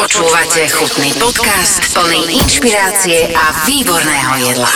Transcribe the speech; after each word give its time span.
Počúvate 0.00 0.64
chutný 0.72 1.12
podcast 1.20 1.92
plný 1.92 2.40
inšpirácie 2.40 3.36
a 3.36 3.52
výborného 3.68 4.32
jedla. 4.48 4.72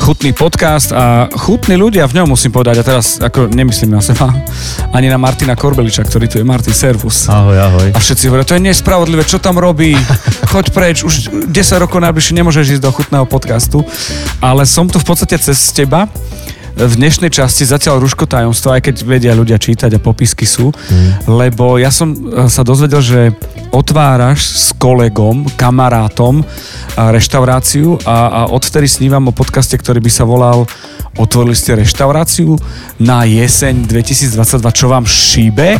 Chutný 0.00 0.32
podcast 0.32 0.96
a 0.96 1.28
chutní 1.28 1.76
ľudia 1.76 2.08
v 2.08 2.16
ňom 2.16 2.32
musím 2.32 2.56
povedať. 2.56 2.80
A 2.80 2.86
teraz 2.88 3.20
ako 3.20 3.52
nemyslím 3.52 3.92
na 3.92 4.00
seba, 4.00 4.32
ani 4.96 5.12
na 5.12 5.20
Martina 5.20 5.60
Korbeliča, 5.60 6.08
ktorý 6.08 6.24
tu 6.24 6.40
je. 6.40 6.48
Martin, 6.48 6.72
servus. 6.72 7.28
Ahoj, 7.28 7.52
ahoj. 7.52 7.88
A 7.92 8.00
všetci 8.00 8.32
hovoria, 8.32 8.48
to 8.48 8.56
je 8.56 8.64
nespravodlivé, 8.64 9.28
čo 9.28 9.36
tam 9.36 9.60
robí, 9.60 9.92
choď 10.56 10.72
preč, 10.72 11.04
už 11.04 11.52
10 11.52 11.52
rokov 11.76 12.00
najbližšie 12.00 12.40
nemôžeš 12.40 12.80
ísť 12.80 12.82
do 12.88 12.96
chutného 12.96 13.28
podcastu. 13.28 13.84
Ale 14.40 14.64
som 14.64 14.88
tu 14.88 14.96
v 14.96 15.04
podstate 15.04 15.36
cez 15.36 15.68
teba 15.76 16.08
v 16.72 16.92
dnešnej 16.96 17.28
časti 17.28 17.68
zatiaľ 17.68 18.00
rúško 18.00 18.24
tajomstvo, 18.24 18.72
aj 18.72 18.88
keď 18.88 18.96
vedia 19.04 19.36
ľudia 19.36 19.60
čítať 19.60 19.92
a 19.92 20.00
popisky 20.00 20.48
sú, 20.48 20.72
mm. 20.72 21.28
lebo 21.28 21.76
ja 21.76 21.92
som 21.92 22.16
e, 22.16 22.48
sa 22.48 22.64
dozvedel, 22.64 23.04
že 23.04 23.20
otváraš 23.72 24.40
s 24.44 24.68
kolegom, 24.76 25.48
kamarátom 25.56 26.44
reštauráciu 26.94 27.96
a, 28.04 28.28
a 28.28 28.40
odvtedy 28.52 28.84
snívam 28.84 29.24
o 29.28 29.32
podcaste, 29.32 29.74
ktorý 29.74 29.98
by 30.04 30.10
sa 30.12 30.28
volal 30.28 30.68
Otvorili 31.12 31.52
ste 31.52 31.76
reštauráciu 31.76 32.56
na 32.96 33.28
jeseň 33.28 33.84
2022, 33.84 34.64
čo 34.72 34.88
vám 34.88 35.04
šíbe? 35.04 35.76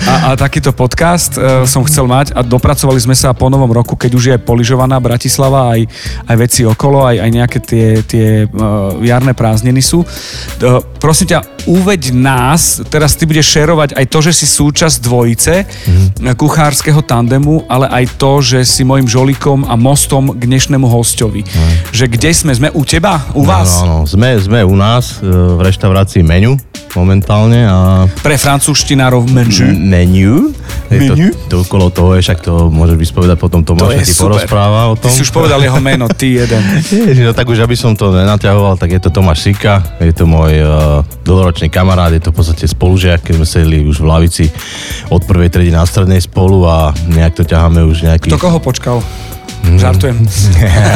A, 0.00 0.32
a 0.32 0.34
takýto 0.34 0.74
podcast 0.74 1.36
uh, 1.36 1.62
som 1.68 1.84
chcel 1.86 2.08
mať 2.10 2.34
a 2.34 2.42
dopracovali 2.42 2.98
sme 2.98 3.14
sa 3.14 3.30
po 3.30 3.46
novom 3.46 3.70
roku, 3.70 3.94
keď 3.94 4.10
už 4.16 4.24
je 4.32 4.36
poližovaná 4.40 4.98
Bratislava, 4.98 5.76
aj, 5.76 5.86
aj 6.24 6.36
veci 6.40 6.64
okolo, 6.64 7.04
aj, 7.04 7.20
aj 7.20 7.30
nejaké 7.30 7.58
tie, 7.62 7.86
tie 8.02 8.26
uh, 8.48 8.96
jarné 9.04 9.36
prázdniny 9.36 9.78
sú. 9.78 10.02
Uh, 10.02 10.82
prosím 10.98 11.36
ťa, 11.36 11.68
uveď 11.68 12.16
nás, 12.16 12.80
teraz 12.88 13.14
ty 13.14 13.28
budeš 13.28 13.54
šerovať 13.54 13.94
aj 13.94 14.06
to, 14.08 14.18
že 14.24 14.32
si 14.40 14.46
súčasť 14.48 14.98
dvojice 15.04 15.54
mm-hmm. 15.68 16.32
kuchárskeho 16.32 16.99
tandemu, 17.02 17.66
ale 17.68 17.86
aj 17.88 18.04
to, 18.16 18.40
že 18.40 18.64
si 18.64 18.82
môjim 18.86 19.08
žolikom 19.08 19.68
a 19.68 19.74
mostom 19.76 20.32
k 20.32 20.42
dnešnému 20.46 20.86
hostovi. 20.86 21.44
Mm. 21.44 21.72
Že 21.92 22.04
kde 22.16 22.30
sme? 22.32 22.52
Sme 22.56 22.68
u 22.72 22.82
teba? 22.86 23.20
U 23.36 23.44
vás? 23.44 23.82
Áno, 23.82 24.04
áno. 24.04 24.08
Sme, 24.08 24.36
sme 24.38 24.60
u 24.64 24.74
nás 24.78 25.20
v 25.20 25.60
reštaurácii 25.60 26.22
Menu 26.24 26.56
momentálne. 26.94 27.66
A... 27.66 28.06
Pre 28.10 28.34
francúzštinárov 28.34 29.26
menu. 29.30 29.70
Menu. 29.78 30.50
menu? 30.90 31.30
To, 31.46 31.62
to 31.62 31.66
okolo 31.66 31.90
toho 31.90 32.18
je, 32.18 32.26
však 32.26 32.38
to 32.42 32.70
môžeš 32.70 32.96
vyspovedať 32.98 33.36
potom 33.38 33.62
Tomáš, 33.62 34.02
to 34.02 34.06
ti 34.06 34.14
super. 34.14 34.22
porozpráva 34.34 34.90
o 34.90 34.94
tom. 34.98 35.10
Ty 35.10 35.14
si 35.14 35.22
už 35.22 35.30
povedal 35.30 35.60
jeho 35.62 35.78
meno, 35.78 36.10
ty 36.10 36.42
jeden. 36.42 36.62
Ježi, 37.10 37.22
no 37.22 37.32
tak 37.34 37.46
už 37.46 37.62
aby 37.62 37.76
som 37.78 37.94
to 37.94 38.10
nenaťahoval, 38.10 38.74
tak 38.80 38.90
je 38.90 39.00
to 39.02 39.10
Tomáš 39.12 39.46
Sika, 39.46 39.82
je 40.02 40.14
to 40.14 40.26
môj 40.26 40.52
uh, 40.62 41.02
dlhoročný 41.22 41.70
kamarát, 41.70 42.10
je 42.10 42.22
to 42.22 42.34
v 42.34 42.36
podstate 42.42 42.64
spolužiak, 42.66 43.22
keď 43.22 43.34
sme 43.38 43.46
sedeli 43.46 43.78
už 43.86 44.02
v 44.02 44.06
lavici 44.06 44.44
od 45.10 45.22
prvej 45.22 45.50
tredy 45.52 45.70
na 45.70 45.86
strednej 45.86 46.22
spolu 46.22 46.66
a 46.66 46.89
nejak 47.08 47.38
to 47.38 47.42
ťaháme 47.46 47.82
už 47.86 48.06
nejaký... 48.06 48.28
To 48.30 48.40
koho 48.40 48.58
počkal? 48.62 49.02
Mm. 49.60 49.76
Žartujem. 49.76 50.18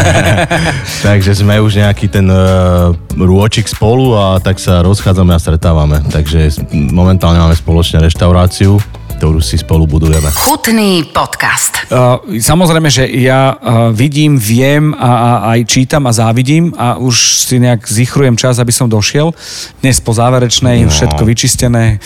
Takže 1.06 1.33
sme 1.37 1.61
už 1.61 1.84
nejaký 1.84 2.09
ten 2.09 2.25
uh, 2.33 2.97
rôčik 3.12 3.69
spolu 3.69 4.17
a 4.17 4.41
tak 4.41 4.56
sa 4.56 4.81
rozchádzame 4.81 5.37
a 5.37 5.41
stretávame. 5.41 6.00
Takže 6.09 6.65
momentálne 6.72 7.45
máme 7.45 7.56
spoločne 7.56 8.00
reštauráciu 8.00 8.81
ktorú 9.25 9.41
si 9.41 9.56
spolu 9.56 9.89
budujeme. 9.89 10.28
Chutný 10.36 11.08
podcast. 11.08 11.89
Uh, 11.89 12.20
samozrejme, 12.36 12.92
že 12.92 13.08
ja 13.08 13.56
uh, 13.56 13.89
vidím, 13.89 14.36
viem 14.36 14.92
a, 14.92 15.00
a 15.00 15.31
aj 15.56 15.64
čítam 15.64 16.05
a 16.05 16.12
závidím 16.12 16.77
a 16.77 17.00
už 17.00 17.48
si 17.48 17.56
nejak 17.56 17.89
zichrujem 17.89 18.36
čas, 18.36 18.61
aby 18.61 18.69
som 18.69 18.84
došiel. 18.84 19.33
Dnes 19.81 19.97
po 20.05 20.12
záverečnej, 20.12 20.84
no. 20.84 20.92
všetko 20.92 21.25
vyčistené, 21.25 22.05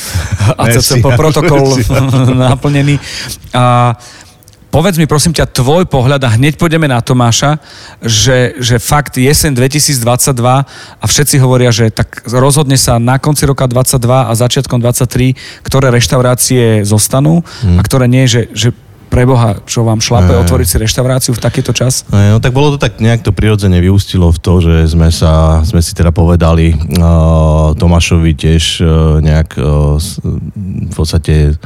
ACCP 0.63 1.03
protokol 1.19 1.83
naplnený. 2.55 3.03
A 3.51 3.99
uh, 3.99 4.28
Povedz 4.69 5.01
mi 5.01 5.09
prosím 5.09 5.33
ťa 5.33 5.49
tvoj 5.49 5.89
pohľad 5.89 6.21
a 6.29 6.35
hneď 6.37 6.61
pôjdeme 6.61 6.85
na 6.85 7.01
Tomáša, 7.01 7.57
že, 8.05 8.53
že 8.61 8.77
fakt 8.77 9.17
jeseň 9.17 9.57
2022 9.57 10.05
a 11.01 11.05
všetci 11.09 11.41
hovoria, 11.41 11.73
že 11.73 11.89
tak 11.89 12.21
rozhodne 12.29 12.77
sa 12.77 13.01
na 13.01 13.17
konci 13.17 13.49
roka 13.49 13.65
22 13.65 14.29
a 14.29 14.33
začiatkom 14.37 14.77
23, 14.85 15.65
ktoré 15.65 15.89
reštaurácie 15.89 16.85
zostanú 16.85 17.41
hmm. 17.65 17.81
a 17.81 17.83
ktoré 17.83 18.13
nie, 18.13 18.29
že, 18.29 18.53
že 18.53 18.77
preboha, 19.09 19.59
čo 19.65 19.83
vám 19.83 19.99
šlape 19.99 20.31
e... 20.31 20.39
otvoriť 20.45 20.67
si 20.69 20.77
reštauráciu 20.79 21.33
v 21.35 21.41
takýto 21.41 21.73
čas? 21.73 22.05
E, 22.13 22.33
no 22.33 22.39
tak 22.39 22.53
bolo 22.53 22.77
to 22.77 22.79
tak 22.79 23.01
nejak 23.01 23.25
to 23.25 23.33
prirodzene 23.33 23.81
vyústilo 23.81 24.31
v 24.31 24.39
to, 24.39 24.61
že 24.61 24.75
sme 24.93 25.09
sa, 25.11 25.65
sme 25.65 25.81
si 25.81 25.97
teda 25.97 26.13
povedali 26.13 26.77
uh, 26.77 27.73
Tomášovi 27.75 28.33
tiež 28.37 28.85
uh, 28.85 29.19
nejak 29.25 29.57
uh, 29.59 29.97
v 30.89 30.95
podstate 30.95 31.57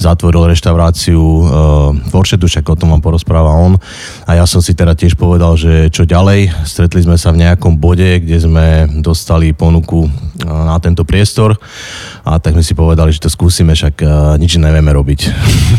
zatvoril 0.00 0.48
reštauráciu 0.48 1.20
uh, 1.20 1.46
v 1.92 2.12
Oršetu, 2.16 2.48
však 2.48 2.66
o 2.72 2.76
tom 2.76 2.96
vám 2.96 3.04
porozpráva 3.04 3.52
on. 3.52 3.76
A 4.24 4.40
ja 4.40 4.44
som 4.48 4.64
si 4.64 4.72
teda 4.72 4.96
tiež 4.96 5.14
povedal, 5.14 5.54
že 5.54 5.92
čo 5.92 6.08
ďalej. 6.08 6.50
Stretli 6.64 7.04
sme 7.04 7.20
sa 7.20 7.30
v 7.30 7.44
nejakom 7.44 7.76
bode, 7.76 8.24
kde 8.24 8.38
sme 8.40 8.66
dostali 9.04 9.52
ponuku 9.52 10.08
uh, 10.08 10.10
na 10.44 10.80
tento 10.80 11.04
priestor 11.04 11.54
a 12.26 12.42
tak 12.42 12.58
sme 12.58 12.64
si 12.64 12.74
povedali, 12.74 13.14
že 13.14 13.22
to 13.22 13.30
skúsime, 13.30 13.76
však 13.76 13.94
uh, 14.02 14.34
nič 14.40 14.58
nevieme 14.58 14.90
robiť. 14.90 15.20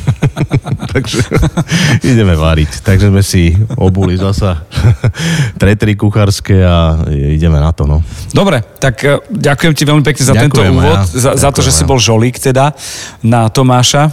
Takže 1.08 1.24
ideme 2.12 2.36
variť. 2.36 2.84
Takže 2.84 3.08
sme 3.08 3.24
si 3.24 3.56
obuli 3.80 4.20
zasa 4.20 4.68
tretry 5.62 5.96
kuchárske 5.96 6.60
a 6.60 7.00
ideme 7.08 7.58
na 7.64 7.72
to. 7.72 7.88
No. 7.88 8.04
Dobre, 8.36 8.60
tak 8.78 8.96
uh, 9.08 9.24
ďakujem 9.32 9.74
ti 9.74 9.84
veľmi 9.88 10.04
pekne 10.04 10.24
za 10.28 10.36
ďakujem, 10.36 10.52
tento 10.52 10.62
úvod, 10.68 11.00
ja. 11.00 11.04
za, 11.08 11.32
za 11.40 11.50
to, 11.56 11.64
že 11.64 11.72
si 11.72 11.88
bol 11.88 11.98
žolík 11.98 12.36
teda 12.36 12.76
na 13.24 13.48
Tomáša. 13.48 14.12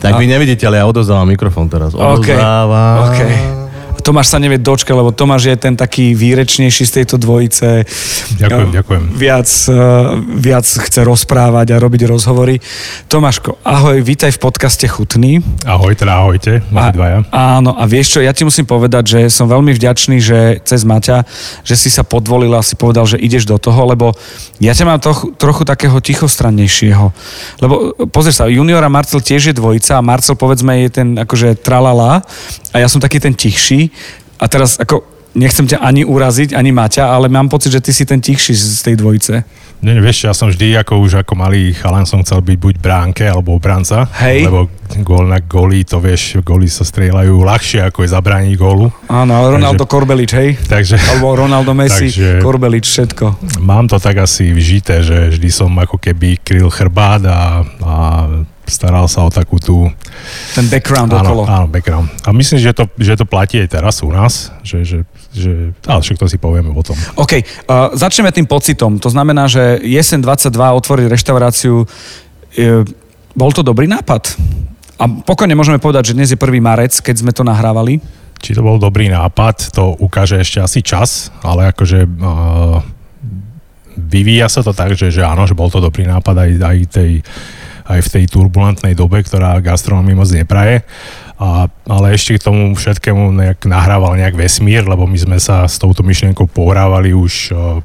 Tak 0.00 0.16
a... 0.16 0.18
vy 0.18 0.26
nevidíte, 0.26 0.64
ale 0.64 0.80
ja 0.80 0.88
odozdávam 0.88 1.28
mikrofón 1.28 1.68
teraz. 1.68 1.92
Odozdávam. 1.92 3.12
Okay. 3.12 3.28
Okay. 3.28 3.61
Tomáš 4.02 4.34
sa 4.34 4.42
nevie 4.42 4.58
dočkať, 4.58 4.98
lebo 4.98 5.14
Tomáš 5.14 5.46
je 5.46 5.54
ten 5.54 5.78
taký 5.78 6.18
výrečnejší 6.18 6.84
z 6.90 6.92
tejto 7.00 7.22
dvojice. 7.22 7.86
Ďakujem, 8.34 8.70
ďakujem. 8.74 9.02
Viac, 9.14 9.46
eh, 9.46 9.74
viac 10.42 10.66
chce 10.66 11.00
rozprávať 11.06 11.66
a 11.70 11.76
robiť 11.78 12.10
rozhovory. 12.10 12.58
Tomáško, 13.06 13.62
ahoj, 13.62 14.02
vítaj 14.02 14.34
v 14.34 14.40
podcaste 14.42 14.90
Chutný. 14.90 15.38
Ahoj, 15.62 15.94
teda 15.94 16.18
ahojte, 16.18 16.66
a, 16.74 16.90
dvaja. 16.90 17.22
Áno, 17.30 17.78
a 17.78 17.86
vieš 17.86 18.18
čo, 18.18 18.18
ja 18.18 18.34
ti 18.34 18.42
musím 18.42 18.66
povedať, 18.66 19.04
že 19.06 19.18
som 19.30 19.46
veľmi 19.46 19.70
vďačný, 19.70 20.18
že 20.18 20.58
cez 20.66 20.82
Maťa, 20.82 21.22
že 21.62 21.78
si 21.78 21.86
sa 21.86 22.02
podvolil 22.02 22.50
a 22.58 22.66
si 22.66 22.74
povedal, 22.74 23.06
že 23.06 23.22
ideš 23.22 23.46
do 23.46 23.54
toho, 23.54 23.86
lebo 23.86 24.18
ja 24.58 24.74
ťa 24.74 24.82
mám 24.82 24.98
trochu, 24.98 25.30
trochu 25.38 25.62
takého 25.62 25.94
tichostrannejšieho. 26.02 27.06
Lebo 27.62 27.94
pozri 28.10 28.34
sa, 28.34 28.50
juniora 28.50 28.90
Marcel 28.90 29.22
tiež 29.22 29.54
je 29.54 29.54
dvojica 29.54 30.02
a 30.02 30.02
Marcel 30.02 30.34
povedzme 30.34 30.82
je 30.82 30.90
ten 30.90 31.08
akože 31.14 31.54
tralala 31.62 32.26
a 32.74 32.76
ja 32.82 32.90
som 32.90 32.98
taký 32.98 33.22
ten 33.22 33.36
tichší 33.36 33.91
a 34.38 34.44
teraz 34.50 34.78
ako 34.80 35.06
nechcem 35.32 35.64
ťa 35.64 35.80
ani 35.80 36.04
uraziť, 36.04 36.52
ani 36.52 36.72
Maťa, 36.72 37.08
ale 37.08 37.32
mám 37.32 37.48
pocit, 37.48 37.72
že 37.72 37.80
ty 37.80 37.92
si 37.92 38.04
ten 38.04 38.20
tichší 38.20 38.52
z 38.52 38.80
tej 38.84 38.94
dvojice. 39.00 39.34
Nie, 39.82 39.98
vieš, 39.98 40.30
ja 40.30 40.34
som 40.36 40.46
vždy 40.46 40.78
ako 40.78 41.02
už 41.02 41.26
ako 41.26 41.34
malý 41.34 41.74
chalan 41.74 42.06
som 42.06 42.22
chcel 42.22 42.38
byť 42.38 42.54
buď 42.54 42.74
bránke 42.78 43.26
alebo 43.26 43.58
obranca. 43.58 44.06
Hej. 44.22 44.46
Lebo 44.46 44.70
gól 45.02 45.26
na 45.26 45.42
góly, 45.42 45.82
to 45.82 45.98
vieš, 45.98 46.38
góly 46.46 46.70
sa 46.70 46.86
strieľajú 46.86 47.42
ľahšie 47.42 47.90
ako 47.90 48.06
je 48.06 48.14
zabrániť 48.14 48.54
gólu. 48.54 48.94
Áno, 49.10 49.32
ale 49.34 49.58
Ronaldo 49.58 49.82
takže, 49.82 49.90
Korbelič, 49.90 50.30
hej? 50.38 50.50
Takže, 50.70 51.02
alebo 51.02 51.34
Ronaldo 51.34 51.74
Messi, 51.74 52.14
takže, 52.14 52.38
Korbelič, 52.46 52.86
všetko. 52.86 53.58
Mám 53.58 53.90
to 53.90 53.98
tak 53.98 54.22
asi 54.22 54.54
vžité, 54.54 55.02
že 55.02 55.34
vždy 55.34 55.50
som 55.50 55.74
ako 55.74 55.98
keby 55.98 56.38
kryl 56.46 56.70
chrbát 56.70 57.26
a, 57.26 57.66
a 57.82 57.94
staral 58.72 59.04
sa 59.06 59.22
o 59.22 59.30
takú 59.30 59.60
tú... 59.60 59.86
Ten 60.56 60.66
background 60.72 61.12
áno, 61.12 61.20
okolo. 61.20 61.42
Áno, 61.44 61.66
background. 61.68 62.08
A 62.24 62.32
myslím, 62.32 62.58
že 62.58 62.72
to, 62.72 62.88
že 62.96 63.20
to 63.20 63.28
platí 63.28 63.60
aj 63.60 63.68
teraz 63.68 64.00
u 64.00 64.08
nás, 64.08 64.48
že, 64.64 64.82
že, 64.82 64.98
že 65.30 65.76
ale 65.84 66.00
však 66.00 66.16
to 66.16 66.26
si 66.26 66.40
povieme 66.40 66.72
potom. 66.72 66.96
OK, 67.20 67.32
uh, 67.68 67.92
začneme 67.92 68.32
tým 68.32 68.48
pocitom. 68.48 68.96
To 68.96 69.12
znamená, 69.12 69.46
že 69.46 69.78
jesen 69.84 70.24
22 70.24 70.48
otvoriť 70.56 71.06
reštauráciu, 71.12 71.84
uh, 71.84 72.82
bol 73.36 73.50
to 73.52 73.60
dobrý 73.60 73.84
nápad? 73.86 74.32
A 74.96 75.04
pokojne 75.08 75.52
môžeme 75.52 75.82
povedať, 75.82 76.12
že 76.12 76.16
dnes 76.16 76.30
je 76.32 76.38
1. 76.38 76.62
marec, 76.62 76.92
keď 76.96 77.26
sme 77.26 77.32
to 77.34 77.42
nahrávali. 77.42 77.98
Či 78.42 78.58
to 78.58 78.62
bol 78.62 78.78
dobrý 78.78 79.06
nápad, 79.06 79.70
to 79.70 79.94
ukáže 80.02 80.38
ešte 80.40 80.58
asi 80.58 80.80
čas, 80.82 81.30
ale 81.46 81.70
akože 81.70 82.06
uh, 82.06 82.82
vyvíja 83.96 84.48
sa 84.48 84.60
to 84.64 84.72
tak, 84.72 84.96
že, 84.96 85.12
že 85.12 85.22
áno, 85.24 85.44
že 85.44 85.56
bol 85.56 85.68
to 85.68 85.80
dobrý 85.80 86.08
nápad 86.08 86.36
aj, 86.36 86.50
aj 86.58 86.78
tej 86.90 87.10
aj 87.98 88.00
v 88.08 88.12
tej 88.18 88.24
turbulentnej 88.30 88.96
dobe, 88.96 89.20
ktorá 89.20 89.60
gastronomii 89.60 90.16
moc 90.16 90.30
nepraje. 90.32 90.84
A, 91.42 91.66
ale 91.90 92.14
ešte 92.14 92.38
k 92.38 92.44
tomu 92.44 92.72
všetkému 92.72 93.34
nejak 93.34 93.66
nahrával 93.66 94.14
nejak 94.14 94.38
vesmír, 94.38 94.86
lebo 94.86 95.10
my 95.10 95.18
sme 95.18 95.38
sa 95.42 95.66
s 95.66 95.76
touto 95.76 96.06
myšlienkou 96.06 96.46
pohrávali 96.46 97.10
už 97.10 97.50
uh, 97.50 97.82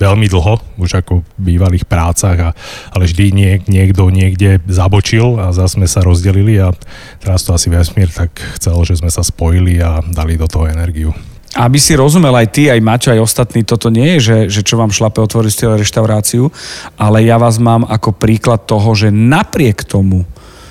veľmi 0.00 0.26
dlho, 0.26 0.58
už 0.80 1.04
ako 1.04 1.22
v 1.22 1.54
bývalých 1.54 1.84
prácach, 1.84 2.38
a, 2.40 2.50
ale 2.90 3.04
vždy 3.06 3.24
niek, 3.30 3.60
niekto 3.68 4.08
niekde 4.08 4.58
zabočil 4.66 5.38
a 5.38 5.54
zase 5.54 5.78
sme 5.78 5.86
sa 5.86 6.02
rozdelili 6.02 6.58
a 6.58 6.74
teraz 7.20 7.46
to 7.46 7.54
asi 7.54 7.68
vesmír 7.70 8.08
tak 8.10 8.34
chcel, 8.58 8.80
že 8.82 8.98
sme 8.98 9.12
sa 9.12 9.22
spojili 9.22 9.78
a 9.78 10.02
dali 10.02 10.34
do 10.34 10.48
toho 10.48 10.66
energiu. 10.66 11.12
Aby 11.52 11.76
si 11.76 11.92
rozumel 11.92 12.32
aj 12.32 12.48
ty, 12.48 12.72
aj 12.72 12.80
Maťo, 12.80 13.12
aj 13.12 13.20
ostatní, 13.20 13.60
toto 13.60 13.92
nie 13.92 14.16
je, 14.16 14.18
že, 14.20 14.38
že 14.48 14.60
čo 14.64 14.80
vám 14.80 14.88
šlape 14.88 15.20
otvoriť 15.20 15.52
ste 15.52 15.68
reštauráciu, 15.68 16.48
ale 16.96 17.28
ja 17.28 17.36
vás 17.36 17.60
mám 17.60 17.84
ako 17.84 18.16
príklad 18.16 18.64
toho, 18.64 18.96
že 18.96 19.12
napriek 19.12 19.84
tomu, 19.84 20.24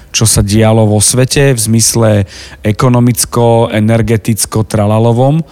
čo 0.10 0.26
sa 0.26 0.42
dialo 0.42 0.90
vo 0.90 0.98
svete 0.98 1.54
v 1.54 1.60
zmysle 1.60 2.10
ekonomicko, 2.66 3.70
energeticko, 3.70 4.66
tralalovom 4.66 5.46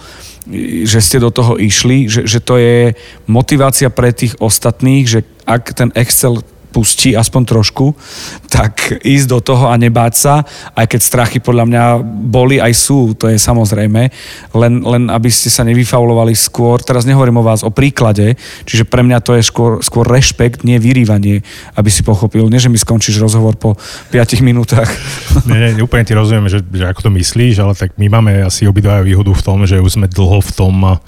že 0.82 0.98
ste 0.98 1.22
do 1.22 1.30
toho 1.30 1.60
išli, 1.60 2.10
že, 2.10 2.26
že 2.26 2.42
to 2.42 2.58
je 2.58 2.96
motivácia 3.30 3.86
pre 3.92 4.10
tých 4.10 4.34
ostatných, 4.42 5.04
že 5.06 5.20
ak 5.46 5.76
ten 5.76 5.90
Excel 5.94 6.42
pustí 6.70 7.12
aspoň 7.18 7.42
trošku, 7.44 7.92
tak 8.46 9.02
ísť 9.02 9.26
do 9.26 9.38
toho 9.42 9.68
a 9.68 9.74
nebáť 9.74 10.14
sa, 10.14 10.34
aj 10.78 10.86
keď 10.86 11.00
strachy 11.02 11.38
podľa 11.42 11.64
mňa 11.66 11.84
boli 12.30 12.62
aj 12.62 12.72
sú, 12.72 13.12
to 13.18 13.26
je 13.26 13.36
samozrejme, 13.36 14.02
len, 14.54 14.74
len 14.86 15.02
aby 15.10 15.28
ste 15.28 15.50
sa 15.50 15.66
nevyfaulovali 15.66 16.32
skôr, 16.38 16.78
teraz 16.80 17.04
nehovorím 17.04 17.42
o 17.42 17.46
vás, 17.46 17.66
o 17.66 17.74
príklade, 17.74 18.38
čiže 18.64 18.86
pre 18.86 19.02
mňa 19.02 19.18
to 19.20 19.34
je 19.36 19.42
skôr, 19.42 19.82
skôr 19.82 20.06
rešpekt, 20.06 20.62
nie 20.62 20.78
vyrývanie, 20.78 21.42
aby 21.74 21.90
si 21.90 22.06
pochopil, 22.06 22.46
nie 22.46 22.62
že 22.62 22.70
mi 22.70 22.78
skončíš 22.78 23.18
rozhovor 23.18 23.58
po 23.58 23.74
5 24.14 24.40
minútach. 24.44 24.88
Nie, 25.50 25.74
nie, 25.74 25.82
úplne 25.82 26.04
ti 26.06 26.14
rozumiem, 26.14 26.46
že, 26.46 26.62
že 26.62 26.84
ako 26.86 27.08
to 27.08 27.10
myslíš, 27.10 27.58
ale 27.58 27.72
tak 27.74 27.96
my 27.98 28.06
máme 28.06 28.44
asi 28.44 28.68
obidva 28.68 29.02
výhodu 29.02 29.32
v 29.32 29.42
tom, 29.42 29.58
že 29.66 29.82
už 29.82 29.98
sme 29.98 30.06
dlho 30.06 30.38
v 30.38 30.52
tom 30.52 31.00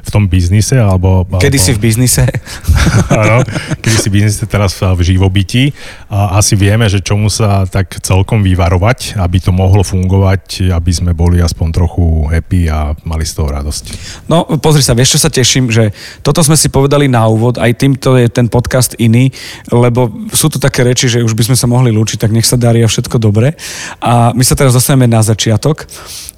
v 0.00 0.10
tom 0.10 0.26
biznise, 0.26 0.76
alebo... 0.78 1.24
Kedy 1.38 1.58
alebo, 1.58 1.66
si 1.66 1.70
v 1.76 1.80
biznise? 1.80 2.24
áno, 3.22 3.44
kedy 3.80 3.96
si 3.96 4.08
v 4.08 4.14
biznise, 4.20 4.42
teraz 4.48 4.76
v 4.80 5.00
živobytí 5.00 5.72
a 6.10 6.40
asi 6.40 6.56
vieme, 6.56 6.88
že 6.88 7.04
čomu 7.04 7.28
sa 7.28 7.64
tak 7.68 8.00
celkom 8.02 8.42
vyvarovať, 8.42 9.20
aby 9.20 9.38
to 9.38 9.52
mohlo 9.52 9.84
fungovať, 9.84 10.72
aby 10.72 10.92
sme 10.92 11.12
boli 11.12 11.38
aspoň 11.38 11.68
trochu 11.70 12.26
happy 12.28 12.68
a 12.70 12.96
mali 13.04 13.24
z 13.24 13.38
toho 13.38 13.48
radosť. 13.52 13.84
No, 14.26 14.44
pozri 14.58 14.82
sa, 14.82 14.96
vieš, 14.96 15.18
čo 15.18 15.24
sa 15.26 15.30
teším, 15.30 15.70
že 15.70 15.94
toto 16.24 16.40
sme 16.42 16.58
si 16.58 16.72
povedali 16.72 17.06
na 17.06 17.26
úvod, 17.28 17.60
aj 17.60 17.76
týmto 17.78 18.16
je 18.16 18.26
ten 18.28 18.50
podcast 18.50 18.98
iný, 18.98 19.30
lebo 19.70 20.10
sú 20.34 20.50
tu 20.50 20.58
také 20.58 20.82
reči, 20.82 21.06
že 21.06 21.24
už 21.24 21.34
by 21.34 21.52
sme 21.52 21.56
sa 21.56 21.70
mohli 21.70 21.94
lúčiť, 21.94 22.20
tak 22.20 22.34
nech 22.34 22.48
sa 22.48 22.58
darí 22.58 22.82
a 22.82 22.88
všetko 22.90 23.16
dobre. 23.20 23.54
A 24.02 24.34
my 24.34 24.42
sa 24.42 24.58
teraz 24.58 24.74
dostaneme 24.74 25.06
na 25.06 25.22
začiatok. 25.22 25.86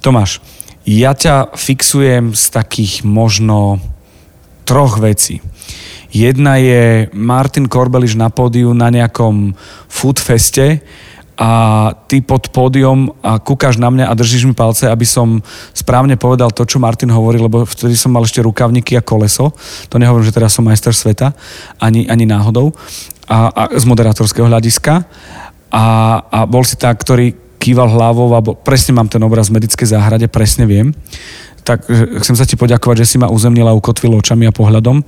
Tomáš, 0.03 0.43
ja 0.83 1.15
ťa 1.15 1.55
fixujem 1.55 2.35
z 2.35 2.43
takých 2.51 3.07
možno 3.07 3.79
troch 4.67 4.99
vecí. 4.99 5.39
Jedna 6.13 6.61
je 6.61 7.09
Martin 7.15 7.65
Korbeliš 7.65 8.13
na 8.19 8.29
pódiu 8.29 8.69
na 8.77 8.93
nejakom 8.93 9.57
foodfeste 9.89 10.85
a 11.33 11.51
ty 12.05 12.21
pod 12.21 12.53
pódium 12.53 13.09
a 13.25 13.41
kúkaš 13.41 13.81
na 13.81 13.89
mňa 13.89 14.05
a 14.05 14.13
držíš 14.13 14.45
mi 14.45 14.53
palce, 14.53 14.85
aby 14.85 15.01
som 15.01 15.41
správne 15.73 16.13
povedal 16.13 16.53
to, 16.53 16.61
čo 16.69 16.77
Martin 16.77 17.09
hovorí, 17.09 17.41
lebo 17.41 17.65
vtedy 17.65 17.97
som 17.97 18.13
mal 18.13 18.21
ešte 18.21 18.45
rukavníky 18.45 18.93
a 18.93 19.01
koleso. 19.01 19.49
To 19.89 19.97
nehovorím, 19.97 20.29
že 20.29 20.37
teraz 20.37 20.53
som 20.53 20.61
majster 20.61 20.93
sveta, 20.93 21.33
ani, 21.81 22.05
ani 22.05 22.29
náhodou. 22.29 22.69
A, 23.25 23.49
a 23.49 23.63
z 23.73 23.83
moderátorského 23.89 24.45
hľadiska. 24.45 25.09
A, 25.73 25.85
a 26.29 26.39
bol 26.45 26.61
si 26.61 26.77
tak, 26.77 27.01
ktorý 27.01 27.33
kýval 27.63 27.87
hlavou, 27.87 28.27
alebo 28.35 28.59
presne 28.59 28.91
mám 28.91 29.07
ten 29.07 29.23
obraz 29.23 29.47
v 29.47 29.63
medickej 29.63 29.95
záhrade, 29.95 30.27
presne 30.27 30.67
viem. 30.67 30.91
Tak 31.63 31.87
chcem 32.19 32.35
sa 32.35 32.43
ti 32.43 32.59
poďakovať, 32.59 33.07
že 33.07 33.15
si 33.15 33.17
ma 33.17 33.31
uzemnila, 33.31 33.71
ukotvil 33.71 34.19
očami 34.19 34.43
a 34.43 34.51
pohľadom. 34.51 34.99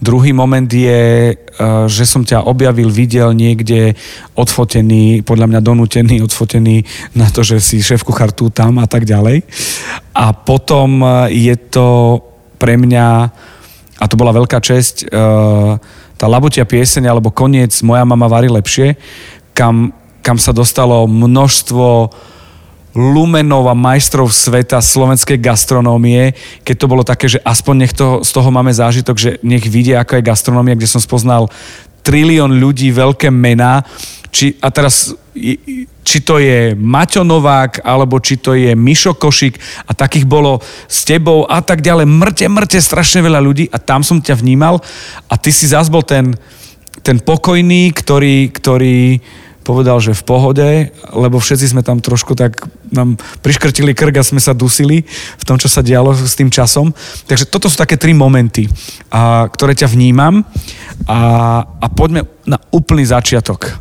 Druhý 0.00 0.32
moment 0.32 0.64
je, 0.64 1.34
e, 1.34 1.64
že 1.92 2.08
som 2.08 2.24
ťa 2.24 2.48
objavil, 2.48 2.88
videl 2.88 3.36
niekde 3.36 3.92
odfotený, 4.32 5.20
podľa 5.28 5.46
mňa 5.52 5.60
donútený, 5.60 6.24
odfotený 6.24 6.88
na 7.12 7.28
to, 7.28 7.44
že 7.44 7.60
si 7.60 7.84
šéf 7.84 8.00
kuchár 8.00 8.32
tu, 8.32 8.48
tam 8.48 8.80
a 8.80 8.88
tak 8.88 9.04
ďalej. 9.04 9.44
A 10.16 10.32
potom 10.32 11.04
e, 11.04 11.36
je 11.36 11.54
to 11.68 12.16
pre 12.56 12.80
mňa, 12.80 13.06
a 14.00 14.04
to 14.08 14.16
bola 14.16 14.32
veľká 14.32 14.56
česť, 14.56 15.04
e, 15.04 15.06
tá 16.16 16.26
labotia 16.28 16.64
pieseň 16.64 17.04
alebo 17.04 17.28
koniec 17.28 17.76
Moja 17.84 18.08
mama 18.08 18.24
varí 18.24 18.48
lepšie, 18.48 18.96
kam 19.52 19.92
kam 20.20 20.36
sa 20.36 20.52
dostalo 20.54 21.04
množstvo 21.08 22.12
lumenov 22.94 23.70
a 23.70 23.74
majstrov 23.78 24.34
sveta 24.34 24.82
slovenskej 24.82 25.38
gastronómie, 25.38 26.34
keď 26.66 26.74
to 26.74 26.90
bolo 26.90 27.06
také, 27.06 27.30
že 27.30 27.38
aspoň 27.46 27.74
nech 27.86 27.94
to, 27.94 28.26
z 28.26 28.30
toho 28.34 28.50
máme 28.50 28.74
zážitok, 28.74 29.16
že 29.16 29.30
nech 29.46 29.62
vidia, 29.62 30.02
ako 30.02 30.18
je 30.18 30.26
gastronómia, 30.26 30.74
kde 30.74 30.90
som 30.90 30.98
spoznal 30.98 31.46
trilión 32.02 32.50
ľudí, 32.50 32.90
veľké 32.90 33.30
mená, 33.30 33.86
či, 34.30 34.58
a 34.58 34.70
teraz 34.74 35.14
či 36.02 36.18
to 36.26 36.42
je 36.42 36.74
Maťo 36.74 37.22
Novák, 37.22 37.86
alebo 37.86 38.18
či 38.18 38.38
to 38.38 38.58
je 38.58 38.74
Mišo 38.74 39.14
Košik 39.14 39.58
a 39.86 39.94
takých 39.94 40.26
bolo 40.26 40.58
s 40.90 41.06
tebou 41.06 41.46
a 41.46 41.62
tak 41.62 41.82
ďalej. 41.82 42.06
Mŕte, 42.06 42.46
mŕte, 42.50 42.78
strašne 42.82 43.22
veľa 43.22 43.38
ľudí 43.38 43.70
a 43.70 43.78
tam 43.78 44.02
som 44.02 44.18
ťa 44.18 44.38
vnímal 44.38 44.82
a 45.30 45.34
ty 45.38 45.54
si 45.54 45.70
zás 45.70 45.86
bol 45.86 46.02
ten, 46.02 46.34
ten 47.06 47.22
pokojný, 47.22 47.94
ktorý, 47.94 48.50
ktorý 48.50 49.22
povedal, 49.70 50.02
že 50.02 50.18
v 50.18 50.26
pohode, 50.26 50.68
lebo 51.14 51.38
všetci 51.38 51.70
sme 51.70 51.86
tam 51.86 52.02
trošku 52.02 52.34
tak 52.34 52.66
nám 52.90 53.14
priškrtili 53.38 53.94
krk 53.94 54.18
a 54.18 54.26
sme 54.26 54.42
sa 54.42 54.50
dusili 54.50 55.06
v 55.38 55.44
tom, 55.46 55.54
čo 55.62 55.70
sa 55.70 55.78
dialo 55.78 56.10
s 56.10 56.34
tým 56.34 56.50
časom. 56.50 56.90
Takže 57.30 57.46
toto 57.46 57.70
sú 57.70 57.78
také 57.78 57.94
tri 57.94 58.10
momenty, 58.10 58.66
a, 59.14 59.46
ktoré 59.46 59.78
ťa 59.78 59.86
vnímam 59.94 60.42
a, 61.06 61.18
a 61.62 61.86
poďme 61.86 62.26
na 62.42 62.58
úplný 62.74 63.06
začiatok. 63.06 63.78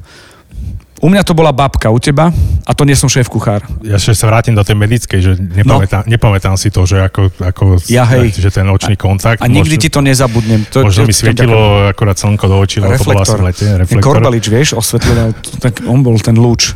U 0.99 1.07
mňa 1.07 1.23
to 1.23 1.31
bola 1.31 1.55
babka, 1.55 1.87
u 1.87 1.99
teba? 1.99 2.27
A 2.67 2.71
to 2.75 2.83
nie 2.83 2.91
som 2.91 3.07
šéf 3.07 3.31
kuchár. 3.31 3.63
Ja 3.81 3.95
ešte 3.95 4.19
sa 4.19 4.27
vrátim 4.27 4.51
do 4.51 4.61
tej 4.67 4.75
medickej, 4.75 5.19
že 5.23 5.31
nepamätám, 5.39 6.03
no. 6.03 6.11
nepamätám 6.11 6.55
si 6.59 6.67
to, 6.69 6.83
že 6.83 6.99
ako, 6.99 7.31
ako 7.39 7.63
ja, 7.87 8.03
hej. 8.03 8.35
že 8.35 8.51
ten 8.51 8.67
očný 8.67 8.99
kontakt. 8.99 9.39
A, 9.39 9.47
a 9.47 9.51
nikdy 9.51 9.79
možno, 9.79 9.83
ti 9.83 9.89
to 9.89 10.01
nezabudnem. 10.03 10.61
To, 10.75 10.83
možno 10.83 11.07
mi 11.07 11.15
svietilo 11.15 11.55
ďakujem. 11.55 11.91
akorát 11.95 12.17
slnko 12.19 12.45
do 12.51 12.55
očí, 12.59 12.77
lebo 12.83 12.99
to 12.99 13.07
bolo 13.07 13.23
asi 13.23 13.37
v 13.39 13.43
lete. 13.47 13.65
Reflektor. 13.79 14.03
Korbalič, 14.03 14.45
vieš, 14.51 14.69
osvetlil, 14.75 15.31
tak 15.63 15.87
on 15.87 16.03
bol 16.03 16.19
ten 16.19 16.35
lúč. 16.35 16.75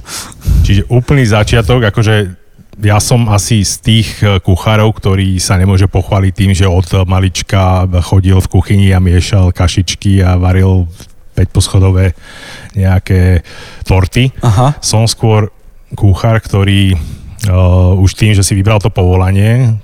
Čiže 0.64 0.88
úplný 0.88 1.28
začiatok, 1.28 1.92
akože 1.92 2.16
ja 2.81 2.98
som 2.98 3.30
asi 3.30 3.62
z 3.62 3.74
tých 3.84 4.10
eh, 4.24 4.40
kuchárov, 4.40 4.96
ktorý 4.98 5.38
sa 5.38 5.60
nemôže 5.60 5.86
pochváliť 5.92 6.34
tým, 6.34 6.52
že 6.56 6.66
od 6.66 7.06
malička 7.06 7.86
chodil 8.02 8.40
v 8.40 8.48
kuchyni 8.48 8.88
a 8.96 9.04
miešal 9.04 9.52
kašičky 9.52 10.24
a 10.24 10.40
varil 10.40 10.88
5-poschodové 11.34 12.14
nejaké 12.74 13.46
torty. 13.86 14.34
Aha. 14.42 14.78
Som 14.81 15.06
skôr 15.06 15.50
kuchár, 15.94 16.42
ktorý 16.42 16.98
uh, 16.98 17.94
už 17.98 18.18
tým, 18.18 18.34
že 18.34 18.42
si 18.42 18.58
vybral 18.58 18.81
to 18.81 18.90
povolanie, 18.90 19.78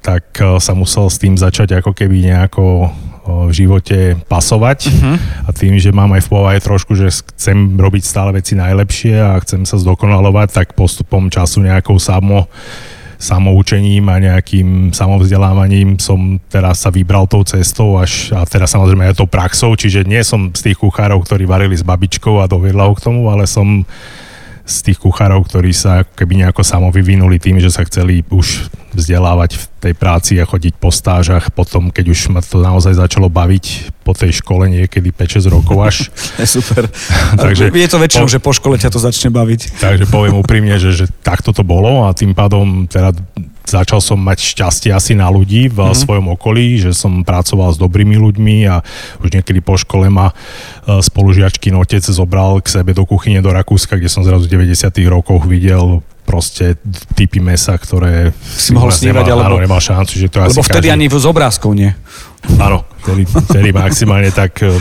tak 0.00 0.38
uh, 0.40 0.56
sa 0.60 0.72
musel 0.72 1.08
s 1.08 1.20
tým 1.20 1.36
začať 1.36 1.80
ako 1.80 1.92
keby 1.92 2.24
nejako 2.24 2.88
uh, 2.88 3.48
v 3.48 3.52
živote 3.52 3.98
pasovať 4.28 4.78
uh-huh. 4.88 5.16
a 5.48 5.50
tým, 5.52 5.76
že 5.76 5.92
mám 5.92 6.12
aj 6.16 6.24
v 6.24 6.32
povahe 6.32 6.58
trošku, 6.60 6.96
že 6.96 7.12
chcem 7.12 7.76
robiť 7.76 8.02
stále 8.04 8.30
veci 8.36 8.56
najlepšie 8.56 9.16
a 9.16 9.40
chcem 9.44 9.64
sa 9.68 9.80
zdokonalovať, 9.80 10.48
tak 10.52 10.76
postupom 10.76 11.28
času 11.28 11.64
nejakou 11.64 11.96
samo 12.00 12.48
samoučením 13.18 14.06
a 14.06 14.22
nejakým 14.22 14.94
samovzdelávaním 14.94 15.98
som 15.98 16.38
teraz 16.46 16.86
sa 16.86 16.94
vybral 16.94 17.26
tou 17.26 17.42
cestou 17.42 17.98
až, 17.98 18.30
a 18.30 18.46
teraz 18.46 18.70
samozrejme 18.70 19.10
aj 19.10 19.18
tou 19.18 19.26
praxou, 19.26 19.74
čiže 19.74 20.06
nie 20.06 20.22
som 20.22 20.54
z 20.54 20.70
tých 20.70 20.78
kuchárov, 20.78 21.26
ktorí 21.26 21.42
varili 21.42 21.74
s 21.74 21.82
babičkou 21.82 22.38
a 22.38 22.46
dovedla 22.46 22.86
ho 22.86 22.94
k 22.94 23.02
tomu, 23.02 23.26
ale 23.26 23.50
som 23.50 23.82
z 24.68 24.76
tých 24.86 25.02
kuchárov, 25.02 25.48
ktorí 25.50 25.74
sa 25.74 26.06
keby 26.06 26.46
nejako 26.46 26.62
samo 26.62 26.94
vyvinuli 26.94 27.42
tým, 27.42 27.58
že 27.58 27.74
sa 27.74 27.82
chceli 27.82 28.22
už 28.30 28.70
vzdelávať 28.92 29.60
v 29.60 29.64
tej 29.78 29.94
práci 29.94 30.32
a 30.40 30.48
chodiť 30.48 30.74
po 30.80 30.88
stážach. 30.88 31.52
Potom, 31.52 31.92
keď 31.92 32.04
už 32.10 32.18
ma 32.32 32.40
to 32.40 32.58
naozaj 32.58 32.96
začalo 32.96 33.28
baviť 33.28 33.94
po 34.02 34.16
tej 34.16 34.40
škole 34.40 34.66
niekedy 34.68 35.12
5-6 35.12 35.54
rokov 35.54 35.76
až. 35.84 35.96
je 36.42 36.46
super. 36.48 36.88
takže, 37.44 37.70
je 37.70 37.88
to 37.88 37.98
väčšinou, 38.00 38.26
po, 38.26 38.32
že 38.32 38.38
po 38.40 38.52
škole 38.56 38.74
ťa 38.80 38.90
to 38.90 39.00
začne 39.00 39.28
baviť. 39.28 39.80
Takže 39.80 40.04
poviem 40.08 40.40
úprimne, 40.40 40.80
že, 40.80 40.96
že 40.96 41.06
takto 41.20 41.52
to 41.52 41.62
bolo 41.62 42.08
a 42.08 42.16
tým 42.16 42.32
pádom 42.32 42.88
teda 42.88 43.12
začal 43.68 44.00
som 44.00 44.16
mať 44.16 44.56
šťastie 44.56 44.90
asi 44.96 45.12
na 45.12 45.28
ľudí 45.28 45.68
v 45.68 45.76
mm-hmm. 45.76 46.00
svojom 46.00 46.26
okolí, 46.32 46.80
že 46.80 46.96
som 46.96 47.20
pracoval 47.20 47.76
s 47.76 47.78
dobrými 47.78 48.16
ľuďmi 48.16 48.56
a 48.64 48.80
už 49.20 49.28
niekedy 49.28 49.60
po 49.60 49.76
škole 49.76 50.08
ma 50.08 50.32
e, 50.32 50.34
spolužiačky 51.04 51.68
otec 51.76 52.00
zobral 52.00 52.64
k 52.64 52.80
sebe 52.80 52.96
do 52.96 53.04
kuchyne 53.04 53.44
do 53.44 53.52
Rakúska, 53.52 54.00
kde 54.00 54.08
som 54.08 54.24
zrazu 54.24 54.48
v 54.48 54.72
90 54.72 54.88
rokoch 55.12 55.44
videl 55.44 56.00
proste 56.28 56.76
typy 57.16 57.40
mesa, 57.40 57.72
ktoré 57.72 58.36
si 58.36 58.76
mohol 58.76 58.92
snívať, 58.92 59.24
nemal, 59.24 59.40
alebo... 59.40 59.56
Áno, 59.56 59.64
nemal 59.64 59.80
šancu, 59.80 60.12
že 60.20 60.28
to 60.28 60.44
Lebo 60.44 60.60
vtedy 60.60 60.92
každý... 60.92 61.00
ani 61.00 61.06
z 61.08 61.24
obrázkov 61.24 61.72
nie. 61.72 61.88
Áno, 62.60 62.84
vtedy, 63.00 63.24
vtedy 63.24 63.72
maximálne 63.72 64.28
tak... 64.28 64.60
E, 64.60 64.76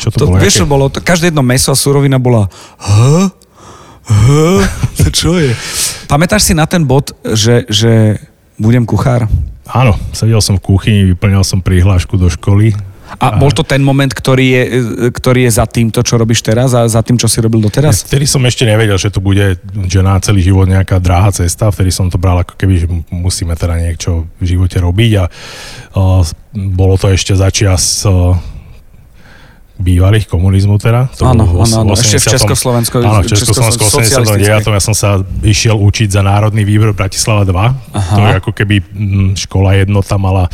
čo 0.00 0.08
to, 0.08 0.16
to 0.16 0.24
bolo? 0.32 0.40
Vieš, 0.40 0.64
nejaké... 0.64 0.72
bolo, 0.72 0.84
to, 0.88 1.04
každé 1.04 1.28
jedno 1.28 1.44
meso 1.44 1.68
a 1.68 1.76
surovina 1.76 2.16
bola... 2.16 2.48
Huh? 2.80 3.28
Huh? 4.08 4.64
To 5.04 5.12
čo 5.12 5.36
je? 5.36 5.52
Pamätáš 6.08 6.48
si 6.48 6.52
na 6.56 6.64
ten 6.64 6.88
bod, 6.88 7.12
že, 7.22 7.68
že 7.68 8.16
budem 8.56 8.88
kuchár? 8.88 9.28
Áno, 9.68 9.92
sedel 10.16 10.40
som 10.40 10.56
v 10.56 10.64
kuchyni, 10.64 11.12
vyplňal 11.12 11.44
som 11.44 11.60
prihlášku 11.60 12.16
do 12.16 12.32
školy. 12.32 12.72
A, 13.16 13.40
bol 13.40 13.48
to 13.56 13.64
ten 13.64 13.80
moment, 13.80 14.12
ktorý 14.12 14.46
je, 14.52 14.62
ktorý 15.08 15.48
je 15.48 15.52
za 15.56 15.64
tým, 15.64 15.88
to, 15.88 16.04
čo 16.04 16.20
robíš 16.20 16.44
teraz 16.44 16.76
a 16.76 16.84
za 16.84 17.00
tým, 17.00 17.16
čo 17.16 17.24
si 17.24 17.40
robil 17.40 17.64
doteraz? 17.64 18.04
Vtedy 18.04 18.28
som 18.28 18.44
ešte 18.44 18.68
nevedel, 18.68 19.00
že 19.00 19.08
to 19.08 19.24
bude 19.24 19.56
že 19.88 20.00
na 20.04 20.20
celý 20.20 20.44
život 20.44 20.68
nejaká 20.68 21.00
dráha 21.00 21.32
cesta. 21.32 21.72
Vtedy 21.72 21.88
som 21.88 22.12
to 22.12 22.20
bral 22.20 22.44
ako 22.44 22.60
keby, 22.60 22.74
že 22.84 22.86
musíme 23.08 23.56
teda 23.56 23.80
niečo 23.80 24.28
v 24.36 24.44
živote 24.44 24.76
robiť 24.76 25.12
a 25.18 25.24
uh, 25.24 26.20
bolo 26.52 27.00
to 27.00 27.08
ešte 27.08 27.32
začias 27.32 28.04
uh, 28.04 28.36
bývalých 29.78 30.26
komunizmu 30.26 30.76
teda. 30.82 31.06
To 31.22 31.30
Áno, 31.30 31.46
áno, 31.46 31.62
áno, 31.62 31.94
ešte 31.94 32.18
v 32.18 32.26
80. 32.26 32.34
Československu. 32.34 32.94
Áno, 32.98 33.22
v 33.22 33.30
Československu 33.30 33.82
89. 33.86 34.66
Ja 34.74 34.82
som 34.82 34.94
sa 34.94 35.22
išiel 35.46 35.78
učiť 35.78 36.10
za 36.10 36.26
Národný 36.26 36.66
výbor 36.66 36.90
Bratislava 36.98 37.46
2. 37.46 37.54
Aha. 37.54 37.72
To 37.94 38.20
je 38.26 38.34
ako 38.42 38.50
keby 38.50 38.76
mm, 38.82 39.28
škola 39.38 39.78
jednota 39.78 40.18
mala 40.18 40.50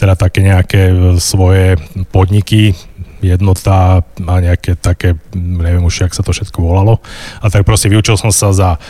teda 0.00 0.16
také 0.16 0.40
nejaké 0.40 0.82
e, 0.88 0.94
svoje 1.20 1.76
podniky, 2.08 2.72
jednota 3.20 4.02
a 4.02 4.34
nejaké 4.40 4.80
také, 4.80 5.20
mm, 5.20 5.60
neviem 5.60 5.84
už, 5.84 6.08
jak 6.08 6.16
sa 6.16 6.24
to 6.24 6.32
všetko 6.32 6.64
volalo. 6.64 7.04
A 7.44 7.52
tak 7.52 7.68
proste 7.68 7.92
vyučil 7.92 8.16
som 8.16 8.32
sa 8.32 8.56
za 8.56 8.80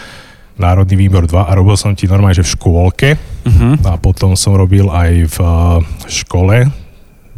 Národný 0.63 0.95
výbor 0.95 1.27
2 1.27 1.49
a 1.49 1.53
robil 1.59 1.75
som 1.75 1.91
ti 1.99 2.07
normálne, 2.07 2.39
že 2.39 2.47
v 2.47 2.55
škôlke 2.55 3.11
Uh-huh. 3.43 3.75
a 3.91 3.99
potom 3.99 4.39
som 4.39 4.55
robil 4.55 4.87
aj 4.87 5.35
v 5.35 5.37
uh, 5.43 5.83
škole 6.07 6.71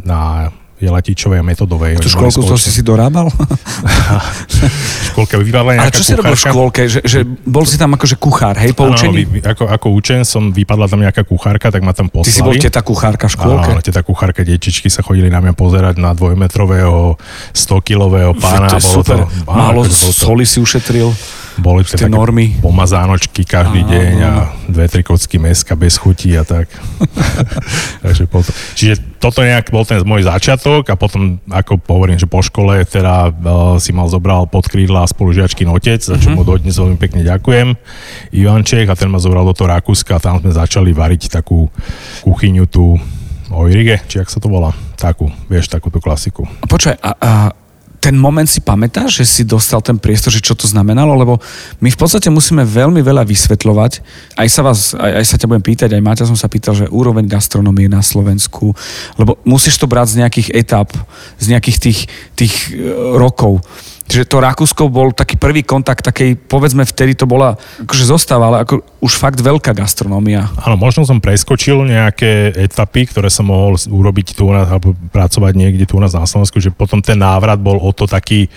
na 0.04 0.52
Jelatičovej 0.84 1.38
a 1.38 1.44
metodovej. 1.44 1.96
Mali 1.96 2.06
škôlku 2.06 2.44
to 2.44 2.54
si 2.54 2.68
si 2.68 2.80
dorábal? 2.80 3.32
škôlke 5.10 5.34
vypadla 5.36 5.70
Ale 5.72 5.80
nejaká 5.80 5.94
čo 5.94 6.02
si 6.02 6.12
robil 6.12 6.30
v 6.30 6.36
kuchárka. 6.36 6.50
škôlke? 6.50 6.82
Že, 6.86 7.00
že 7.02 7.18
bol 7.42 7.64
si 7.64 7.76
tam 7.76 7.90
akože 7.92 8.16
kuchár, 8.16 8.54
hej, 8.56 8.72
poučený? 8.72 9.22
vy- 9.24 9.42
ako, 9.42 9.64
ako 9.66 9.86
učen 9.90 10.20
som, 10.22 10.50
vypadla 10.50 10.86
tam 10.86 11.00
nejaká 11.00 11.22
kuchárka, 11.22 11.68
tak 11.68 11.80
ma 11.80 11.90
tam 11.90 12.06
Ty 12.06 12.14
poslali. 12.14 12.30
si 12.30 12.42
bol 12.42 12.54
teta 12.54 12.80
kuchárka 12.80 13.26
v 13.26 13.32
škôlke? 13.32 13.70
Áno, 13.70 13.80
teta 13.80 14.00
kuchárka, 14.00 14.40
detičky 14.42 14.86
sa 14.86 15.00
chodili 15.00 15.26
na 15.26 15.40
mňa 15.40 15.54
pozerať 15.54 15.96
na 15.96 16.12
dvojmetrového, 16.12 17.16
100-kilového 17.52 18.36
pána. 18.36 18.68
to 18.68 18.76
je 18.76 18.82
bolo 18.82 18.94
super. 18.94 19.18
To, 19.20 19.26
áno, 19.46 19.54
Málo 19.54 19.80
akože 19.82 19.94
bolo 19.96 20.12
to- 20.12 20.20
soli 20.20 20.44
si 20.44 20.58
ušetril. 20.58 21.08
Boli 21.54 21.86
také 21.86 22.10
normy. 22.10 22.58
pomazánočky 22.58 23.46
každý 23.46 23.86
Áno, 23.86 23.90
deň 23.90 24.14
a 24.20 24.32
dve, 24.66 24.86
tri 24.90 25.02
kocky 25.02 25.38
meska 25.38 25.74
bez 25.74 25.94
chutí 25.96 26.34
a 26.34 26.42
tak. 26.42 26.66
Takže 28.04 28.24
potom, 28.26 28.52
čiže 28.74 28.98
toto 29.18 29.40
nejak 29.40 29.70
bol 29.70 29.82
ten 29.82 30.02
môj 30.02 30.26
začiatok 30.26 30.84
a 30.90 30.94
potom, 30.94 31.38
ako 31.46 31.78
hovorím, 31.86 32.18
že 32.18 32.26
po 32.26 32.42
škole 32.42 32.84
teda 32.84 33.30
uh, 33.30 33.78
si 33.78 33.90
mal 33.90 34.06
zobral 34.06 34.44
pod 34.44 34.66
krídla 34.66 35.06
spolužiačky 35.06 35.64
otec, 35.64 36.02
za 36.02 36.18
čo 36.18 36.30
Mhm. 36.30 36.36
mu 36.36 36.42
dodnes 36.42 36.74
veľmi 36.74 36.98
pekne 36.98 37.22
ďakujem, 37.22 37.78
Ivanček 38.30 38.86
a 38.86 38.98
ten 38.98 39.08
ma 39.08 39.18
zobral 39.18 39.44
do 39.44 39.54
toho 39.54 39.70
Rakúska 39.70 40.18
a 40.18 40.22
tam 40.22 40.38
sme 40.38 40.50
začali 40.50 40.90
variť 40.90 41.30
takú 41.30 41.70
kuchyňu 42.22 42.64
tu 42.66 42.98
Oirige, 43.54 44.02
či 44.10 44.18
jak 44.18 44.26
sa 44.26 44.40
to 44.40 44.50
volá, 44.50 44.74
takú, 44.98 45.30
vieš, 45.46 45.70
takúto 45.70 46.02
klasiku. 46.02 46.42
Počkaj, 46.66 46.96
a, 46.98 47.10
a 47.14 47.30
ten 48.04 48.20
moment 48.20 48.44
si 48.44 48.60
pamätáš, 48.60 49.24
že 49.24 49.24
si 49.24 49.42
dostal 49.48 49.80
ten 49.80 49.96
priestor, 49.96 50.28
že 50.28 50.44
čo 50.44 50.52
to 50.52 50.68
znamenalo? 50.68 51.16
Lebo 51.16 51.40
my 51.80 51.88
v 51.88 51.96
podstate 51.96 52.28
musíme 52.28 52.60
veľmi 52.60 53.00
veľa 53.00 53.24
vysvetľovať. 53.24 53.92
Aj 54.36 54.48
sa 54.52 54.60
vás, 54.60 54.92
aj, 54.92 55.24
aj 55.24 55.24
sa 55.24 55.40
ťa 55.40 55.48
budem 55.48 55.64
pýtať, 55.64 55.88
aj 55.96 56.04
Maťa 56.04 56.28
som 56.28 56.36
sa 56.36 56.52
pýtal, 56.52 56.76
že 56.76 56.92
úroveň 56.92 57.24
gastronomie 57.24 57.88
na 57.88 58.04
Slovensku, 58.04 58.76
lebo 59.16 59.40
musíš 59.48 59.80
to 59.80 59.88
brať 59.88 60.12
z 60.12 60.18
nejakých 60.20 60.48
etap, 60.52 60.92
z 61.40 61.56
nejakých 61.56 61.78
tých, 61.80 62.00
tých 62.36 62.54
e, 62.76 62.92
rokov. 63.16 63.64
Čiže 64.04 64.28
to 64.28 64.36
Rakúsko 64.36 64.92
bol 64.92 65.16
taký 65.16 65.40
prvý 65.40 65.64
kontakt, 65.64 66.04
takej, 66.04 66.36
povedzme, 66.36 66.84
vtedy 66.84 67.16
to 67.16 67.24
bola, 67.24 67.56
akože 67.88 68.04
zostáva, 68.04 68.52
ale 68.52 68.58
ako 68.68 68.84
už 69.00 69.12
fakt 69.16 69.40
veľká 69.40 69.72
gastronómia. 69.72 70.52
Áno, 70.60 70.76
možno 70.76 71.08
som 71.08 71.24
preskočil 71.24 71.88
nejaké 71.88 72.52
etapy, 72.52 73.08
ktoré 73.08 73.32
som 73.32 73.48
mohol 73.48 73.80
urobiť 73.80 74.36
tu 74.36 74.44
nás, 74.52 74.68
alebo 74.68 74.92
pracovať 75.08 75.52
niekde 75.56 75.88
tu 75.88 75.96
u 75.96 76.02
nás 76.04 76.12
na 76.12 76.28
Slovensku, 76.28 76.60
že 76.60 76.68
potom 76.68 77.00
ten 77.00 77.16
návrat 77.16 77.56
bol 77.56 77.80
o 77.80 77.90
to 77.96 78.04
taký 78.04 78.52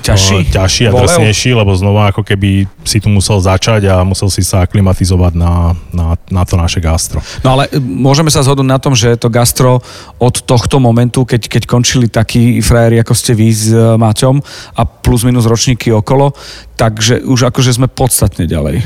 Ťažší? 0.00 0.36
o, 0.36 0.48
ťažší 0.48 0.82
a 0.88 0.92
drsnejší, 0.96 1.50
lebo 1.52 1.76
znova 1.76 2.08
ako 2.14 2.24
keby 2.24 2.64
si 2.86 2.96
tu 2.96 3.12
musel 3.12 3.36
začať 3.36 3.92
a 3.92 4.00
musel 4.00 4.32
si 4.32 4.40
sa 4.40 4.64
aklimatizovať 4.64 5.32
na, 5.36 5.76
na, 5.92 6.16
na 6.32 6.42
to 6.48 6.56
naše 6.56 6.80
gastro. 6.80 7.20
No 7.44 7.58
ale 7.58 7.68
e, 7.68 7.76
môžeme 7.76 8.32
sa 8.32 8.40
zhodnúť 8.40 8.68
na 8.70 8.80
tom, 8.80 8.96
že 8.96 9.18
to 9.20 9.28
gastro 9.28 9.84
od 10.16 10.34
tohto 10.46 10.80
momentu, 10.80 11.28
keď, 11.28 11.52
keď 11.52 11.62
končili 11.68 12.06
takí 12.08 12.64
frajeri, 12.64 13.02
ako 13.02 13.12
ste 13.12 13.36
vy 13.36 13.48
s 13.52 13.68
e, 13.74 13.98
Maťom 13.98 14.40
a 14.78 14.82
plus 14.86 15.26
minus 15.26 15.44
ročníky 15.44 15.92
okolo, 15.92 16.32
takže 16.78 17.22
už 17.26 17.50
akože 17.52 17.76
sme 17.76 17.86
podstatne 17.90 18.46
ďalej 18.46 18.82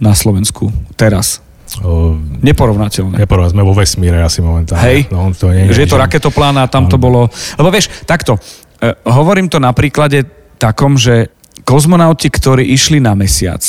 na 0.00 0.12
Slovensku 0.16 0.72
teraz. 0.96 1.44
O, 1.86 2.18
Neporovnateľné. 2.42 3.22
Neporovná, 3.22 3.52
sme 3.52 3.62
vo 3.62 3.76
vesmíre 3.76 4.18
asi 4.18 4.42
momentálne. 4.42 4.82
Hej, 4.82 4.98
No, 5.12 5.30
to 5.30 5.54
nie, 5.54 5.70
že 5.70 5.86
je 5.86 5.90
to 5.90 6.02
raketoplán 6.02 6.58
a 6.58 6.66
tam 6.66 6.90
to 6.90 6.98
bolo... 6.98 7.30
Lebo 7.54 7.70
vieš, 7.70 7.92
takto, 8.08 8.42
e, 8.82 8.90
hovorím 9.06 9.46
to 9.46 9.62
na 9.62 9.70
príklade 9.70 10.26
takom, 10.58 10.98
že 10.98 11.30
kozmonauti, 11.62 12.26
ktorí 12.26 12.66
išli 12.74 12.98
na 12.98 13.14
mesiac, 13.14 13.62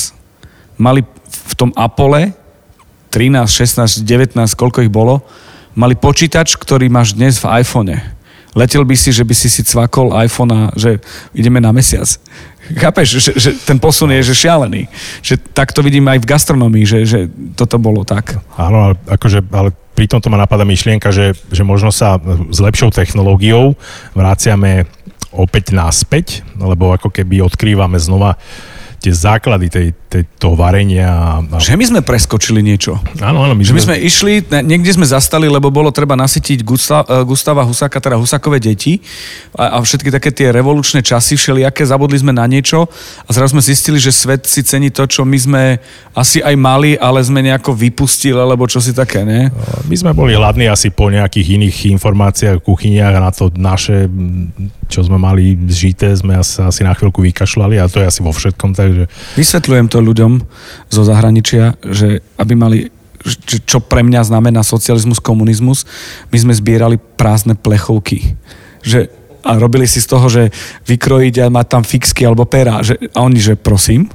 mali 0.81 1.05
v 1.29 1.53
tom 1.53 1.69
Apole 1.77 2.33
13, 3.13 3.45
16, 3.45 4.07
19, 4.07 4.39
koľko 4.57 4.81
ich 4.81 4.89
bolo, 4.89 5.21
mali 5.75 5.93
počítač, 5.93 6.55
ktorý 6.57 6.87
máš 6.87 7.13
dnes 7.13 7.37
v 7.37 7.61
iPhone. 7.61 7.91
Letel 8.51 8.83
by 8.83 8.95
si, 8.99 9.15
že 9.15 9.23
by 9.23 9.31
si 9.31 9.47
si 9.47 9.63
cvakol 9.63 10.11
iPhone 10.19 10.51
a 10.51 10.61
že 10.75 10.99
ideme 11.31 11.63
na 11.63 11.71
mesiac. 11.71 12.07
Chápeš, 12.71 13.07
že, 13.19 13.31
že 13.35 13.49
ten 13.63 13.79
posun 13.79 14.11
je 14.11 14.31
že 14.31 14.35
šialený. 14.47 14.87
Že 15.23 15.35
tak 15.55 15.71
to 15.71 15.83
vidím 15.83 16.07
aj 16.07 16.19
v 16.23 16.29
gastronomii, 16.29 16.85
že, 16.87 16.99
že 17.07 17.19
toto 17.55 17.79
bolo 17.79 18.03
tak. 18.03 18.39
Áno, 18.55 18.91
ale, 18.91 18.93
akože, 19.07 19.39
ale 19.51 19.71
pri 19.95 20.05
tomto 20.07 20.31
ma 20.31 20.39
napadá 20.39 20.63
myšlienka, 20.63 21.11
že, 21.11 21.35
že 21.51 21.63
možno 21.63 21.91
sa 21.91 22.19
s 22.51 22.59
lepšou 22.59 22.91
technológiou 22.91 23.75
vraciame 24.15 24.87
opäť 25.31 25.71
naspäť, 25.71 26.43
lebo 26.59 26.91
ako 26.91 27.07
keby 27.07 27.39
odkrývame 27.43 27.95
znova 27.99 28.35
tie 29.01 29.09
základy 29.09 29.65
tej, 29.65 29.87
tej, 30.05 30.23
toho 30.37 30.53
varenia. 30.53 31.41
a- 31.41 31.57
Že 31.57 31.73
my 31.73 31.85
sme 31.89 31.99
preskočili 32.05 32.61
niečo. 32.61 33.01
Áno, 33.17 33.41
áno, 33.41 33.57
my 33.57 33.65
Že 33.65 33.73
my 33.73 33.81
sme 33.81 33.95
išli, 33.97 34.45
niekde 34.61 34.93
sme 34.93 35.09
zastali, 35.09 35.49
lebo 35.49 35.73
bolo 35.73 35.89
treba 35.89 36.13
nasytiť 36.13 36.61
Gusta, 36.61 37.01
eh, 37.09 37.25
Gustava 37.25 37.65
Husáka, 37.65 37.97
teda 37.97 38.21
Husakové 38.21 38.61
deti 38.61 39.01
a, 39.57 39.75
a 39.75 39.81
všetky 39.81 40.13
také 40.13 40.29
tie 40.29 40.53
revolučné 40.53 41.01
časy 41.01 41.33
všelijaké, 41.33 41.81
zabudli 41.81 42.21
sme 42.21 42.29
na 42.29 42.45
niečo 42.45 42.85
a 43.25 43.29
zrazu 43.33 43.57
sme 43.57 43.65
zistili, 43.65 43.97
že 43.97 44.13
svet 44.13 44.45
si 44.45 44.61
cení 44.61 44.93
to, 44.93 45.09
čo 45.09 45.25
my 45.25 45.37
sme 45.37 45.63
asi 46.13 46.45
aj 46.45 46.53
mali, 46.53 46.93
ale 46.93 47.25
sme 47.25 47.41
nejako 47.41 47.73
vypustili, 47.73 48.37
alebo 48.37 48.69
čo 48.69 48.77
si 48.77 48.93
také, 48.93 49.25
ne? 49.25 49.49
My 49.89 49.95
sme 49.97 50.13
boli 50.13 50.37
hladní 50.37 50.69
asi 50.69 50.93
po 50.93 51.09
nejakých 51.09 51.57
iných 51.57 51.77
informáciách, 51.97 52.61
kuchyniach 52.61 53.17
a 53.17 53.25
na 53.25 53.31
to 53.33 53.49
naše, 53.57 54.05
čo 54.85 55.01
sme 55.01 55.17
mali 55.17 55.57
zžité, 55.67 56.13
sme 56.13 56.37
asi 56.37 56.81
na 56.85 56.93
chvíľku 56.93 57.25
vykašľali 57.25 57.81
a 57.81 57.89
to 57.89 58.03
je 58.03 58.07
asi 58.07 58.21
vo 58.21 58.29
všetkom, 58.29 58.77
takže 58.91 59.05
Vysvetľujem 59.39 59.87
to 59.87 60.03
ľuďom 60.03 60.31
zo 60.91 61.01
zahraničia, 61.07 61.79
že 61.87 62.19
aby 62.35 62.53
mali 62.59 62.79
čo 63.69 63.77
pre 63.85 64.01
mňa 64.01 64.25
znamená 64.25 64.65
socializmus, 64.65 65.21
komunizmus, 65.21 65.85
my 66.33 66.37
sme 66.41 66.53
zbierali 66.57 66.97
prázdne 66.97 67.53
plechovky. 67.53 68.33
Že, 68.81 69.13
a 69.45 69.57
robili 69.61 69.85
si 69.85 70.01
z 70.01 70.09
toho, 70.09 70.25
že 70.25 70.49
vykrojiť 70.89 71.35
a 71.45 71.53
mať 71.53 71.67
tam 71.69 71.83
fixky 71.85 72.25
alebo 72.25 72.49
pera. 72.49 72.81
Že, 72.81 73.13
a 73.13 73.21
oni, 73.21 73.37
že 73.37 73.53
prosím, 73.53 74.09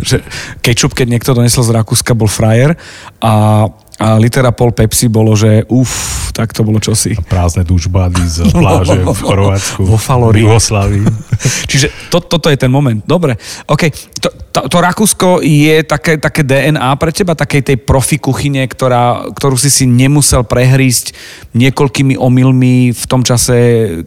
že 0.00 0.24
kečup, 0.64 0.96
keď 0.96 1.16
niekto 1.16 1.36
donesol 1.36 1.64
z 1.64 1.74
Rakúska, 1.76 2.16
bol 2.16 2.28
frajer 2.28 2.76
a, 3.20 3.68
a 4.02 4.18
litera 4.18 4.50
pol 4.50 4.74
Pepsi 4.74 5.06
bolo, 5.06 5.38
že 5.38 5.62
uf, 5.70 6.34
tak 6.34 6.50
to 6.50 6.66
bolo 6.66 6.82
čosi. 6.82 7.14
prázdne 7.30 7.62
dušbady 7.62 8.22
z 8.26 8.38
pláže 8.58 8.98
v 8.98 9.14
Chorvátsku, 9.14 9.86
Vo 9.86 9.94
Falori. 9.94 10.42
v. 10.42 11.06
Čiže 11.70 12.10
to, 12.10 12.18
toto 12.18 12.50
je 12.50 12.58
ten 12.58 12.66
moment. 12.66 12.98
Dobre, 13.06 13.38
OK. 13.70 13.94
To, 14.18 14.28
to, 14.50 14.60
to 14.66 14.76
Rakúsko 14.82 15.38
je 15.38 15.86
také, 15.86 16.18
také 16.18 16.42
DNA 16.42 16.90
pre 16.98 17.14
teba, 17.14 17.38
takej 17.38 17.62
tej 17.62 17.76
profi 17.78 18.18
kuchyne, 18.18 18.66
ktorá, 18.66 19.30
ktorú 19.30 19.54
si 19.54 19.70
si 19.70 19.86
nemusel 19.86 20.42
prehrísť 20.42 21.14
niekoľkými 21.54 22.18
omylmi 22.18 22.90
v 22.90 23.04
tom 23.06 23.22
čase, 23.22 23.54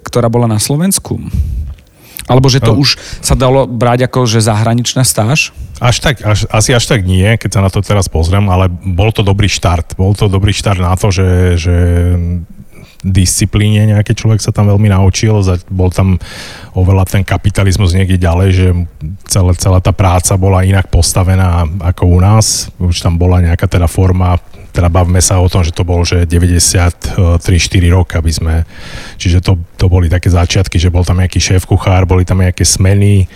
ktorá 0.04 0.28
bola 0.28 0.52
na 0.52 0.60
Slovensku? 0.60 1.16
Alebo 2.26 2.50
že 2.50 2.58
to 2.58 2.74
No. 2.74 2.82
už 2.82 2.98
sa 3.22 3.38
dalo 3.38 3.70
brať 3.70 4.10
ako, 4.10 4.26
že 4.26 4.42
zahraničná 4.42 5.06
stáž? 5.06 5.54
Až 5.78 6.02
tak, 6.02 6.26
až, 6.26 6.50
asi 6.50 6.74
až 6.74 6.90
tak 6.90 7.06
nie, 7.06 7.38
keď 7.38 7.50
sa 7.54 7.62
na 7.62 7.70
to 7.70 7.86
teraz 7.86 8.10
pozriem, 8.10 8.50
ale 8.50 8.66
bol 8.72 9.14
to 9.14 9.22
dobrý 9.22 9.46
štart. 9.46 9.94
Bol 9.94 10.18
to 10.18 10.26
dobrý 10.26 10.50
štart 10.50 10.82
na 10.82 10.98
to, 10.98 11.14
že, 11.14 11.60
že 11.62 11.76
disciplíne 13.06 13.94
nejaký 13.94 14.18
človek 14.18 14.42
sa 14.42 14.50
tam 14.50 14.66
veľmi 14.66 14.90
naučil, 14.90 15.38
bol 15.70 15.94
tam 15.94 16.18
oveľa 16.74 17.06
ten 17.06 17.22
kapitalizmus 17.22 17.94
niekde 17.94 18.18
ďalej, 18.18 18.50
že 18.50 18.68
celá, 19.30 19.54
celá 19.54 19.78
tá 19.78 19.94
práca 19.94 20.34
bola 20.42 20.66
inak 20.66 20.90
postavená 20.90 21.70
ako 21.86 22.04
u 22.10 22.18
nás, 22.18 22.74
už 22.82 22.98
tam 23.06 23.22
bola 23.22 23.46
nejaká 23.46 23.70
teda 23.70 23.86
forma, 23.86 24.42
teda 24.76 24.92
bavme 24.92 25.24
sa 25.24 25.40
o 25.40 25.48
tom, 25.48 25.64
že 25.64 25.72
to 25.72 25.88
bol 25.88 26.04
že 26.04 26.28
93-4 26.28 27.40
rok, 27.96 28.20
aby 28.20 28.32
sme, 28.36 28.54
čiže 29.16 29.40
to, 29.40 29.56
to 29.80 29.88
boli 29.88 30.12
také 30.12 30.28
začiatky, 30.28 30.76
že 30.76 30.92
bol 30.92 31.08
tam 31.08 31.24
nejaký 31.24 31.40
šéf 31.40 31.64
kuchár, 31.64 32.04
boli 32.04 32.28
tam 32.28 32.44
nejaké 32.44 32.68
smeny, 32.68 33.32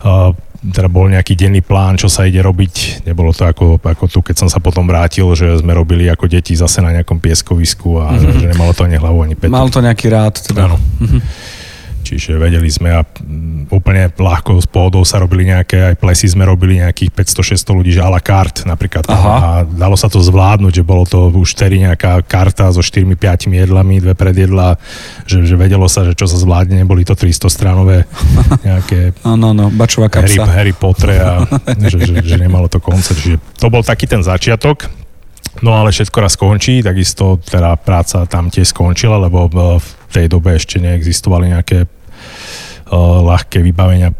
uh, 0.00 0.32
teda 0.58 0.90
bol 0.90 1.06
nejaký 1.06 1.38
denný 1.38 1.62
plán, 1.62 1.94
čo 1.94 2.10
sa 2.10 2.26
ide 2.26 2.42
robiť. 2.42 3.06
Nebolo 3.06 3.30
to 3.30 3.46
ako, 3.46 3.78
ako 3.78 4.04
tu, 4.10 4.18
keď 4.24 4.42
som 4.42 4.48
sa 4.50 4.58
potom 4.58 4.90
vrátil, 4.90 5.28
že 5.38 5.62
sme 5.62 5.70
robili 5.70 6.10
ako 6.10 6.26
deti 6.26 6.58
zase 6.58 6.82
na 6.82 6.90
nejakom 6.90 7.22
pieskovisku 7.22 8.02
a 8.02 8.16
mm-hmm. 8.16 8.40
že 8.42 8.46
nemalo 8.50 8.72
to 8.74 8.82
ani 8.82 8.98
hlavu, 8.98 9.22
ani 9.22 9.36
petu. 9.38 9.54
Mal 9.54 9.70
to 9.70 9.78
nejaký 9.78 10.10
rád. 10.10 10.34
Teda. 10.42 10.66
Áno. 10.66 10.76
Čiže 12.08 12.40
vedeli 12.40 12.72
sme 12.72 12.96
a 12.96 13.04
mm, 13.04 13.68
úplne 13.68 14.08
ľahko 14.08 14.56
s 14.56 14.64
pohodou 14.64 15.04
sa 15.04 15.20
robili 15.20 15.52
nejaké, 15.52 15.92
aj 15.92 16.00
plesy 16.00 16.32
sme 16.32 16.48
robili 16.48 16.80
nejakých 16.80 17.12
500-600 17.12 17.76
ľudí, 17.76 17.90
že 17.92 18.00
a 18.00 18.08
la 18.08 18.24
carte 18.24 18.64
napríklad. 18.64 19.04
Aha. 19.12 19.28
A 19.28 19.48
dalo 19.68 19.92
sa 19.92 20.08
to 20.08 20.24
zvládnuť, 20.24 20.80
že 20.80 20.84
bolo 20.88 21.04
to 21.04 21.28
už 21.28 21.52
tedy 21.52 21.84
nejaká 21.84 22.24
karta 22.24 22.72
so 22.72 22.80
4-5 22.80 23.52
jedlami, 23.52 24.00
dve 24.00 24.16
predjedla, 24.16 24.80
že, 25.28 25.44
že 25.44 25.52
vedelo 25.60 25.84
sa, 25.84 26.08
že 26.08 26.16
čo 26.16 26.24
sa 26.24 26.40
zvládne, 26.40 26.80
neboli 26.80 27.04
to 27.04 27.12
300 27.12 27.52
stranové 27.52 28.08
nejaké 28.68 29.12
Áno, 29.28 29.52
no, 29.52 29.68
bačová 29.68 30.08
Harry, 30.08 30.32
kapsa. 30.32 30.48
Harry 30.48 30.72
Potter 30.72 31.20
a 31.20 31.44
že, 31.92 32.00
že, 32.00 32.14
že 32.24 32.36
nemalo 32.40 32.72
to 32.72 32.80
konce. 32.80 33.12
Čiže 33.12 33.36
to 33.60 33.68
bol 33.68 33.84
taký 33.84 34.08
ten 34.08 34.24
začiatok. 34.24 34.88
No 35.58 35.74
ale 35.74 35.90
všetko 35.90 36.22
raz 36.22 36.38
skončí, 36.38 36.86
takisto 36.86 37.42
teda 37.42 37.74
práca 37.76 38.22
tam 38.30 38.46
tiež 38.46 38.70
skončila, 38.70 39.18
lebo 39.18 39.50
v 39.50 39.88
tej 40.14 40.30
dobe 40.30 40.54
ešte 40.54 40.78
neexistovali 40.78 41.50
nejaké 41.50 41.97
ľahké 42.96 43.60
vybavenia 43.60 44.14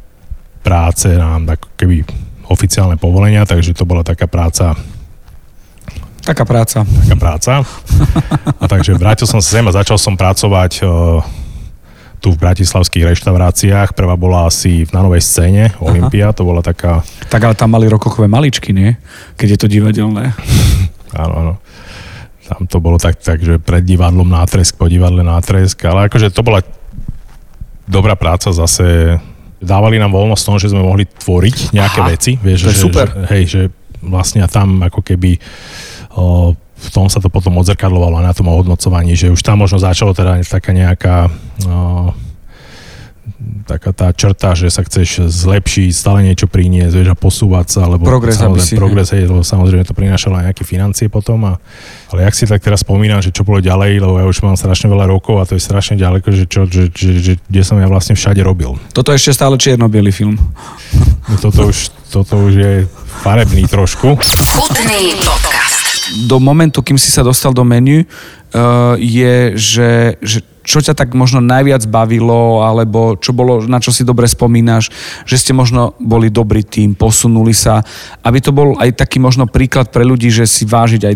práce, 0.60 1.08
nám 1.08 1.48
ako 1.48 1.68
keby 1.74 2.04
oficiálne 2.48 2.96
povolenia, 2.96 3.44
takže 3.44 3.72
to 3.72 3.84
bola 3.84 4.04
taká 4.04 4.28
práca, 4.28 4.76
Taká 6.18 6.44
práca. 6.44 6.84
taká 6.84 7.16
práca. 7.16 7.52
A 8.60 8.68
takže 8.68 8.92
vrátil 8.92 9.24
som 9.24 9.40
sa 9.40 9.48
sem 9.56 9.64
a 9.64 9.72
začal 9.72 9.96
som 9.96 10.12
pracovať 10.12 10.84
uh, 10.84 11.24
tu 12.20 12.28
v 12.28 12.40
bratislavských 12.40 13.16
reštauráciách. 13.16 13.96
Prvá 13.96 14.12
bola 14.12 14.44
asi 14.44 14.84
na 14.92 15.00
novej 15.00 15.24
scéne, 15.24 15.72
Olympia, 15.80 16.36
to 16.36 16.44
bola 16.44 16.60
taká 16.60 17.00
Tak 17.32 17.40
ale 17.40 17.54
tam 17.56 17.72
mali 17.72 17.88
rokokové 17.88 18.28
maličky, 18.28 18.76
nie? 18.76 18.92
Keď 19.40 19.48
je 19.48 19.58
to 19.58 19.68
divadelné. 19.72 20.36
Áno, 21.16 21.34
áno. 21.40 21.54
Tam 22.44 22.68
to 22.68 22.84
bolo 22.84 23.00
tak, 23.00 23.16
tak, 23.16 23.40
že 23.40 23.56
pred 23.56 23.80
divadlom 23.80 24.28
nátresk, 24.28 24.76
po 24.76 24.84
divadle 24.84 25.24
nátresk, 25.24 25.80
ale 25.88 26.12
akože 26.12 26.28
to 26.28 26.44
bola 26.44 26.60
dobrá 27.88 28.14
práca 28.14 28.52
zase. 28.52 29.16
Dávali 29.58 29.98
nám 29.98 30.14
voľnosť 30.14 30.42
v 30.44 30.48
tom, 30.48 30.58
že 30.62 30.70
sme 30.70 30.86
mohli 30.86 31.02
tvoriť 31.08 31.74
nejaké 31.74 32.00
Aha, 32.04 32.10
veci. 32.14 32.38
Vieš, 32.38 32.60
to 32.62 32.70
je 32.70 32.78
že, 32.78 32.84
super. 32.84 33.06
Že, 33.10 33.26
hej, 33.34 33.44
že 33.48 33.62
vlastne 33.98 34.46
tam 34.46 34.78
ako 34.86 35.02
keby 35.02 35.40
o, 36.14 36.54
v 36.54 36.88
tom 36.94 37.10
sa 37.10 37.18
to 37.18 37.26
potom 37.26 37.58
odzrkadlovalo 37.58 38.22
na 38.22 38.30
tom 38.30 38.46
ohodnocovaní, 38.54 39.18
že 39.18 39.34
už 39.34 39.42
tam 39.42 39.58
možno 39.66 39.82
začalo 39.82 40.14
teda 40.14 40.38
taká 40.46 40.70
nejaká 40.70 41.26
o, 41.26 42.14
taká 43.70 43.94
tá 43.94 44.10
črta, 44.10 44.58
že 44.58 44.66
sa 44.66 44.82
chceš 44.82 45.30
zlepšiť, 45.30 45.94
stále 45.94 46.26
niečo 46.26 46.50
priniesť, 46.50 46.90
vieš, 46.90 47.08
a 47.14 47.16
posúvať 47.16 47.66
sa, 47.70 47.86
lebo 47.86 48.02
Progres, 48.02 48.34
samozrejme, 48.34 48.66
si- 48.66 48.74
progres, 48.74 49.08
hej, 49.14 49.30
lebo 49.30 49.46
samozrejme 49.46 49.86
to 49.86 49.94
prinášalo 49.94 50.42
aj 50.42 50.44
nejaké 50.50 50.66
financie 50.66 51.06
potom, 51.06 51.46
a, 51.46 51.62
ale 52.10 52.26
jak 52.26 52.34
si 52.34 52.44
tak 52.50 52.58
teraz 52.58 52.82
spomínam, 52.82 53.22
že 53.22 53.30
čo 53.30 53.46
bolo 53.46 53.62
ďalej, 53.62 54.02
lebo 54.02 54.18
ja 54.18 54.26
už 54.26 54.42
mám 54.42 54.58
strašne 54.58 54.90
veľa 54.90 55.06
rokov 55.06 55.38
a 55.38 55.46
to 55.46 55.54
je 55.54 55.62
strašne 55.62 55.94
ďaleko, 55.94 56.34
že, 56.34 56.44
čo, 56.50 56.66
že, 56.66 56.90
že, 56.90 57.10
že 57.22 57.32
kde 57.46 57.62
som 57.62 57.78
ja 57.78 57.86
vlastne 57.86 58.18
všade 58.18 58.42
robil. 58.42 58.74
Toto 58.90 59.14
je 59.14 59.22
ešte 59.22 59.38
stále 59.38 59.54
čierno 59.54 59.86
film. 60.10 60.34
No 61.30 61.34
Toto 61.38 61.70
už, 61.70 61.94
toto 62.10 62.42
už 62.42 62.52
je 62.58 62.74
farebný 63.22 63.70
trošku. 63.70 64.18
Chutný 64.18 65.14
podcast. 65.14 66.26
do 66.26 66.42
momentu, 66.42 66.82
kým 66.82 66.98
si 66.98 67.12
sa 67.12 67.22
dostal 67.22 67.54
do 67.54 67.62
menu, 67.62 68.02
uh, 68.02 68.96
je, 68.98 69.54
že, 69.54 69.90
že 70.18 70.40
čo 70.68 70.84
ťa 70.84 70.92
tak 70.92 71.16
možno 71.16 71.40
najviac 71.40 71.88
bavilo, 71.88 72.60
alebo 72.60 73.16
čo 73.16 73.32
bolo, 73.32 73.64
na 73.64 73.80
čo 73.80 73.88
si 73.88 74.04
dobre 74.04 74.28
spomínaš, 74.28 74.92
že 75.24 75.40
ste 75.40 75.56
možno 75.56 75.96
boli 75.96 76.28
dobrý 76.28 76.60
tým, 76.60 76.92
posunuli 76.92 77.56
sa, 77.56 77.80
aby 78.20 78.44
to 78.44 78.52
bol 78.52 78.76
aj 78.76 79.00
taký 79.00 79.16
možno 79.16 79.48
príklad 79.48 79.88
pre 79.88 80.04
ľudí, 80.04 80.28
že 80.28 80.44
si 80.44 80.68
vážiť 80.68 81.02
aj 81.08 81.14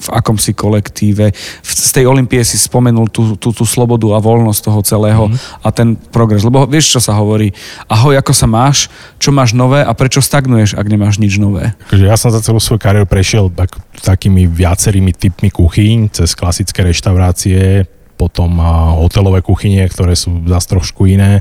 v 0.00 0.08
akomsi 0.16 0.56
kolektíve. 0.56 1.28
Z 1.60 1.90
tej 1.92 2.08
Olympie 2.08 2.40
si 2.40 2.56
spomenul 2.56 3.12
tú, 3.12 3.36
tú, 3.36 3.52
tú 3.52 3.68
slobodu 3.68 4.16
a 4.16 4.18
voľnosť 4.18 4.60
toho 4.64 4.80
celého 4.80 5.28
mm. 5.28 5.60
a 5.60 5.68
ten 5.68 5.92
progres. 5.92 6.40
Lebo 6.40 6.64
vieš, 6.64 6.96
čo 6.96 7.00
sa 7.04 7.12
hovorí? 7.20 7.52
Ahoj, 7.84 8.16
ako 8.16 8.32
sa 8.32 8.48
máš? 8.48 8.88
Čo 9.20 9.28
máš 9.28 9.52
nové 9.52 9.84
a 9.84 9.92
prečo 9.92 10.24
stagnuješ, 10.24 10.72
ak 10.72 10.88
nemáš 10.88 11.20
nič 11.20 11.36
nové? 11.36 11.76
Takže 11.92 12.08
ja 12.08 12.16
som 12.16 12.32
za 12.32 12.40
celú 12.40 12.56
svoju 12.56 12.80
kariéru 12.80 13.04
prešiel 13.04 13.52
tak, 13.52 13.76
takými 14.00 14.48
viacerými 14.48 15.12
typmi 15.12 15.52
kuchyň, 15.52 16.16
cez 16.16 16.32
klasické 16.32 16.80
reštaurácie, 16.80 17.84
potom 18.20 18.60
hotelové 19.00 19.40
kuchynie, 19.40 19.80
ktoré 19.88 20.12
sú 20.12 20.44
zase 20.44 20.76
trošku 20.76 21.08
iné. 21.08 21.40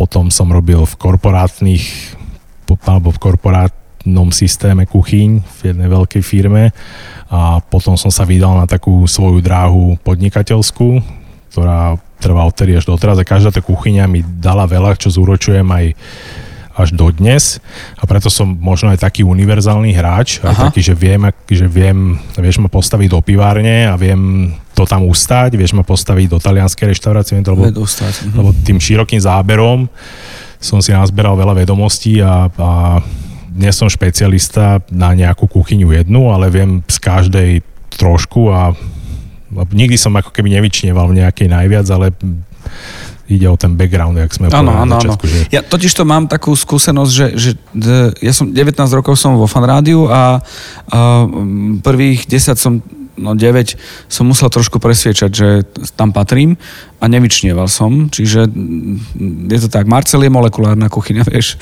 Potom 0.00 0.32
som 0.32 0.48
robil 0.48 0.80
v 0.88 0.94
korporátnych, 0.96 1.84
po- 2.64 2.80
alebo 2.88 3.12
v 3.12 3.20
korporátnom 3.20 4.32
systéme 4.32 4.88
kuchyň 4.88 5.44
v 5.44 5.58
jednej 5.60 5.92
veľkej 5.92 6.24
firme 6.24 6.72
a 7.28 7.60
potom 7.60 8.00
som 8.00 8.08
sa 8.08 8.24
vydal 8.24 8.56
na 8.56 8.64
takú 8.64 9.04
svoju 9.04 9.44
dráhu 9.44 10.00
podnikateľskú, 10.00 11.04
ktorá 11.52 12.00
trvá 12.16 12.48
odtedy 12.48 12.76
až 12.76 12.88
doteraz 12.88 13.20
a 13.20 13.28
každá 13.28 13.52
tá 13.52 13.60
kuchyňa 13.60 14.08
mi 14.08 14.24
dala 14.24 14.64
veľa, 14.64 14.96
čo 14.96 15.12
zúročujem 15.12 15.68
aj 15.68 15.92
až 16.72 16.96
dodnes 16.96 17.60
a 18.00 18.08
preto 18.08 18.32
som 18.32 18.48
možno 18.48 18.88
aj 18.88 19.04
taký 19.04 19.28
univerzálny 19.28 19.92
hráč, 19.92 20.40
aj 20.40 20.56
Aha. 20.56 20.62
taký, 20.68 20.80
že 20.80 20.96
viem, 20.96 21.28
že 21.44 21.68
viem, 21.68 22.16
vieš 22.32 22.64
ma 22.64 22.72
postaviť 22.72 23.12
do 23.12 23.20
pivárne 23.20 23.92
a 23.92 23.94
viem 24.00 24.52
to 24.82 24.90
tam 24.90 25.06
ustať, 25.06 25.54
vieš 25.54 25.78
ma 25.78 25.86
postaviť 25.86 26.26
do 26.26 26.38
talianskej 26.42 26.90
reštaurácie, 26.90 27.38
lebo. 27.38 27.70
Mhm. 27.70 28.34
lebo 28.34 28.50
tým 28.66 28.82
širokým 28.82 29.22
záberom 29.22 29.86
som 30.62 30.78
si 30.82 30.90
nazberal 30.90 31.38
veľa 31.38 31.62
vedomostí 31.62 32.22
a, 32.22 32.50
a 32.50 32.70
nie 33.52 33.70
som 33.70 33.86
špecialista 33.86 34.82
na 34.90 35.14
nejakú 35.14 35.46
kuchyňu 35.46 35.94
jednu, 35.94 36.30
ale 36.30 36.50
viem 36.50 36.82
z 36.86 36.98
každej 36.98 37.50
trošku 37.94 38.50
a 38.50 38.74
a 39.52 39.62
nikdy 39.68 40.00
som 40.00 40.16
ako 40.16 40.32
keby 40.32 40.48
nevyčnieval 40.60 41.12
v 41.12 41.20
nejakej 41.20 41.48
najviac, 41.52 41.86
ale 41.92 42.16
ide 43.28 43.46
o 43.48 43.56
ten 43.56 43.76
background, 43.76 44.16
jak 44.16 44.32
sme 44.32 44.48
Áno, 44.48 44.72
povedali 44.72 44.88
na 44.88 44.96
začiatku, 44.96 45.24
že 45.28 45.36
Ja 45.52 45.60
totiž 45.64 45.92
to 45.92 46.04
mám 46.04 46.28
takú 46.28 46.52
skúsenosť, 46.52 47.12
že, 47.12 47.26
že 47.36 47.50
ja 48.20 48.32
som 48.32 48.52
19 48.52 48.76
rokov 48.92 49.16
som 49.16 49.36
vo 49.36 49.48
fan 49.48 49.64
rádiu 49.64 50.08
a, 50.08 50.40
a 50.88 51.24
prvých 51.80 52.28
10 52.28 52.56
som 52.56 52.80
no 53.16 53.36
9 53.36 53.76
som 54.08 54.24
musel 54.24 54.48
trošku 54.48 54.80
presviečať, 54.80 55.30
že 55.30 55.48
tam 55.96 56.12
patrím 56.12 56.56
a 57.02 57.10
nevyčnieval 57.10 57.66
som, 57.66 58.06
čiže 58.08 58.46
mm, 58.46 59.50
je 59.50 59.58
to 59.66 59.68
tak, 59.68 59.90
Marcel 59.90 60.22
je 60.22 60.30
molekulárna 60.30 60.86
kuchyňa, 60.86 61.26
vieš. 61.32 61.58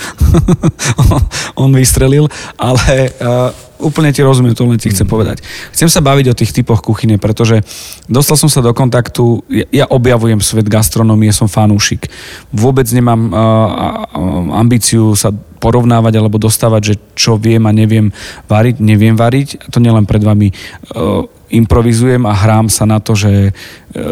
On 1.56 1.72
vystrelil, 1.72 2.28
ale 2.60 3.10
uh, 3.18 3.50
úplne 3.80 4.12
ti 4.12 4.20
rozumiem, 4.20 4.52
to 4.52 4.68
len 4.68 4.76
ti 4.76 4.92
chcem 4.92 5.08
povedať. 5.08 5.40
Chcem 5.72 5.88
sa 5.88 6.04
baviť 6.04 6.26
o 6.30 6.36
tých 6.36 6.52
typoch 6.52 6.84
kuchyne, 6.84 7.16
pretože 7.16 7.64
dostal 8.06 8.36
som 8.36 8.52
sa 8.52 8.60
do 8.60 8.76
kontaktu, 8.76 9.40
ja, 9.48 9.66
ja 9.72 9.86
objavujem 9.88 10.38
svet 10.44 10.68
gastronomie, 10.68 11.32
som 11.32 11.48
fanúšik. 11.48 12.12
Vôbec 12.52 12.86
nemám 12.92 13.32
uh, 13.32 14.56
ambíciu 14.60 15.16
sa 15.16 15.32
porovnávať 15.60 16.20
alebo 16.20 16.40
dostávať, 16.40 16.82
že 16.84 16.94
čo 17.16 17.36
viem 17.36 17.64
a 17.64 17.72
neviem 17.72 18.12
variť, 18.48 18.80
neviem 18.80 19.16
variť. 19.16 19.60
A 19.60 19.66
to 19.72 19.80
nielen 19.80 20.04
pred 20.04 20.20
vami 20.20 20.52
uh, 20.92 21.24
improvizujem 21.50 22.22
a 22.26 22.34
hrám 22.34 22.70
sa 22.70 22.86
na 22.86 23.02
to, 23.02 23.18
že 23.18 23.30
uh, 23.30 23.52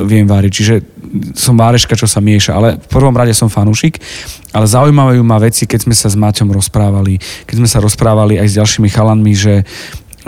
viem 0.05 0.27
variť. 0.27 0.53
Čiže 0.53 0.75
som 1.33 1.57
váreška, 1.57 1.97
čo 1.97 2.05
sa 2.05 2.19
mieša. 2.21 2.53
Ale 2.53 2.69
v 2.77 2.89
prvom 2.91 3.15
rade 3.15 3.33
som 3.33 3.49
fanúšik. 3.49 4.03
Ale 4.53 4.67
zaujímavé 4.69 5.17
ma 5.23 5.39
veci, 5.41 5.65
keď 5.65 5.89
sme 5.89 5.95
sa 5.95 6.11
s 6.11 6.19
Maťom 6.19 6.51
rozprávali, 6.53 7.17
keď 7.47 7.57
sme 7.57 7.69
sa 7.71 7.79
rozprávali 7.81 8.37
aj 8.37 8.49
s 8.51 8.59
ďalšími 8.59 8.89
chalanmi, 8.91 9.33
že 9.33 9.55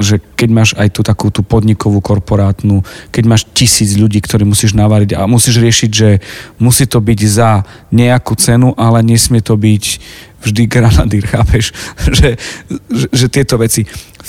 že 0.00 0.16
keď 0.16 0.48
máš 0.50 0.70
aj 0.80 0.88
tú 0.96 1.00
takú 1.04 1.28
tú 1.28 1.44
podnikovú 1.44 2.00
korporátnu, 2.00 2.80
keď 3.12 3.24
máš 3.28 3.42
tisíc 3.52 3.94
ľudí, 3.94 4.24
ktorí 4.24 4.48
musíš 4.48 4.72
navariť 4.72 5.14
a 5.14 5.28
musíš 5.28 5.60
riešiť, 5.60 5.90
že 5.92 6.10
musí 6.56 6.88
to 6.88 6.98
byť 7.04 7.20
za 7.28 7.62
nejakú 7.92 8.32
cenu, 8.40 8.72
ale 8.80 9.04
nesmie 9.04 9.44
to 9.44 9.60
byť 9.60 9.84
vždy 10.40 10.62
granadír, 10.66 11.28
chápeš? 11.28 11.76
že, 12.16 12.40
že, 12.88 13.06
že 13.12 13.26
tieto 13.28 13.60
veci. 13.60 13.84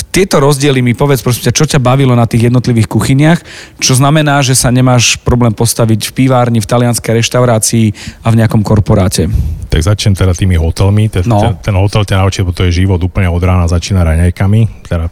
Tieto 0.10 0.42
rozdiely 0.42 0.82
mi 0.82 0.98
povedz, 0.98 1.22
prosím 1.22 1.48
ťa, 1.48 1.54
čo 1.54 1.66
ťa 1.70 1.80
bavilo 1.80 2.18
na 2.18 2.26
tých 2.26 2.50
jednotlivých 2.50 2.90
kuchyniach, 2.90 3.40
čo 3.78 3.94
znamená, 3.94 4.42
že 4.42 4.58
sa 4.58 4.74
nemáš 4.74 5.22
problém 5.22 5.54
postaviť 5.54 6.10
v 6.10 6.16
pivárni, 6.18 6.60
v 6.60 6.68
talianskej 6.68 7.22
reštaurácii 7.22 7.86
a 8.26 8.28
v 8.34 8.40
nejakom 8.42 8.66
korporáte. 8.66 9.30
tak 9.72 9.80
začnem 9.88 10.12
teda 10.12 10.36
tými 10.36 10.60
hotelmi. 10.60 11.08
Ten, 11.08 11.24
No. 11.30 11.40
ten, 11.40 11.72
ten 11.72 11.76
hotel 11.80 12.04
ťa 12.04 12.20
naučí, 12.20 12.44
lebo 12.44 12.52
to 12.52 12.68
je 12.68 12.84
život 12.84 13.00
úplne 13.00 13.32
od 13.32 13.40
rána 13.40 13.72
začína 13.72 14.04
raňajkami. 14.04 14.84
Teda 14.84 15.08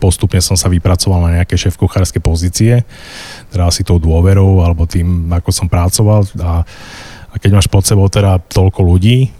postupne 0.00 0.40
som 0.42 0.56
sa 0.58 0.72
vypracoval 0.72 1.28
na 1.28 1.30
nejaké 1.38 1.54
šéf-kuchárske 1.54 2.18
pozície, 2.18 2.82
teda 3.52 3.68
asi 3.68 3.84
tou 3.86 4.00
dôverou 4.02 4.64
alebo 4.64 4.82
tým, 4.88 5.30
ako 5.30 5.52
som 5.54 5.70
pracoval 5.70 6.26
a, 6.42 6.66
a 7.30 7.34
keď 7.38 7.50
máš 7.60 7.68
pod 7.70 7.86
sebou 7.86 8.10
teda 8.10 8.42
toľko 8.50 8.82
ľudí, 8.82 9.30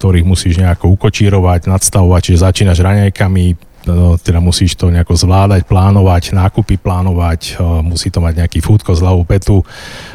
ktorých 0.00 0.24
musíš 0.24 0.56
nejako 0.56 0.96
ukočírovať, 0.96 1.68
nadstavovať, 1.68 2.32
čiže 2.32 2.48
začínaš 2.48 2.80
raňajkami, 2.80 3.68
no, 3.84 4.16
teda 4.16 4.40
musíš 4.40 4.72
to 4.80 4.88
nejako 4.88 5.12
zvládať, 5.12 5.68
plánovať, 5.68 6.32
nákupy 6.32 6.80
plánovať, 6.80 7.60
musí 7.84 8.08
to 8.08 8.24
mať 8.24 8.40
nejaký 8.40 8.64
foodko 8.64 8.96
z 8.96 9.04
hlavu 9.04 9.28
petu, 9.28 9.60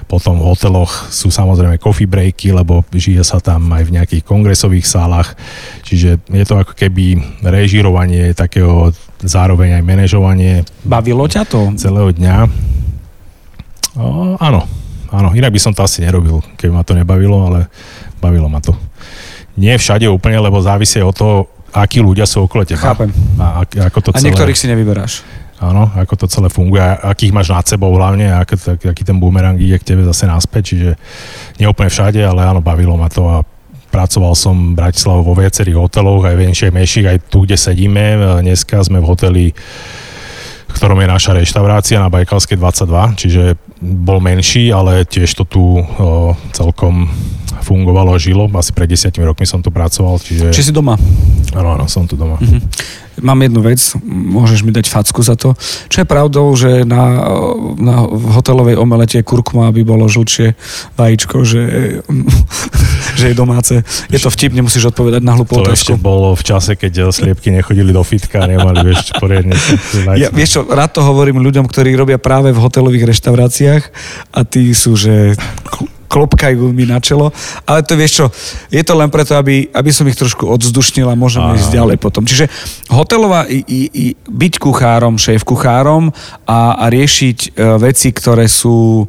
potom 0.10 0.42
v 0.42 0.46
hoteloch 0.50 1.14
sú 1.14 1.30
samozrejme 1.30 1.78
coffee 1.78 2.10
breaky, 2.10 2.50
lebo 2.50 2.82
žije 2.90 3.22
sa 3.22 3.38
tam 3.38 3.70
aj 3.78 3.86
v 3.86 3.94
nejakých 4.02 4.24
kongresových 4.26 4.90
sálach, 4.90 5.38
čiže 5.86 6.18
je 6.34 6.46
to 6.50 6.58
ako 6.58 6.74
keby 6.74 7.22
režírovanie 7.46 8.34
takého 8.34 8.90
zároveň 9.22 9.78
aj 9.78 9.84
manažovanie 9.86 10.66
Bavilo 10.82 11.30
ťa 11.30 11.46
to? 11.46 11.78
celého 11.78 12.10
dňa. 12.10 12.36
O, 14.02 14.34
áno, 14.42 14.66
áno, 15.14 15.30
inak 15.38 15.54
by 15.54 15.62
som 15.62 15.78
to 15.78 15.86
asi 15.86 16.02
nerobil, 16.02 16.42
keby 16.58 16.74
ma 16.74 16.82
to 16.82 16.98
nebavilo, 16.98 17.54
ale 17.54 17.70
bavilo 18.18 18.50
ma 18.50 18.58
to. 18.66 18.74
Nie 19.56 19.80
všade 19.80 20.08
úplne, 20.12 20.40
lebo 20.40 20.60
závisí 20.60 21.00
od 21.00 21.16
toho, 21.16 21.36
akí 21.76 22.00
ľudia 22.00 22.28
sú 22.28 22.44
okolo 22.48 22.64
teba. 22.64 22.96
Chápem. 22.96 23.12
A, 23.40 23.64
ak- 23.64 23.92
ako 23.92 24.00
to 24.00 24.10
A 24.12 24.20
celé, 24.20 24.32
niektorých 24.32 24.58
si 24.60 24.68
nevyberáš. 24.72 25.24
Áno, 25.56 25.88
ako 25.96 26.14
to 26.20 26.26
celé 26.28 26.52
funguje, 26.52 26.84
a 26.84 27.16
akých 27.16 27.32
máš 27.32 27.48
nad 27.48 27.64
sebou 27.64 27.96
hlavne, 27.96 28.28
a 28.28 28.44
aký, 28.44 28.60
aký 28.92 29.04
ten 29.08 29.16
boomerang 29.16 29.56
ide 29.56 29.80
k 29.80 29.96
tebe 29.96 30.04
zase 30.04 30.28
naspäť, 30.28 30.76
čiže 30.76 30.90
nie 31.64 31.68
úplne 31.68 31.88
všade, 31.88 32.20
ale 32.20 32.44
áno, 32.44 32.60
bavilo 32.60 33.00
ma 33.00 33.08
to 33.08 33.24
a 33.32 33.40
pracoval 33.88 34.36
som 34.36 34.76
v 34.76 34.84
Bratislave 34.84 35.24
vo 35.24 35.32
viacerých 35.32 35.80
hoteloch, 35.80 36.28
aj 36.28 36.36
väčších, 36.36 36.76
menších, 36.76 37.08
aj 37.08 37.18
tu, 37.32 37.48
kde 37.48 37.56
sedíme. 37.56 38.20
Dneska 38.44 38.84
sme 38.84 39.00
v 39.00 39.08
hoteli 39.08 39.46
v 40.66 40.72
ktorom 40.74 41.00
je 41.00 41.08
naša 41.08 41.32
reštaurácia 41.40 42.04
na 42.04 42.12
Bajkalskej 42.12 42.60
22, 42.60 43.16
čiže 43.16 43.44
bol 43.82 44.24
menší, 44.24 44.72
ale 44.72 45.04
tiež 45.04 45.36
to 45.36 45.44
tu 45.44 45.64
o, 45.80 45.84
celkom 46.56 47.10
fungovalo 47.66 48.16
a 48.16 48.22
žilo. 48.22 48.48
Asi 48.56 48.72
pred 48.72 48.88
desiatimi 48.88 49.26
rokmi 49.26 49.44
som 49.50 49.60
tu 49.60 49.74
pracoval, 49.74 50.22
čiže... 50.22 50.54
Či 50.54 50.70
si 50.70 50.72
doma? 50.72 50.96
Áno, 51.56 51.70
áno, 51.76 51.86
som 51.90 52.06
tu 52.06 52.16
doma. 52.16 52.38
Mám 53.24 53.48
jednu 53.48 53.62
vec, 53.64 53.80
môžeš 54.06 54.68
mi 54.68 54.76
dať 54.76 54.92
facku 54.92 55.24
za 55.24 55.40
to. 55.40 55.56
Čo 55.88 56.04
je 56.04 56.08
pravdou, 56.08 56.52
že 56.56 56.84
na, 56.84 57.24
na 57.80 58.04
v 58.04 58.26
hotelovej 58.36 58.76
omelete 58.76 59.24
kurkuma 59.24 59.72
by 59.72 59.82
bolo 59.88 60.12
žlčie 60.12 60.60
vajíčko, 61.00 61.48
že, 61.48 61.64
že 63.20 63.26
je 63.32 63.36
domáce. 63.36 63.76
Je 64.12 64.20
to 64.20 64.28
vtip, 64.28 64.52
nemusíš 64.52 64.92
odpovedať 64.92 65.24
na 65.24 65.40
hlupú 65.40 65.60
To 65.60 65.72
ešte 65.72 65.96
otázku. 65.96 66.04
bolo 66.04 66.36
v 66.36 66.44
čase, 66.44 66.76
keď 66.76 67.16
sliepky 67.16 67.56
nechodili 67.56 67.96
do 67.96 68.04
fitka 68.04 68.44
a 68.44 68.48
nemali 68.52 68.92
vieš, 68.92 69.16
poriadne. 69.16 69.56
Ja, 70.20 70.30
vieš 70.30 70.60
čo, 70.60 70.62
rád 70.68 70.92
to 70.96 71.02
hovorím 71.02 71.40
ľuďom, 71.40 71.66
ktorí 71.72 71.96
robia 71.96 72.20
práve 72.20 72.52
v 72.52 72.60
hotelových 72.60 73.16
reštauráciách 73.16 73.84
a 74.36 74.40
tí 74.44 74.76
sú, 74.76 75.00
že 75.00 75.40
klopkajú 76.16 76.72
mi 76.72 76.88
na 76.88 77.04
čelo. 77.04 77.36
Ale 77.68 77.84
to 77.84 78.00
vieš 78.00 78.24
čo, 78.24 78.26
je 78.72 78.80
to 78.80 78.96
len 78.96 79.12
preto, 79.12 79.36
aby, 79.36 79.68
aby 79.76 79.92
som 79.92 80.08
ich 80.08 80.16
trošku 80.16 80.48
odzdušnil 80.48 81.12
a 81.12 81.20
môžeme 81.20 81.60
ísť 81.60 81.76
ďalej 81.76 81.98
potom. 82.00 82.24
Čiže 82.24 82.48
hotelová, 82.88 83.44
i, 83.52 83.60
i, 83.68 83.82
i, 83.92 84.06
byť 84.16 84.54
kuchárom, 84.64 85.20
šéf 85.20 85.44
kuchárom 85.44 86.16
a, 86.48 86.80
a 86.80 86.86
riešiť 86.88 87.40
e, 87.44 87.50
veci, 87.84 88.16
ktoré 88.16 88.48
sú 88.48 89.04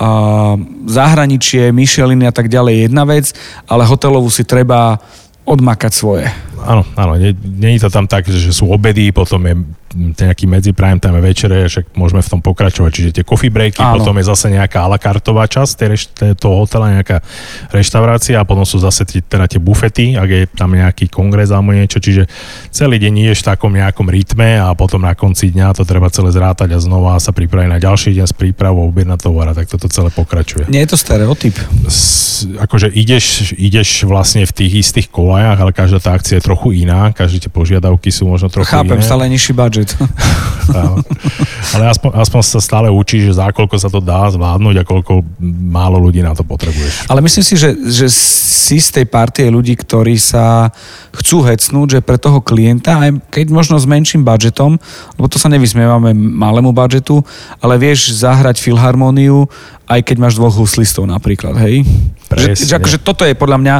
a, 0.00 0.56
zahraničie, 0.88 1.76
Micheliny 1.76 2.24
a 2.24 2.32
tak 2.32 2.48
ďalej 2.48 2.72
je 2.72 2.84
jedna 2.88 3.04
vec, 3.04 3.36
ale 3.68 3.84
hotelovú 3.84 4.32
si 4.32 4.48
treba 4.48 4.96
odmakať 5.44 5.92
svoje. 5.92 6.26
Áno, 6.66 6.82
áno, 6.98 7.12
je 7.16 7.32
to 7.78 7.88
tam 7.88 8.10
tak, 8.10 8.26
že 8.26 8.50
sú 8.50 8.66
obedy, 8.68 9.14
potom 9.14 9.40
je 9.46 9.54
nejaký 9.96 10.44
medzi 10.44 10.76
prime 10.76 11.00
time 11.00 11.22
večere, 11.24 11.64
však 11.64 11.96
môžeme 11.96 12.20
v 12.20 12.28
tom 12.28 12.40
pokračovať, 12.44 12.90
čiže 12.92 13.10
tie 13.16 13.24
coffee 13.24 13.48
breaky, 13.48 13.80
Áno. 13.80 14.02
potom 14.02 14.18
je 14.20 14.28
zase 14.28 14.52
nejaká 14.52 14.84
a 14.84 14.90
la 14.92 14.98
kartová 15.00 15.48
časť 15.48 15.76
reš- 15.88 16.12
toho 16.36 16.66
hotela, 16.66 16.92
nejaká 16.92 17.24
reštaurácia 17.72 18.36
a 18.36 18.44
potom 18.44 18.68
sú 18.68 18.76
zase 18.76 19.08
tí, 19.08 19.24
teda 19.24 19.48
tie 19.48 19.56
bufety, 19.62 20.18
ak 20.18 20.28
je 20.28 20.42
tam 20.52 20.76
nejaký 20.76 21.08
kongres 21.08 21.48
alebo 21.48 21.72
niečo, 21.72 22.02
čiže 22.02 22.28
celý 22.74 23.00
deň 23.00 23.32
ješ 23.32 23.46
v 23.46 23.48
takom 23.56 23.72
nejakom 23.72 24.06
rytme 24.10 24.60
a 24.60 24.74
potom 24.76 25.00
na 25.00 25.16
konci 25.16 25.54
dňa 25.54 25.72
to 25.72 25.88
treba 25.88 26.12
celé 26.12 26.28
zrátať 26.34 26.76
a 26.76 26.78
znova 26.82 27.16
sa 27.16 27.32
pripraviť 27.32 27.70
na 27.70 27.78
ďalší 27.80 28.12
deň 28.20 28.26
s 28.26 28.34
prípravou, 28.36 28.92
objednať 28.92 29.20
tovar 29.22 29.48
a 29.48 29.56
tak 29.56 29.70
toto 29.70 29.88
celé 29.88 30.12
pokračuje. 30.12 30.68
Nie 30.68 30.84
je 30.84 30.92
to 30.92 30.98
stereotyp. 31.00 31.56
s, 31.88 32.44
akože 32.44 32.92
ideš, 32.92 33.56
ideš 33.56 34.04
vlastne 34.04 34.44
v 34.44 34.52
tých 34.52 34.72
istých 34.84 35.08
kolajách, 35.08 35.58
ale 35.62 35.72
každá 35.72 35.98
tá 36.02 36.10
akcia 36.12 36.38
je 36.38 36.44
trochu 36.44 36.55
iná, 36.72 37.12
každé 37.12 37.46
tie 37.46 37.52
požiadavky 37.52 38.08
sú 38.08 38.24
možno 38.26 38.48
trochu 38.48 38.72
Chápem, 38.72 38.98
iné. 38.98 39.04
stále 39.04 39.28
nižší 39.28 39.52
budget. 39.52 39.92
Ale 41.74 41.84
aspoň, 41.92 42.10
aspoň 42.16 42.40
sa 42.42 42.60
stále 42.62 42.88
učíš, 42.90 43.30
že 43.30 43.38
za 43.38 43.52
koľko 43.52 43.76
sa 43.76 43.90
to 43.92 44.00
dá 44.00 44.26
zvládnuť 44.32 44.82
a 44.82 44.88
koľko 44.88 45.22
málo 45.70 46.00
ľudí 46.00 46.24
na 46.24 46.32
to 46.32 46.42
potrebuješ. 46.42 47.06
Ale 47.10 47.20
myslím 47.22 47.44
si, 47.44 47.54
že, 47.54 47.74
že 47.86 48.06
si 48.10 48.82
z 48.82 49.02
tej 49.02 49.06
partie 49.06 49.46
ľudí, 49.46 49.76
ktorí 49.78 50.18
sa 50.18 50.74
chcú 51.14 51.46
hecnúť, 51.46 51.98
že 51.98 52.00
pre 52.02 52.18
toho 52.18 52.42
klienta, 52.42 52.98
aj 52.98 53.20
keď 53.30 53.46
možno 53.52 53.76
s 53.78 53.86
menším 53.86 54.26
budžetom, 54.26 54.78
lebo 55.20 55.26
to 55.30 55.38
sa 55.38 55.46
nevysmievame 55.52 56.12
malému 56.14 56.74
budžetu, 56.74 57.22
ale 57.62 57.78
vieš 57.78 58.16
zahrať 58.16 58.58
filharmóniu, 58.58 59.46
aj 59.86 60.02
keď 60.02 60.16
máš 60.18 60.34
dvoch 60.34 60.54
huslistov 60.54 61.06
napríklad, 61.06 61.54
hej? 61.62 61.86
Že, 62.26 62.58
Presne. 62.58 62.66
že 62.66 62.74
akože 62.74 62.98
toto 63.06 63.22
je 63.22 63.38
podľa 63.38 63.58
mňa 63.62 63.76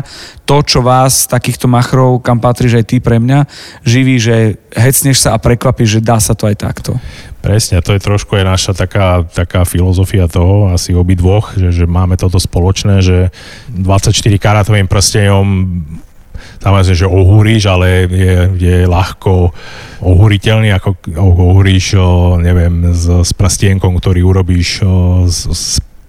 to, 0.47 0.57
čo 0.63 0.79
vás, 0.79 1.27
takýchto 1.27 1.67
machrov, 1.67 2.23
kam 2.23 2.39
patríš 2.39 2.79
aj 2.79 2.85
ty 2.87 2.97
pre 3.03 3.19
mňa, 3.19 3.43
živí, 3.83 4.23
že 4.23 4.63
hecneš 4.71 5.27
sa 5.27 5.35
a 5.35 5.43
prekvapíš, 5.43 5.99
že 5.99 6.01
dá 6.01 6.23
sa 6.23 6.39
to 6.39 6.47
aj 6.47 6.57
takto. 6.63 6.95
Presne, 7.43 7.83
to 7.83 7.91
je 7.95 8.03
trošku 8.03 8.39
aj 8.39 8.45
naša 8.47 8.73
taká, 8.79 9.27
taká 9.27 9.67
filozofia 9.67 10.31
toho, 10.31 10.71
asi 10.71 10.95
obidvoch, 10.95 11.59
že, 11.59 11.75
že 11.75 11.85
máme 11.91 12.15
toto 12.15 12.39
spoločné, 12.39 13.03
že 13.03 13.35
24 13.75 14.15
karátovým 14.39 14.87
prstenom 14.87 15.83
samozrejme, 16.63 16.99
že 16.99 17.07
ohúriš, 17.07 17.63
ale 17.71 18.07
je, 18.11 18.37
je 18.59 18.77
ľahko 18.87 19.55
ohúriteľný, 20.03 20.75
ako 20.75 20.99
ohúriš, 21.15 21.95
neviem, 22.43 22.91
s, 22.91 23.07
s 23.07 23.31
prstienkom, 23.35 23.99
ktorý 23.99 24.27
urobíš 24.27 24.83
z, 25.31 25.39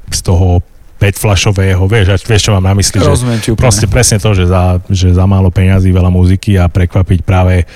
z 0.09 0.19
toho 0.25 0.65
petflašového, 0.97 1.85
vieš, 1.85 2.25
vieš, 2.25 2.49
čo 2.49 2.51
mám 2.57 2.65
na 2.65 2.73
mysli, 2.73 2.97
že 2.97 3.09
Rozumiem 3.09 3.39
úplne. 3.53 3.61
proste 3.61 3.85
presne 3.85 4.17
to, 4.17 4.33
že 4.33 4.49
za, 4.49 4.81
že 4.89 5.13
za 5.13 5.25
málo 5.29 5.53
peňazí, 5.53 5.93
veľa 5.93 6.09
muziky 6.09 6.57
a 6.57 6.65
prekvapiť 6.65 7.19
práve 7.21 7.69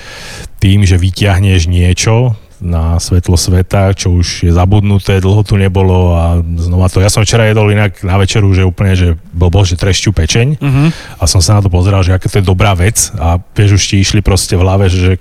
tým, 0.57 0.81
že 0.85 0.97
vyťahneš 0.97 1.69
niečo 1.69 2.33
na 2.61 3.01
svetlo 3.01 3.33
sveta, 3.41 3.89
čo 3.97 4.21
už 4.21 4.45
je 4.45 4.51
zabudnuté, 4.53 5.17
dlho 5.17 5.41
tu 5.41 5.57
nebolo 5.57 6.13
a 6.13 6.37
znova 6.45 6.93
to. 6.93 7.01
Ja 7.01 7.09
som 7.09 7.25
včera 7.25 7.49
jedol 7.49 7.73
inak 7.73 8.05
na 8.05 8.21
večeru, 8.21 8.53
že 8.53 8.61
úplne, 8.61 8.93
že 8.93 9.17
blbo, 9.33 9.65
že 9.65 9.81
trešťu 9.81 10.13
pečeň 10.13 10.47
Uh-huh. 10.61 10.93
a 11.17 11.23
som 11.25 11.41
sa 11.41 11.57
na 11.57 11.65
to 11.65 11.73
pozeral, 11.73 12.05
že 12.05 12.13
aké 12.13 12.29
to 12.29 12.37
je 12.37 12.45
dobrá 12.45 12.77
vec 12.77 13.09
a 13.17 13.41
vieš, 13.57 13.81
už 13.81 13.83
ti 13.89 13.95
išli 14.05 14.21
proste 14.21 14.53
v 14.53 14.61
hlave, 14.61 14.93
že, 14.93 15.17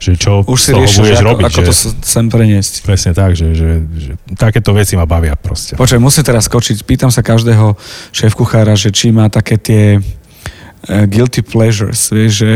že 0.00 0.16
čo 0.16 0.42
Už 0.46 0.60
si 0.60 0.70
riešil, 0.72 1.04
budeš 1.04 1.20
ako, 1.20 1.28
robiť. 1.28 1.44
ako 1.46 1.60
že, 1.60 1.66
to 1.66 1.74
sem 2.04 2.26
preniesť. 2.32 2.72
Presne 2.86 3.12
tak, 3.12 3.36
že, 3.36 3.52
že, 3.52 3.70
že 3.92 4.12
takéto 4.38 4.72
veci 4.72 4.96
ma 4.96 5.04
bavia 5.04 5.36
proste. 5.36 5.76
Počkaj, 5.76 6.00
musím 6.00 6.24
teraz 6.24 6.48
skočiť. 6.48 6.82
Pýtam 6.86 7.12
sa 7.12 7.20
každého 7.20 7.76
šéf-kuchára, 8.14 8.72
že 8.78 8.94
či 8.94 9.12
má 9.12 9.28
také 9.28 9.60
tie 9.60 9.84
uh, 10.00 11.04
guilty 11.04 11.44
pleasures, 11.44 12.08
vieš, 12.08 12.46
že 12.46 12.52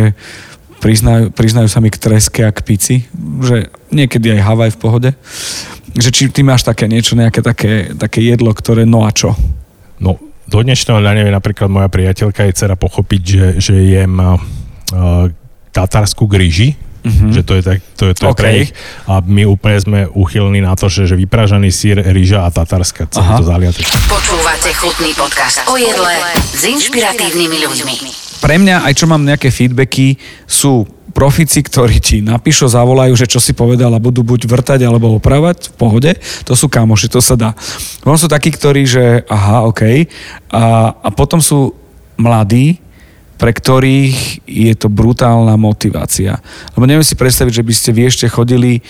priznajú, 0.81 1.33
priznajú 1.33 1.69
sa 1.69 1.81
mi 1.81 1.89
k 1.89 2.01
treske 2.01 2.45
a 2.45 2.53
k 2.53 2.61
pici, 2.61 2.95
že 3.41 3.73
niekedy 3.89 4.37
aj 4.37 4.41
Havaj 4.45 4.71
v 4.77 4.81
pohode. 4.81 5.11
Že 5.95 6.11
či 6.11 6.23
ty 6.29 6.41
máš 6.43 6.67
také 6.67 6.91
niečo, 6.91 7.15
nejaké 7.15 7.41
také, 7.41 7.95
také 7.95 8.21
jedlo, 8.21 8.51
ktoré 8.53 8.85
no 8.85 9.07
a 9.07 9.15
čo? 9.15 9.33
No, 10.03 10.19
do 10.45 10.59
dnešného 10.61 11.01
dňa 11.01 11.13
nevie 11.17 11.33
napríklad 11.33 11.73
moja 11.73 11.89
priateľka 11.89 12.45
je 12.45 12.53
dcera 12.53 12.77
pochopiť, 12.77 13.23
že, 13.23 13.47
že 13.63 13.75
jem 13.81 14.13
uh, 14.21 14.37
tatarskú 15.75 16.31
gríži, 16.31 16.79
Mhm. 17.05 17.37
že 17.37 17.43
to 17.45 17.53
je, 17.53 17.63
tak, 17.63 17.79
to 18.01 18.09
je, 18.09 18.13
to 18.17 18.25
je 18.25 18.33
OK. 18.33 18.41
pre 18.41 18.51
nich. 18.57 18.73
A 19.05 19.21
my 19.21 19.45
úplne 19.45 19.77
sme 19.77 20.01
uchylní 20.09 20.65
na 20.65 20.73
to, 20.73 20.89
že, 20.89 21.05
že 21.05 21.21
vypražaný 21.21 21.69
sír, 21.69 22.01
rýža 22.01 22.47
a 22.47 22.49
tatarska, 22.49 23.13
celé 23.13 23.29
Aha. 23.29 23.37
to 23.37 23.45
zaliate. 23.45 23.85
Počúvate 24.09 24.73
chutný 24.73 25.13
podcast 25.13 25.69
o 25.69 25.77
jedle 25.77 26.17
s 26.41 26.65
inšpiratívnymi 26.65 27.61
ľuďmi. 27.61 27.95
Pre 28.41 28.57
mňa, 28.57 28.89
aj 28.89 28.93
čo 28.97 29.05
mám 29.05 29.21
nejaké 29.21 29.53
feedbacky, 29.53 30.17
sú 30.49 30.89
profici, 31.13 31.61
ktorí 31.61 32.01
ti 32.01 32.25
napíšu, 32.25 32.73
zavolajú, 32.73 33.13
že 33.15 33.29
čo 33.29 33.37
si 33.37 33.53
povedal 33.53 33.93
a 33.93 34.01
budú 34.01 34.25
buď 34.25 34.49
vrtať 34.49 34.81
alebo 34.83 35.13
opravať 35.15 35.71
v 35.71 35.75
pohode. 35.77 36.11
To 36.49 36.57
sú 36.57 36.73
kamoši, 36.73 37.13
to 37.13 37.21
sa 37.21 37.37
dá. 37.37 37.53
Potom 38.01 38.17
sú 38.17 38.33
takí, 38.33 38.49
ktorí, 38.49 38.89
že 38.89 39.05
aha, 39.29 39.69
OK. 39.69 40.09
A, 40.51 40.65
a 41.05 41.09
potom 41.13 41.39
sú 41.39 41.77
mladí, 42.17 42.81
pre 43.35 43.51
ktorých 43.51 44.47
je 44.47 44.73
to 44.79 44.87
brutálna 44.87 45.59
motivácia. 45.59 46.39
Lebo 46.79 46.87
neviem 46.87 47.05
si 47.05 47.19
predstaviť, 47.19 47.53
že 47.61 47.67
by 47.67 47.75
ste 47.75 47.91
vy 47.91 48.03
ešte 48.07 48.27
chodili 48.31 48.81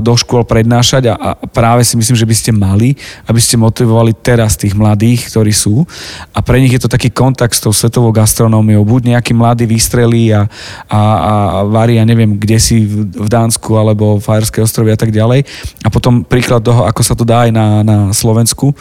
do 0.00 0.12
škôl 0.16 0.42
prednášať 0.48 1.12
a, 1.12 1.14
a 1.14 1.30
práve 1.46 1.84
si 1.84 1.94
myslím, 1.94 2.16
že 2.16 2.28
by 2.28 2.36
ste 2.36 2.50
mali, 2.50 2.96
aby 3.28 3.40
ste 3.40 3.60
motivovali 3.60 4.16
teraz 4.16 4.56
tých 4.56 4.72
mladých, 4.72 5.28
ktorí 5.28 5.52
sú. 5.52 5.84
A 6.32 6.40
pre 6.40 6.58
nich 6.58 6.72
je 6.72 6.80
to 6.80 6.88
taký 6.88 7.12
kontakt 7.12 7.52
s 7.52 7.62
tou 7.62 7.72
svetovou 7.72 8.10
gastronómiou. 8.10 8.82
Buď 8.82 9.16
nejaký 9.16 9.36
mladý 9.36 9.68
vystrelí 9.68 10.32
a, 10.32 10.48
a, 10.88 11.00
a 11.00 11.32
varí, 11.68 12.00
ja 12.00 12.08
neviem, 12.08 12.40
kde 12.40 12.56
si 12.56 12.88
v, 12.88 13.28
Dánsku 13.28 13.74
alebo 13.76 14.16
v 14.16 14.24
Fajerské 14.24 14.62
ostrovy 14.62 14.94
a 14.94 14.98
tak 14.98 15.12
ďalej. 15.12 15.44
A 15.84 15.88
potom 15.92 16.24
príklad 16.24 16.64
toho, 16.64 16.86
ako 16.88 17.02
sa 17.04 17.14
to 17.18 17.26
dá 17.26 17.46
aj 17.46 17.50
na, 17.52 17.66
na 17.84 17.96
Slovensku 18.14 18.72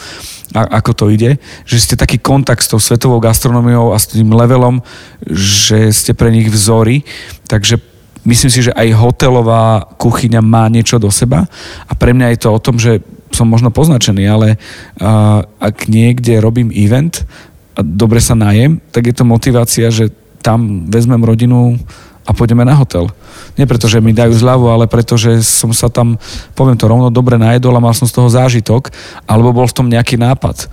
a, 0.51 0.83
ako 0.83 0.91
to 0.91 1.05
ide, 1.07 1.39
že 1.63 1.79
ste 1.79 1.95
taký 1.95 2.19
kontakt 2.19 2.67
s 2.67 2.71
tou 2.71 2.81
svetovou 2.81 3.23
gastronómiou 3.23 3.95
a 3.95 3.97
s 3.97 4.11
tým 4.11 4.27
levelom, 4.35 4.83
že 5.31 5.89
ste 5.95 6.11
pre 6.11 6.29
nich 6.29 6.51
vzory, 6.51 7.07
takže 7.47 7.79
myslím 8.27 8.51
si, 8.51 8.59
že 8.67 8.75
aj 8.75 8.99
hotelová 8.99 9.87
kuchyňa 9.95 10.43
má 10.43 10.67
niečo 10.67 10.99
do 10.99 11.11
seba. 11.11 11.47
A 11.87 11.93
pre 11.95 12.11
mňa 12.11 12.35
je 12.35 12.39
to 12.43 12.49
o 12.51 12.59
tom, 12.59 12.75
že 12.79 12.99
som 13.33 13.49
možno 13.49 13.73
poznačený, 13.73 14.23
ale 14.29 14.47
uh, 14.55 15.41
ak 15.57 15.89
niekde 15.89 16.37
robím 16.37 16.69
event 16.69 17.25
a 17.73 17.81
dobre 17.81 18.21
sa 18.21 18.37
najem, 18.37 18.77
tak 18.93 19.09
je 19.09 19.15
to 19.17 19.25
motivácia, 19.25 19.89
že 19.89 20.13
tam 20.45 20.85
vezmem 20.91 21.23
rodinu 21.23 21.79
a 22.23 22.31
pôjdeme 22.31 22.61
na 22.61 22.77
hotel. 22.77 23.09
Nie 23.59 23.69
preto, 23.69 23.85
že 23.85 24.01
mi 24.01 24.15
dajú 24.15 24.33
zľavu, 24.33 24.69
ale 24.69 24.85
preto, 24.89 25.19
že 25.19 25.43
som 25.45 25.69
sa 25.73 25.87
tam, 25.89 26.17
poviem 26.57 26.77
to 26.77 26.89
rovno, 26.89 27.13
dobre 27.13 27.37
najedol 27.37 27.77
a 27.77 27.83
mal 27.83 27.93
som 27.93 28.09
z 28.09 28.15
toho 28.15 28.29
zážitok, 28.29 28.89
alebo 29.29 29.53
bol 29.53 29.67
v 29.69 29.75
tom 29.75 29.87
nejaký 29.89 30.17
nápad. 30.17 30.67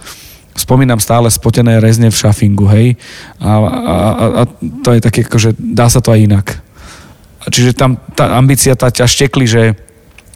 spomínam 0.57 1.01
stále 1.01 1.31
spotené 1.31 1.81
rezne 1.81 2.13
v 2.13 2.21
šafingu, 2.21 2.67
hej. 2.69 3.01
A, 3.41 3.51
a, 3.51 3.97
a, 3.97 4.25
a 4.41 4.43
to 4.85 4.93
je 4.93 5.01
také, 5.01 5.25
akože 5.25 5.57
dá 5.57 5.89
sa 5.89 6.05
to 6.05 6.13
aj 6.13 6.21
inak. 6.21 6.47
Čiže 7.49 7.73
tam 7.73 7.97
tá 8.13 8.37
ambícia 8.37 8.77
tá 8.77 8.93
ťa 8.93 9.09
štekli, 9.09 9.49
že 9.49 9.63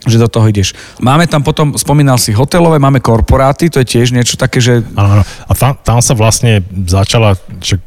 že 0.04 0.20
do 0.20 0.28
toho 0.28 0.44
ideš. 0.52 0.76
Máme 1.00 1.24
tam 1.24 1.40
potom, 1.40 1.80
spomínal 1.80 2.20
si 2.20 2.36
hotelové, 2.36 2.76
máme 2.76 3.00
korporáty, 3.00 3.72
to 3.72 3.80
je 3.80 3.88
tiež 3.88 4.12
niečo 4.12 4.36
také, 4.36 4.60
že... 4.60 4.84
Áno. 4.92 5.24
A 5.24 5.52
tam, 5.56 5.80
tam 5.80 5.98
sa 6.04 6.12
vlastne 6.12 6.60
začala 6.84 7.40
že 7.64 7.80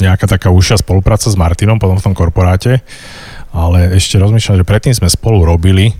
nejaká 0.00 0.24
taká 0.24 0.48
užšia 0.48 0.80
spolupráca 0.80 1.28
s 1.28 1.36
Martinom 1.36 1.76
potom 1.76 2.00
v 2.00 2.04
tom 2.08 2.14
korporáte, 2.16 2.80
ale 3.52 3.94
ešte 4.00 4.16
rozmýšľam, 4.16 4.64
že 4.64 4.68
predtým 4.68 4.94
sme 4.96 5.08
spolu 5.12 5.44
robili 5.44 5.92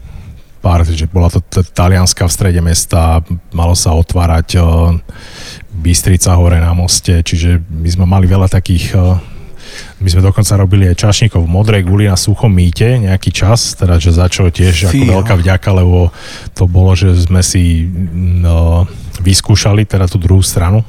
pár, 0.62 0.86
že 0.86 1.10
bola 1.10 1.28
to 1.28 1.42
Talianska 1.74 2.24
v 2.24 2.32
strede 2.32 2.60
mesta, 2.62 3.20
malo 3.50 3.74
sa 3.74 3.92
otvárať 3.98 4.62
Bystrica 5.74 6.38
hore 6.38 6.62
na 6.62 6.70
moste, 6.70 7.20
čiže 7.20 7.58
my 7.66 7.88
sme 7.90 8.04
mali 8.06 8.30
veľa 8.30 8.46
takých 8.46 8.94
my 10.04 10.08
sme 10.08 10.20
dokonca 10.20 10.52
robili 10.60 10.84
aj 10.90 11.00
čašníkov 11.00 11.48
v 11.48 11.50
modrej 11.50 11.82
guli 11.88 12.04
na 12.04 12.18
suchom 12.18 12.52
mýte 12.52 13.08
nejaký 13.08 13.32
čas, 13.32 13.72
teda 13.72 13.96
že 13.96 14.12
začalo 14.12 14.52
tiež 14.52 14.92
ako 14.92 15.02
veľká 15.18 15.34
vďaka, 15.40 15.68
lebo 15.72 16.12
to 16.52 16.68
bolo, 16.68 16.92
že 16.92 17.16
sme 17.16 17.40
si 17.40 17.88
no, 18.44 18.84
vyskúšali 19.24 19.88
teda 19.88 20.04
tú 20.10 20.20
druhú 20.20 20.44
stranu 20.44 20.84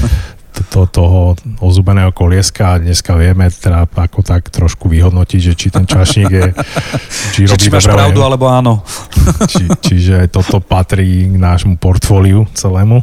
to, 0.66 0.86
toho 0.86 1.34
ozubeného 1.58 2.10
kolieska 2.14 2.76
a 2.76 2.80
dneska 2.80 3.14
vieme 3.16 3.50
teda 3.50 3.86
ako 3.86 4.20
tak 4.22 4.50
trošku 4.50 4.86
vyhodnotiť, 4.90 5.40
že 5.40 5.52
či 5.58 5.68
ten 5.70 5.86
čašník 5.86 6.30
je... 6.30 6.46
Či, 7.34 7.48
robí 7.48 7.64
či 7.64 7.72
máš 7.72 7.88
dobré, 7.88 7.96
pravdu, 7.96 8.20
alebo 8.20 8.44
áno. 8.50 8.84
či, 9.52 9.64
čiže 9.80 10.28
toto 10.28 10.60
patrí 10.60 11.32
k 11.32 11.36
nášmu 11.40 11.80
portfóliu 11.80 12.44
celému. 12.52 13.00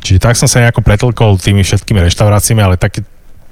Čiže 0.00 0.20
tak 0.20 0.36
som 0.36 0.48
sa 0.48 0.60
nejako 0.60 0.84
pretlkol 0.84 1.40
tými 1.40 1.64
všetkými 1.64 2.04
reštauráciami, 2.04 2.60
ale 2.60 2.76
také 2.76 3.00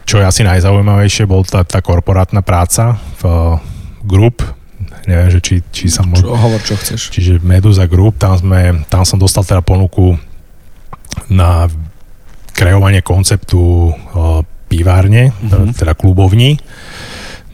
čo 0.09 0.17
je 0.17 0.25
asi 0.25 0.41
najzaujímavejšie, 0.41 1.29
bol 1.29 1.45
tá, 1.45 1.61
tá 1.69 1.85
korporátna 1.85 2.41
práca 2.41 2.97
v 3.21 3.23
uh, 3.29 3.61
Group, 4.09 4.41
neviem, 5.05 5.29
že 5.29 5.41
či, 5.45 5.61
či 5.69 5.93
sa 5.93 6.01
môže... 6.01 6.25
Čo, 6.25 6.33
hovor, 6.33 6.61
čo 6.65 6.81
chceš. 6.81 7.13
Čiže 7.13 7.45
Medusa 7.45 7.85
Group, 7.85 8.17
tam, 8.17 8.33
sme, 8.41 8.89
tam 8.89 9.05
som 9.05 9.21
dostal 9.21 9.45
teda 9.45 9.61
ponuku 9.61 10.17
na 11.29 11.69
kreovanie 12.59 13.07
konceptu 13.07 13.95
pivárne, 14.67 15.31
mm-hmm. 15.31 15.79
teda 15.79 15.95
klubovní, 15.95 16.59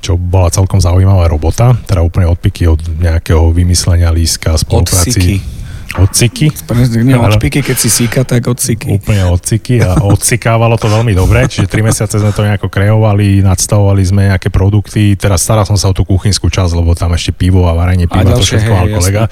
čo 0.00 0.16
bola 0.16 0.48
celkom 0.48 0.80
zaujímavá 0.80 1.28
robota, 1.28 1.76
teda 1.84 2.00
úplne 2.00 2.28
odpiky 2.32 2.64
od 2.64 2.80
nejakého 2.80 3.52
vymyslenia 3.52 4.08
líska, 4.08 4.56
spolupráci. 4.56 5.40
Od 5.40 5.53
Odciky. 5.94 6.50
Nie 7.06 7.14
odpiky, 7.14 7.62
keď 7.62 7.76
si 7.78 7.86
síka, 7.86 8.26
tak 8.26 8.50
odciky. 8.50 8.98
Úplne 8.98 9.30
odciky 9.30 9.78
a 9.78 10.02
odcikávalo 10.02 10.74
to 10.74 10.90
veľmi 10.90 11.14
dobre, 11.14 11.46
čiže 11.46 11.70
3 11.70 11.86
mesiace 11.86 12.18
sme 12.18 12.34
to 12.34 12.42
nejako 12.42 12.66
kreovali, 12.66 13.46
nadstavovali 13.46 14.02
sme 14.02 14.20
nejaké 14.34 14.50
produkty, 14.50 15.14
teraz 15.14 15.46
staral 15.46 15.62
som 15.62 15.78
sa 15.78 15.90
o 15.90 15.94
tú 15.94 16.02
kuchynskú 16.02 16.50
časť, 16.50 16.74
lebo 16.74 16.98
tam 16.98 17.14
ešte 17.14 17.30
pivo 17.30 17.70
a 17.70 17.78
varenie 17.78 18.10
piva, 18.10 18.26
a 18.26 18.36
to 18.36 18.42
všetko 18.42 18.72
mal 18.74 18.90
kolega. 18.90 19.30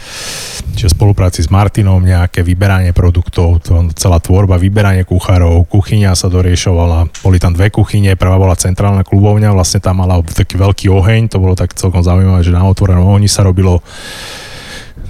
Čiže 0.79 0.95
spolupráci 0.95 1.43
s 1.43 1.51
Martinom 1.51 1.99
nejaké 1.99 2.47
vyberanie 2.47 2.95
produktov, 2.95 3.59
to, 3.59 3.91
celá 3.99 4.23
tvorba, 4.23 4.55
vyberanie 4.55 5.03
kuchárov, 5.03 5.67
kuchyňa 5.67 6.15
sa 6.15 6.31
doriešovala, 6.31 7.11
boli 7.27 7.43
tam 7.43 7.59
dve 7.59 7.75
kuchyne, 7.75 8.15
prvá 8.15 8.39
bola 8.39 8.55
centrálna 8.55 9.03
klubovňa, 9.03 9.51
vlastne 9.51 9.83
tam 9.83 9.99
mala 9.99 10.23
taký 10.23 10.63
veľký 10.63 10.87
oheň, 10.95 11.27
to 11.27 11.43
bolo 11.43 11.59
tak 11.59 11.75
celkom 11.75 12.07
zaujímavé, 12.07 12.47
že 12.47 12.55
na 12.55 12.63
otvorenom 12.71 13.03
ohni 13.11 13.27
sa 13.27 13.43
robilo 13.43 13.83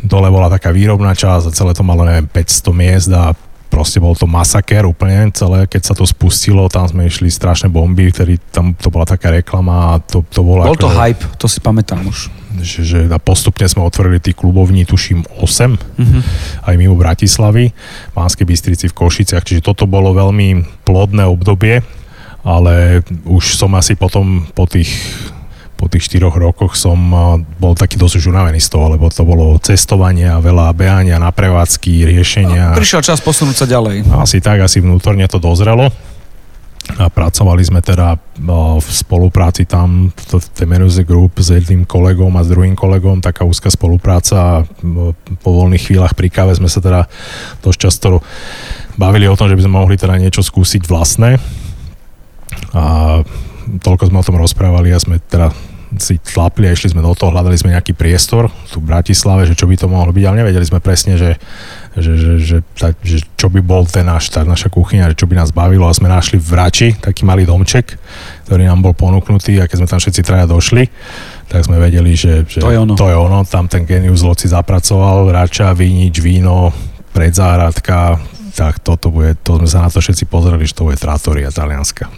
dole 0.02 0.28
bola 0.28 0.50
taká 0.50 0.74
výrobná 0.74 1.14
časť 1.14 1.48
a 1.48 1.54
celé 1.54 1.72
to 1.72 1.86
malo, 1.86 2.02
neviem, 2.06 2.26
500 2.26 2.72
miest 2.74 3.10
a 3.12 3.32
proste 3.72 3.96
bol 3.96 4.12
to 4.12 4.28
masaker 4.28 4.84
úplne 4.84 5.32
celé, 5.32 5.64
keď 5.64 5.82
sa 5.88 5.94
to 5.96 6.04
spustilo, 6.04 6.68
tam 6.68 6.84
sme 6.84 7.08
išli 7.08 7.32
strašné 7.32 7.72
bomby, 7.72 8.12
ktorý 8.12 8.36
tam 8.52 8.76
to 8.76 8.92
bola 8.92 9.08
taká 9.08 9.32
reklama 9.32 9.96
a 9.96 10.04
to, 10.04 10.20
to 10.28 10.44
bolo... 10.44 10.68
Bol 10.68 10.76
to 10.76 10.92
hype, 10.92 11.24
to 11.40 11.48
si 11.48 11.64
pamätám 11.64 12.04
už. 12.04 12.28
Že, 12.52 12.80
že 12.84 12.98
a 13.08 13.16
postupne 13.16 13.64
sme 13.64 13.80
otvorili 13.80 14.20
tých 14.20 14.36
klubovní, 14.36 14.84
tuším 14.84 15.24
8, 15.40 15.72
mm-hmm. 15.72 16.22
aj 16.68 16.74
mimo 16.76 17.00
Bratislavy, 17.00 17.72
v 17.72 18.12
Banskej 18.12 18.44
Bystrici 18.44 18.92
v 18.92 18.96
Košiciach, 19.00 19.40
čiže 19.40 19.64
toto 19.64 19.88
bolo 19.88 20.12
veľmi 20.12 20.84
plodné 20.84 21.24
obdobie, 21.24 21.80
ale 22.44 23.00
už 23.24 23.56
som 23.56 23.72
asi 23.72 23.96
potom 23.96 24.44
po 24.52 24.68
tých 24.68 24.92
po 25.82 25.90
tých 25.90 26.06
štyroch 26.06 26.38
rokoch 26.38 26.78
som 26.78 26.94
bol 27.58 27.74
taký 27.74 27.98
dosť 27.98 28.22
už 28.22 28.30
unavený 28.30 28.62
z 28.62 28.70
toho, 28.70 28.94
lebo 28.94 29.10
to 29.10 29.26
bolo 29.26 29.58
cestovanie 29.58 30.30
a 30.30 30.38
veľa 30.38 30.70
behania 30.78 31.18
na 31.18 31.34
prevádzky, 31.34 32.06
riešenia. 32.06 32.70
A 32.70 32.78
prišiel 32.78 33.02
čas 33.02 33.18
posunúť 33.18 33.56
sa 33.58 33.66
ďalej. 33.66 34.06
Asi 34.14 34.38
tak, 34.38 34.62
asi 34.62 34.78
vnútorne 34.78 35.26
to 35.26 35.42
dozrelo. 35.42 35.90
A 37.02 37.10
pracovali 37.10 37.62
sme 37.66 37.82
teda 37.82 38.14
v 38.78 38.88
spolupráci 38.90 39.66
tam 39.66 40.14
v 40.14 40.46
tej 40.54 40.66
Menuze 40.70 41.02
Group 41.02 41.42
s 41.42 41.50
jedným 41.50 41.82
kolegom 41.82 42.30
a 42.38 42.46
s 42.46 42.50
druhým 42.50 42.78
kolegom, 42.78 43.18
taká 43.18 43.42
úzka 43.42 43.66
spolupráca 43.66 44.62
po 45.42 45.50
voľných 45.50 45.82
chvíľach 45.82 46.14
pri 46.14 46.30
káve 46.30 46.54
sme 46.54 46.70
sa 46.70 46.78
teda 46.78 47.10
dosť 47.62 47.78
často 47.78 48.22
bavili 48.94 49.26
o 49.26 49.34
tom, 49.34 49.50
že 49.50 49.58
by 49.58 49.62
sme 49.66 49.78
mohli 49.82 49.98
teda 49.98 50.14
niečo 50.14 50.46
skúsiť 50.46 50.86
vlastné. 50.86 51.42
A 52.74 52.82
toľko 53.82 54.10
sme 54.10 54.18
o 54.18 54.26
tom 54.26 54.38
rozprávali 54.42 54.90
a 54.90 54.98
sme 54.98 55.22
teda 55.22 55.54
si 56.00 56.16
tlapli 56.16 56.68
a 56.68 56.72
išli 56.72 56.92
sme 56.94 57.04
do 57.04 57.12
toho, 57.12 57.32
hľadali 57.32 57.56
sme 57.58 57.76
nejaký 57.76 57.92
priestor 57.92 58.48
tu 58.72 58.80
v 58.80 58.88
Bratislave, 58.88 59.44
že 59.44 59.52
čo 59.52 59.68
by 59.68 59.76
to 59.76 59.90
mohlo 59.90 60.14
byť, 60.14 60.24
ale 60.24 60.40
nevedeli 60.44 60.64
sme 60.64 60.80
presne, 60.80 61.20
že, 61.20 61.36
že, 61.98 62.12
že, 62.16 62.32
že, 62.40 62.56
tak, 62.78 62.96
že 63.04 63.20
čo 63.36 63.52
by 63.52 63.60
bol 63.60 63.84
ten 63.84 64.08
náš, 64.08 64.32
tá 64.32 64.46
naša 64.46 64.72
kuchyňa, 64.72 65.12
že 65.12 65.18
čo 65.20 65.28
by 65.28 65.36
nás 65.36 65.52
bavilo 65.52 65.84
a 65.84 65.92
sme 65.92 66.08
našli 66.08 66.40
v 66.40 66.50
Rači 66.56 66.88
taký 66.96 67.28
malý 67.28 67.44
domček, 67.44 67.98
ktorý 68.48 68.64
nám 68.64 68.80
bol 68.80 68.94
ponúknutý 68.96 69.60
a 69.60 69.68
keď 69.68 69.84
sme 69.84 69.90
tam 69.90 70.00
všetci 70.00 70.22
traja 70.24 70.46
došli, 70.48 70.88
tak 71.52 71.68
sme 71.68 71.76
vedeli, 71.76 72.16
že, 72.16 72.48
že 72.48 72.64
to, 72.64 72.72
je 72.72 72.78
ono. 72.80 72.96
to 72.96 73.12
je 73.12 73.16
ono, 73.16 73.44
tam 73.44 73.68
ten 73.68 73.84
genius 73.84 74.24
loci 74.24 74.48
zapracoval, 74.48 75.28
Rača, 75.28 75.76
vínič, 75.76 76.24
víno, 76.24 76.72
predzáhradka, 77.12 78.16
tak 78.56 78.80
toto 78.80 79.12
bude, 79.12 79.36
to 79.40 79.60
sme 79.60 79.68
sa 79.68 79.84
na 79.84 79.88
to 79.92 80.00
všetci 80.00 80.24
pozreli, 80.28 80.64
že 80.64 80.76
to 80.76 80.88
bude 80.88 80.96
trátoria 80.96 81.52
talianska. 81.52 82.08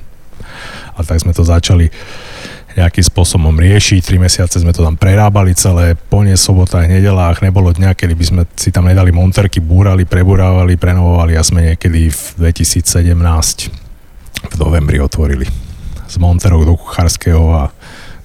A 0.95 1.03
tak 1.03 1.19
sme 1.19 1.35
to 1.35 1.43
začali 1.43 1.91
nejakým 2.75 3.05
spôsobom 3.07 3.55
riešiť. 3.55 4.01
Tri 4.03 4.19
mesiace 4.19 4.59
sme 4.59 4.75
to 4.75 4.83
tam 4.83 4.99
prerábali 4.99 5.55
celé, 5.55 5.95
plne 5.95 6.35
sobota 6.35 6.83
a 6.83 6.91
nedelách, 6.91 7.41
nebolo 7.41 7.71
dňa, 7.71 7.95
kedy 7.95 8.15
by 8.19 8.25
sme 8.27 8.43
si 8.59 8.75
tam 8.75 8.91
nedali 8.91 9.15
monterky, 9.15 9.63
búrali, 9.63 10.03
preburávali, 10.03 10.75
prenovovali 10.75 11.39
a 11.39 11.47
sme 11.47 11.75
niekedy 11.75 12.11
v 12.11 12.23
2017 12.43 13.15
v 14.45 14.55
novembri 14.59 14.99
otvorili 14.99 15.47
z 16.05 16.15
monterov 16.21 16.67
do 16.67 16.75
kuchárskeho 16.75 17.45
a 17.55 17.63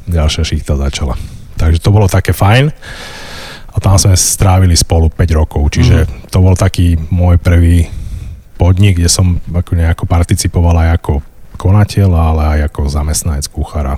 ďalšia 0.10 0.44
šichta 0.44 0.76
začala. 0.76 1.16
Takže 1.56 1.80
to 1.80 1.94
bolo 1.94 2.10
také 2.10 2.34
fajn 2.34 2.74
a 3.70 3.78
tam 3.78 4.02
sme 4.02 4.18
strávili 4.18 4.74
spolu 4.74 5.14
5 5.14 5.40
rokov, 5.40 5.62
čiže 5.78 6.10
mm. 6.10 6.34
to 6.34 6.42
bol 6.42 6.58
taký 6.58 6.98
môj 7.14 7.38
prvý 7.38 7.86
podnik, 8.60 9.00
kde 9.00 9.08
som 9.08 9.40
ako 9.48 9.78
nejako 9.78 10.04
participoval 10.10 10.76
aj 10.84 10.90
ako 11.00 11.14
konateľ, 11.56 12.10
ale 12.12 12.42
aj 12.58 12.60
ako 12.74 12.82
zamestnanec 12.92 13.46
kuchára 13.48 13.96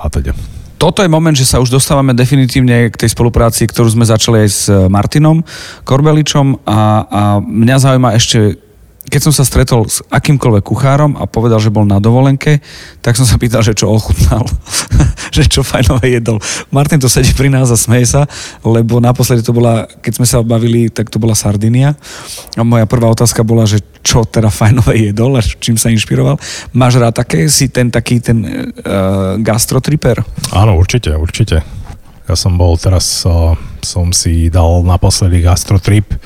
a 0.00 0.06
teda. 0.12 0.36
Toto 0.76 1.00
je 1.00 1.08
moment, 1.08 1.32
že 1.32 1.48
sa 1.48 1.56
už 1.56 1.72
dostávame 1.72 2.12
definitívne 2.12 2.92
k 2.92 3.00
tej 3.00 3.16
spolupráci, 3.16 3.64
ktorú 3.64 3.88
sme 3.88 4.04
začali 4.04 4.44
aj 4.44 4.48
s 4.52 4.68
Martinom 4.92 5.40
Korbeličom 5.88 6.68
a, 6.68 6.80
a 7.08 7.20
mňa 7.40 7.76
zaujíma 7.80 8.12
ešte 8.12 8.60
keď 9.06 9.20
som 9.22 9.32
sa 9.34 9.46
stretol 9.46 9.86
s 9.86 10.02
akýmkoľvek 10.10 10.64
kuchárom 10.66 11.14
a 11.14 11.30
povedal, 11.30 11.62
že 11.62 11.70
bol 11.70 11.86
na 11.86 12.02
dovolenke, 12.02 12.58
tak 12.98 13.14
som 13.14 13.22
sa 13.22 13.38
pýtal, 13.38 13.62
že 13.62 13.72
čo 13.72 13.90
ochutnal, 13.90 14.42
že 15.36 15.46
čo 15.46 15.62
fajnové 15.62 16.18
jedol. 16.18 16.42
Martin 16.74 16.98
to 16.98 17.06
sedí 17.06 17.30
pri 17.30 17.46
nás 17.46 17.70
a 17.70 17.78
smeje 17.78 18.18
sa, 18.18 18.26
lebo 18.66 18.98
naposledy 18.98 19.46
to 19.46 19.54
bola, 19.54 19.86
keď 20.02 20.12
sme 20.18 20.26
sa 20.26 20.42
bavili, 20.42 20.90
tak 20.90 21.06
to 21.06 21.22
bola 21.22 21.38
Sardinia. 21.38 21.94
A 22.58 22.66
moja 22.66 22.84
prvá 22.90 23.06
otázka 23.06 23.46
bola, 23.46 23.62
že 23.62 23.78
čo 24.02 24.26
teda 24.26 24.50
fajnové 24.50 25.10
jedol 25.10 25.38
a 25.38 25.42
čím 25.42 25.78
sa 25.78 25.90
inšpiroval. 25.90 26.38
Máš 26.74 26.98
rád 26.98 27.14
také, 27.14 27.46
si 27.46 27.70
ten 27.70 27.90
taký 27.90 28.18
ten 28.18 28.42
uh, 28.42 29.38
gastrotriper? 29.38 30.22
Áno, 30.50 30.74
určite, 30.74 31.14
určite. 31.14 31.62
Ja 32.26 32.34
som 32.34 32.58
bol 32.58 32.74
teraz, 32.74 33.22
uh, 33.22 33.54
som 33.86 34.10
si 34.10 34.50
dal 34.50 34.82
naposledy 34.82 35.46
gastrotrip 35.46 36.18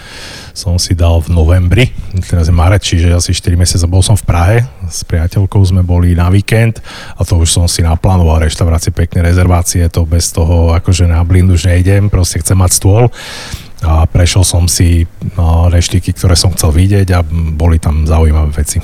som 0.60 0.76
si 0.76 0.92
dal 0.92 1.22
v 1.22 1.32
novembri, 1.32 1.88
teraz 2.28 2.50
je 2.50 2.54
marec, 2.54 2.82
čiže 2.82 3.14
asi 3.14 3.32
4 3.32 3.56
mesiace 3.56 3.86
bol 3.88 4.02
som 4.04 4.18
v 4.18 4.26
Prahe, 4.26 4.56
s 4.90 5.06
priateľkou 5.06 5.62
sme 5.62 5.80
boli 5.80 6.12
na 6.12 6.28
víkend 6.28 6.82
a 7.16 7.22
to 7.24 7.40
už 7.40 7.48
som 7.48 7.64
si 7.70 7.80
naplánoval 7.80 8.42
reštaurácie, 8.44 8.92
pekné 8.92 9.24
rezervácie, 9.24 9.86
to 9.88 10.04
bez 10.04 10.34
toho 10.34 10.74
akože 10.76 11.08
na 11.08 11.22
blind 11.24 11.48
už 11.48 11.70
nejdem, 11.70 12.12
proste 12.12 12.42
chcem 12.42 12.58
mať 12.58 12.70
stôl 12.76 13.08
a 13.80 14.04
prešiel 14.04 14.44
som 14.44 14.68
si 14.68 15.08
no, 15.40 15.72
reštiky, 15.72 16.12
ktoré 16.12 16.36
som 16.36 16.52
chcel 16.52 16.68
vidieť 16.76 17.08
a 17.16 17.24
boli 17.56 17.80
tam 17.80 18.04
zaujímavé 18.04 18.52
veci. 18.52 18.76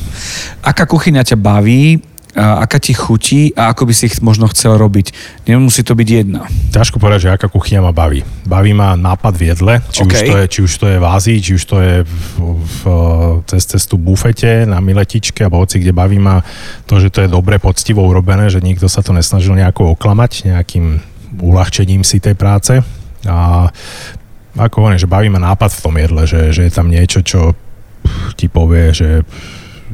Aká 0.64 0.88
kuchyňa 0.88 1.20
ťa 1.20 1.36
baví? 1.36 2.00
Aká 2.37 2.77
ti 2.77 2.92
chutí 2.92 3.57
a 3.57 3.72
ako 3.72 3.88
by 3.88 3.94
si 3.96 4.12
ich 4.12 4.20
možno 4.20 4.44
chcel 4.53 4.77
robiť. 4.77 5.16
Nemusí 5.49 5.81
to 5.81 5.96
byť 5.96 6.09
jedna. 6.09 6.44
Ťažko 6.70 7.01
povedať, 7.01 7.27
že 7.27 7.33
aká 7.33 7.49
kuchyňa 7.49 7.81
ma 7.81 7.96
baví. 7.96 8.20
Baví 8.44 8.77
ma 8.77 8.92
nápad 8.92 9.33
v 9.40 9.42
jedle, 9.57 9.75
či, 9.88 10.05
OK. 10.05 10.12
už, 10.12 10.20
to 10.20 10.37
je, 10.37 10.46
či 10.53 10.59
už 10.61 10.72
to 10.77 10.87
je 10.92 10.96
v 11.01 11.07
Ázii, 11.09 11.38
či 11.40 11.53
už 11.57 11.64
to 11.64 11.77
je 11.81 11.94
v, 12.05 12.20
v, 12.61 12.81
cez 13.49 13.62
cestu 13.64 13.96
bufete 13.96 14.68
na 14.68 14.85
miletičke 14.85 15.49
alebo 15.49 15.64
hoci 15.64 15.81
kde 15.81 15.96
baví 15.96 16.20
ma 16.20 16.44
to, 16.85 17.01
že 17.01 17.09
to 17.09 17.25
je 17.25 17.33
dobre, 17.33 17.57
poctivo 17.57 18.05
urobené, 18.05 18.53
že 18.53 18.61
nikto 18.61 18.85
sa 18.85 19.01
to 19.01 19.16
nesnažil 19.16 19.57
nejako 19.57 19.96
oklamať 19.96 20.53
nejakým 20.53 21.01
uľahčením 21.40 22.05
si 22.05 22.20
tej 22.20 22.37
práce. 22.37 22.85
A 23.25 23.68
ako 24.57 24.85
hovorím, 24.85 25.01
že 25.01 25.09
baví 25.09 25.29
ma 25.33 25.40
nápad 25.40 25.72
v 25.72 25.83
tom 25.83 25.94
jedle, 25.96 26.22
že, 26.29 26.53
že 26.53 26.68
je 26.68 26.72
tam 26.72 26.88
niečo, 26.88 27.20
čo 27.25 27.53
ti 28.37 28.49
povie, 28.49 28.92
že, 28.92 29.25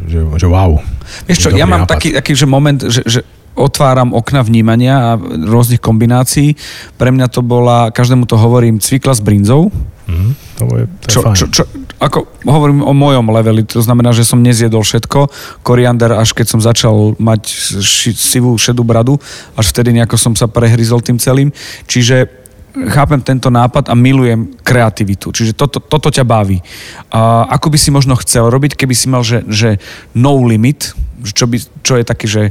že, 0.06 0.20
že 0.22 0.46
wow. 0.46 0.78
Vieš 1.24 1.38
čo, 1.38 1.48
Dobrý 1.50 1.60
ja 1.60 1.66
mám 1.66 1.84
nápad. 1.84 1.92
taký, 1.96 2.08
taký 2.12 2.32
že 2.34 2.46
moment, 2.46 2.80
že, 2.88 3.02
že 3.04 3.20
otváram 3.52 4.16
okna 4.16 4.40
vnímania 4.40 4.96
a 4.96 5.08
rôznych 5.20 5.76
kombinácií. 5.78 6.56
Pre 6.96 7.10
mňa 7.12 7.28
to 7.28 7.44
bola, 7.44 7.92
každému 7.92 8.24
to 8.24 8.40
hovorím, 8.40 8.80
cvikla 8.80 9.12
s 9.12 9.20
brinzou. 9.20 9.68
Mhm, 10.08 10.30
to 10.58 10.64
je, 10.72 10.84
to 10.88 11.04
je 11.06 11.12
Čo, 11.12 11.20
fajn. 11.20 11.36
čo, 11.36 11.44
čo, 11.52 11.62
ako 12.02 12.18
hovorím 12.42 12.82
o 12.82 12.90
mojom 12.90 13.30
leveli, 13.30 13.62
to 13.62 13.78
znamená, 13.78 14.10
že 14.10 14.26
som 14.26 14.42
nezjedol 14.42 14.82
všetko. 14.82 15.30
Koriander, 15.62 16.18
až 16.18 16.34
keď 16.34 16.46
som 16.50 16.58
začal 16.58 17.14
mať 17.20 17.42
ši, 17.78 18.10
sivú 18.16 18.58
šedú 18.58 18.82
bradu, 18.82 19.20
až 19.54 19.70
vtedy 19.70 19.94
nejako 19.94 20.18
som 20.18 20.32
sa 20.34 20.50
prehryzol 20.50 20.98
tým 21.04 21.22
celým. 21.22 21.54
Čiže 21.86 22.41
chápem 22.72 23.20
tento 23.20 23.52
nápad 23.52 23.92
a 23.92 23.94
milujem 23.94 24.56
kreativitu. 24.64 25.28
Čiže 25.28 25.52
toto, 25.52 25.78
toto 25.78 26.08
ťa 26.08 26.24
baví. 26.24 26.64
A 27.12 27.44
ako 27.52 27.68
by 27.68 27.78
si 27.78 27.90
možno 27.92 28.16
chcel 28.16 28.48
robiť, 28.48 28.76
keby 28.76 28.94
si 28.96 29.06
mal, 29.12 29.20
že, 29.20 29.44
že 29.48 29.76
no 30.16 30.40
limit, 30.40 30.96
čo, 31.36 31.44
by, 31.44 31.60
čo 31.84 32.00
je 32.00 32.04
taký, 32.04 32.26
že 32.26 32.42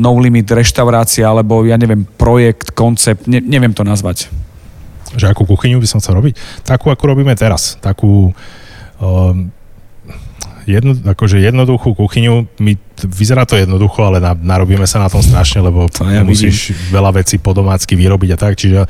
no 0.00 0.16
limit 0.16 0.48
reštaurácia, 0.48 1.28
alebo 1.28 1.66
ja 1.68 1.76
neviem, 1.76 2.06
projekt, 2.16 2.72
koncept, 2.72 3.28
ne, 3.28 3.42
neviem 3.44 3.76
to 3.76 3.84
nazvať. 3.84 4.32
že 5.18 5.28
akú 5.28 5.44
kuchyňu 5.44 5.82
by 5.82 5.88
som 5.90 6.00
chcel 6.00 6.16
robiť? 6.16 6.64
Takú, 6.64 6.88
ako 6.88 7.04
robíme 7.12 7.34
teraz. 7.36 7.76
Takú 7.82 8.30
um, 9.02 9.50
jedno, 10.70 10.92
akože 10.94 11.42
jednoduchú 11.42 11.98
kuchyňu. 11.98 12.46
My, 12.62 12.78
vyzerá 13.00 13.48
to 13.48 13.58
jednoducho, 13.58 14.04
ale 14.06 14.22
na, 14.22 14.36
narobíme 14.36 14.86
sa 14.86 15.02
na 15.02 15.08
tom 15.10 15.24
strašne, 15.24 15.64
lebo 15.64 15.90
To 15.90 16.06
ja 16.06 16.22
musíš 16.22 16.76
veľa 16.92 17.16
vecí 17.18 17.40
po 17.40 17.56
domácky 17.56 17.96
vyrobiť 17.96 18.30
a 18.34 18.38
tak. 18.38 18.54
Čiže, 18.54 18.86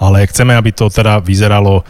ale 0.00 0.26
chceme, 0.26 0.56
aby 0.56 0.74
to 0.74 0.90
teda 0.90 1.22
vyzeralo 1.22 1.86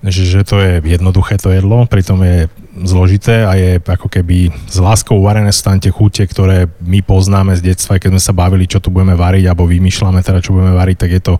že, 0.00 0.24
že 0.24 0.40
to 0.48 0.56
je 0.64 0.80
jednoduché 0.80 1.36
to 1.36 1.52
jedlo, 1.52 1.84
pritom 1.84 2.24
je 2.24 2.48
zložité 2.88 3.44
a 3.44 3.52
je 3.52 3.76
ako 3.76 4.08
keby 4.08 4.48
s 4.48 4.80
láskou 4.80 5.20
uvarené 5.20 5.52
sú 5.52 5.68
tam 5.68 5.76
tie 5.76 5.92
chute, 5.92 6.24
ktoré 6.24 6.72
my 6.80 7.04
poznáme 7.04 7.52
z 7.52 7.72
detstva, 7.72 8.00
keď 8.00 8.16
sme 8.16 8.22
sa 8.22 8.32
bavili, 8.32 8.64
čo 8.64 8.80
tu 8.80 8.88
budeme 8.88 9.12
variť, 9.12 9.52
alebo 9.52 9.68
vymýšľame 9.68 10.24
teda, 10.24 10.40
čo 10.40 10.56
budeme 10.56 10.72
variť, 10.72 10.96
tak 11.04 11.10
je 11.12 11.22
to 11.22 11.34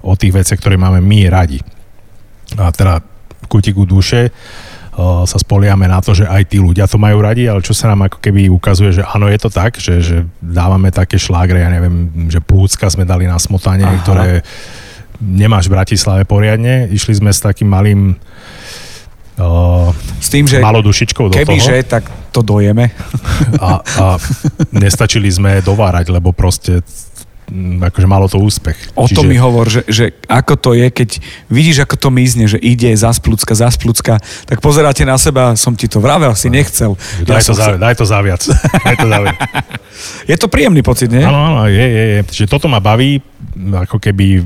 o 0.00 0.16
tých 0.16 0.32
veciach, 0.32 0.56
ktoré 0.56 0.80
máme 0.80 1.04
my 1.04 1.28
radi. 1.28 1.60
A 2.56 2.72
teda 2.72 3.04
kutiku 3.52 3.84
duše 3.84 4.32
sa 5.28 5.36
spoliame 5.36 5.84
na 5.84 6.00
to, 6.00 6.16
že 6.16 6.24
aj 6.24 6.48
tí 6.48 6.56
ľudia 6.56 6.88
to 6.88 6.96
majú 6.96 7.20
radi, 7.20 7.44
ale 7.44 7.60
čo 7.60 7.76
sa 7.76 7.92
nám 7.92 8.08
ako 8.08 8.16
keby 8.16 8.48
ukazuje, 8.48 8.96
že 8.96 9.02
áno, 9.04 9.28
je 9.28 9.36
to 9.36 9.52
tak, 9.52 9.76
že, 9.76 10.00
že 10.00 10.16
dávame 10.40 10.88
také 10.88 11.20
šlágre, 11.20 11.60
ja 11.60 11.68
neviem, 11.68 12.08
že 12.32 12.40
plúcka 12.40 12.88
sme 12.88 13.04
dali 13.04 13.28
na 13.28 13.36
smotanie, 13.36 13.84
Aha. 13.84 14.00
ktoré 14.00 14.40
nemáš 15.20 15.68
v 15.68 15.76
Bratislave 15.76 16.22
poriadne. 16.24 16.88
Išli 16.88 17.20
sme 17.20 17.28
s 17.28 17.44
takým 17.44 17.68
malým 17.68 18.16
uh, 19.36 19.92
S 20.16 20.32
tým, 20.32 20.48
že 20.48 20.64
malou 20.64 20.80
dušičkou 20.80 21.28
do 21.28 21.32
toho 21.32 21.44
kebyže, 21.44 21.76
tak 21.88 22.08
to 22.32 22.40
dojeme. 22.40 22.88
a, 23.60 23.80
a 23.80 24.04
nestačili 24.84 25.28
sme 25.28 25.60
dovárať, 25.60 26.08
lebo 26.08 26.32
proste 26.32 26.80
akože 27.82 28.06
malo 28.10 28.26
to 28.26 28.42
úspech. 28.42 28.74
O 28.98 29.06
tom 29.06 29.30
mi 29.30 29.38
hovor, 29.38 29.70
že, 29.70 29.86
že 29.86 30.18
ako 30.26 30.54
to 30.58 30.70
je, 30.74 30.90
keď 30.90 31.10
vidíš, 31.46 31.86
ako 31.86 31.94
to 31.94 32.08
mizne, 32.10 32.50
že 32.50 32.58
ide 32.58 32.90
zasplúcka, 32.98 33.54
zasplúcka, 33.54 34.18
tak 34.50 34.58
pozeráte 34.58 35.06
na 35.06 35.14
seba, 35.14 35.54
som 35.54 35.78
ti 35.78 35.86
to 35.86 36.02
vravel, 36.02 36.34
si 36.34 36.50
nechcel. 36.50 36.98
Daj, 37.22 37.46
to 37.46 37.54
za, 37.54 37.64
chcel. 37.70 37.78
daj 37.78 37.94
to 37.94 38.04
za 38.04 38.18
viac. 38.18 38.42
Daj 38.82 38.96
to 38.98 39.06
za 39.06 39.18
viac. 39.22 39.38
Je 40.30 40.36
to 40.36 40.50
príjemný 40.50 40.84
pocit, 40.84 41.08
nie? 41.08 41.24
Áno, 41.24 41.40
áno, 41.40 41.62
je, 41.72 41.80
je, 41.80 42.04
je. 42.12 42.20
Čiže 42.28 42.52
toto 42.52 42.68
ma 42.68 42.84
baví, 42.84 43.16
ako 43.56 43.96
keby 43.96 44.44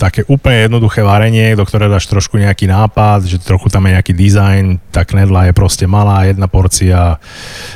také 0.00 0.24
úplne 0.24 0.64
jednoduché 0.64 1.04
varenie, 1.04 1.52
do 1.52 1.68
ktorého 1.68 1.92
dáš 1.92 2.08
trošku 2.08 2.40
nejaký 2.40 2.64
nápad, 2.64 3.28
že 3.28 3.36
trochu 3.36 3.68
tam 3.68 3.84
je 3.84 4.00
nejaký 4.00 4.16
dizajn, 4.16 4.80
tá 4.88 5.04
knedla 5.04 5.52
je 5.52 5.52
proste 5.52 5.84
malá, 5.84 6.24
jedna 6.24 6.48
porcia, 6.48 7.20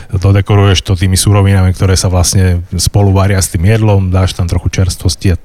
dodekoruješ 0.09 0.81
to 0.81 0.97
tými 0.97 1.21
surovinami, 1.21 1.77
ktoré 1.77 2.01
sa 2.01 2.09
vlastne 2.09 2.65
spolu 2.81 3.13
varia 3.13 3.37
s 3.37 3.53
tým 3.53 3.69
jedlom, 3.69 4.09
dáš 4.09 4.33
tam 4.33 4.49
trochu 4.49 4.73
čerstvosti 4.73 5.37
a 5.37 5.41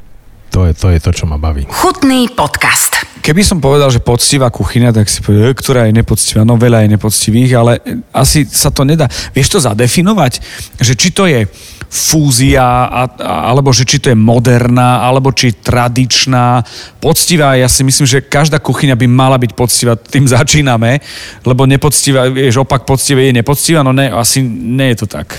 to 0.50 0.66
je 0.66 0.74
to, 0.74 0.88
je 0.90 1.00
to 1.00 1.12
čo 1.14 1.26
ma 1.30 1.38
baví. 1.38 1.70
Chutný 1.70 2.28
podcast. 2.34 2.98
Keby 3.22 3.46
som 3.46 3.62
povedal, 3.62 3.94
že 3.94 4.02
poctivá 4.02 4.50
kuchyňa, 4.50 4.90
tak 4.90 5.06
si 5.06 5.22
povedal, 5.22 5.52
"E, 5.52 5.56
ktorá 5.56 5.86
je 5.86 5.94
nepoctivá. 5.94 6.42
No 6.42 6.58
veľa 6.58 6.84
je 6.84 6.94
nepoctivých, 6.98 7.52
ale 7.54 7.78
asi 8.10 8.48
sa 8.50 8.74
to 8.74 8.82
nedá. 8.82 9.06
Vieš 9.38 9.48
to 9.54 9.60
zadefinovať? 9.62 10.42
Že 10.82 10.94
či 10.98 11.10
to 11.14 11.30
je 11.30 11.46
fúzia, 11.90 12.86
a, 12.86 13.10
a, 13.10 13.34
alebo 13.50 13.74
že 13.74 13.82
či 13.82 13.98
to 13.98 14.14
je 14.14 14.18
moderná, 14.18 15.02
alebo 15.02 15.34
či 15.34 15.58
tradičná, 15.58 16.62
poctivá. 17.02 17.58
Ja 17.58 17.66
si 17.66 17.82
myslím, 17.82 18.06
že 18.06 18.22
každá 18.22 18.62
kuchyňa 18.62 18.94
by 18.94 19.08
mala 19.10 19.42
byť 19.42 19.52
poctivá. 19.58 19.98
Tým 19.98 20.30
začíname, 20.30 21.02
lebo 21.42 21.66
nepoctivá, 21.66 22.30
vieš, 22.30 22.62
opak 22.62 22.86
poctivé 22.86 23.34
je 23.34 23.42
nepoctivá, 23.42 23.82
no 23.82 23.90
ne, 23.90 24.14
asi 24.14 24.46
nie 24.46 24.94
je 24.94 25.06
to 25.06 25.08
tak. 25.10 25.34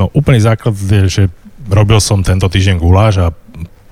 No 0.00 0.08
úplný 0.16 0.40
základ 0.40 0.72
je, 0.72 1.04
že 1.08 1.22
robil 1.68 2.00
som 2.00 2.24
tento 2.24 2.48
týždeň 2.48 2.80
guláš 2.80 3.20
a 3.20 3.28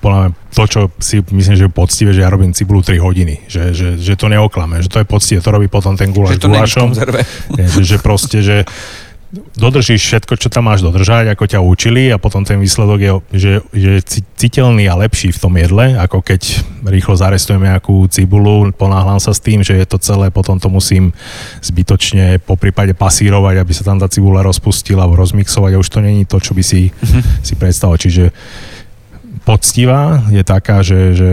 podľa 0.01 0.17
mňa 0.17 0.29
to, 0.51 0.63
čo 0.67 0.81
si 0.97 1.21
myslím, 1.21 1.55
že 1.55 1.65
je 1.69 1.71
poctivé, 1.71 2.11
že 2.11 2.25
ja 2.25 2.29
robím 2.33 2.51
cibulu 2.51 2.81
3 2.81 2.97
hodiny, 2.97 3.45
že, 3.45 3.71
že, 3.71 3.95
že 4.01 4.17
to 4.17 4.27
neoklame, 4.27 4.81
že 4.81 4.89
to 4.89 4.99
je 4.99 5.07
poctivé, 5.07 5.39
to 5.39 5.53
robí 5.53 5.69
potom 5.69 5.93
ten 5.93 6.09
guláš 6.09 6.41
Že 6.41 6.49
gulášom. 6.49 6.89
Nie, 7.55 7.69
že, 7.69 7.81
že 7.85 7.97
proste, 8.01 8.41
že 8.41 8.65
dodržíš 9.31 10.03
všetko, 10.03 10.35
čo 10.35 10.51
tam 10.51 10.67
máš 10.67 10.83
dodržať, 10.83 11.31
ako 11.31 11.47
ťa 11.47 11.63
učili 11.63 12.11
a 12.11 12.19
potom 12.19 12.43
ten 12.43 12.59
výsledok 12.59 12.99
je, 12.99 13.11
že, 13.31 13.53
že 13.71 13.91
citeľný 14.35 14.91
a 14.91 14.99
lepší 14.99 15.31
v 15.31 15.39
tom 15.39 15.55
jedle, 15.55 15.95
ako 15.95 16.19
keď 16.19 16.59
rýchlo 16.83 17.15
zarestujem 17.15 17.63
nejakú 17.63 18.11
cibulu, 18.11 18.75
ponáhľam 18.75 19.23
sa 19.23 19.31
s 19.31 19.39
tým, 19.39 19.63
že 19.63 19.79
je 19.79 19.87
to 19.87 20.03
celé, 20.03 20.27
potom 20.35 20.59
to 20.59 20.67
musím 20.67 21.15
zbytočne 21.63 22.43
po 22.43 22.59
prípade 22.59 22.91
pasírovať, 22.91 23.63
aby 23.63 23.71
sa 23.71 23.87
tam 23.87 24.03
tá 24.03 24.11
cibula 24.11 24.43
rozpustila 24.43 25.07
rozmixovať 25.07 25.79
a 25.79 25.81
už 25.81 25.87
to 25.87 25.99
není 26.03 26.27
to, 26.27 26.35
čo 26.35 26.51
by 26.51 26.63
si, 26.63 26.91
si 27.47 27.53
predstavoval. 27.55 28.03
Čiže 28.03 28.35
poctivá 29.41 30.21
je 30.29 30.43
taká, 30.43 30.85
že, 30.85 31.17
že 31.17 31.29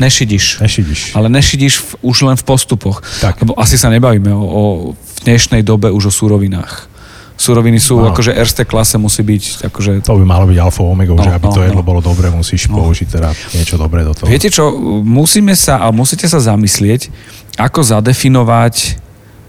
Nešidíš. 0.00 0.60
nešidíš. 0.60 1.00
Ale 1.12 1.28
nešidíš 1.28 1.74
v, 1.78 1.88
už 2.02 2.16
len 2.24 2.36
v 2.36 2.44
postupoch. 2.44 3.04
Tak. 3.20 3.40
Lebo 3.44 3.52
asi 3.54 3.76
sa 3.76 3.92
nebavíme 3.92 4.32
o, 4.32 4.42
o 4.42 4.62
v 4.96 5.18
dnešnej 5.24 5.62
dobe 5.62 5.92
už 5.92 6.08
o 6.08 6.12
súrovinách. 6.12 6.88
Suroviny 7.32 7.82
sú, 7.82 7.98
No. 7.98 8.14
akože 8.14 8.38
RST 8.38 8.70
klase 8.70 8.96
musí 9.02 9.20
byť, 9.20 9.66
akože... 9.66 9.90
To 10.06 10.14
by 10.14 10.24
malo 10.24 10.46
byť 10.46 10.58
alfa 10.62 10.82
omega, 10.86 11.10
No, 11.10 11.24
že 11.26 11.32
aby 11.34 11.46
no, 11.50 11.54
to 11.54 11.62
jedlo 11.66 11.82
no. 11.82 11.88
bolo 11.88 12.00
dobre, 12.00 12.30
musíš 12.30 12.70
použiť 12.70 13.08
teda 13.08 13.34
niečo 13.52 13.74
dobré 13.74 14.06
do 14.06 14.14
toho. 14.14 14.30
Viete 14.30 14.46
čo, 14.46 14.70
musíme 15.02 15.58
sa, 15.58 15.82
a 15.82 15.90
musíte 15.90 16.30
sa 16.30 16.38
zamyslieť, 16.38 17.10
ako 17.58 17.82
zadefinovať 17.82 19.01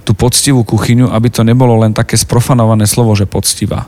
tú 0.03 0.11
poctivú 0.11 0.67
kuchyňu, 0.67 1.07
aby 1.15 1.31
to 1.31 1.47
nebolo 1.47 1.79
len 1.79 1.95
také 1.95 2.19
sprofanované 2.19 2.83
slovo, 2.83 3.15
že 3.15 3.23
poctivá. 3.23 3.87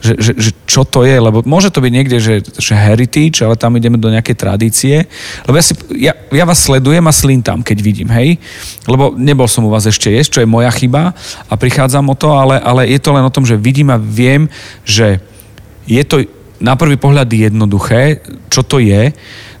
Že, 0.00 0.12
že, 0.18 0.32
že 0.40 0.50
čo 0.64 0.82
to 0.88 1.04
je, 1.04 1.12
lebo 1.12 1.44
môže 1.44 1.68
to 1.68 1.84
byť 1.84 1.92
niekde, 1.92 2.18
že, 2.18 2.40
že 2.56 2.72
heritage, 2.72 3.44
ale 3.44 3.60
tam 3.60 3.76
ideme 3.76 4.00
do 4.00 4.08
nejakej 4.08 4.36
tradície. 4.36 5.04
Lebo 5.44 5.60
ja, 5.60 5.64
si, 5.64 5.74
ja, 6.00 6.12
ja 6.32 6.44
vás 6.48 6.64
sledujem 6.64 7.04
a 7.04 7.12
slintám, 7.12 7.60
keď 7.60 7.78
vidím, 7.84 8.08
hej? 8.08 8.40
Lebo 8.88 9.12
nebol 9.12 9.46
som 9.46 9.68
u 9.68 9.70
vás 9.70 9.84
ešte 9.84 10.08
jesť, 10.08 10.40
čo 10.40 10.42
je 10.42 10.48
moja 10.48 10.72
chyba 10.72 11.12
a 11.46 11.54
prichádzam 11.54 12.08
o 12.08 12.16
to, 12.16 12.32
ale, 12.32 12.56
ale 12.58 12.88
je 12.88 12.98
to 12.98 13.12
len 13.12 13.22
o 13.22 13.34
tom, 13.34 13.44
že 13.44 13.60
vidím 13.60 13.92
a 13.92 14.00
viem, 14.00 14.48
že 14.88 15.20
je 15.84 16.02
to 16.02 16.24
na 16.62 16.78
prvý 16.78 16.94
pohľad 16.96 17.26
jednoduché, 17.26 18.22
čo 18.46 18.62
to 18.62 18.78
je, 18.78 19.10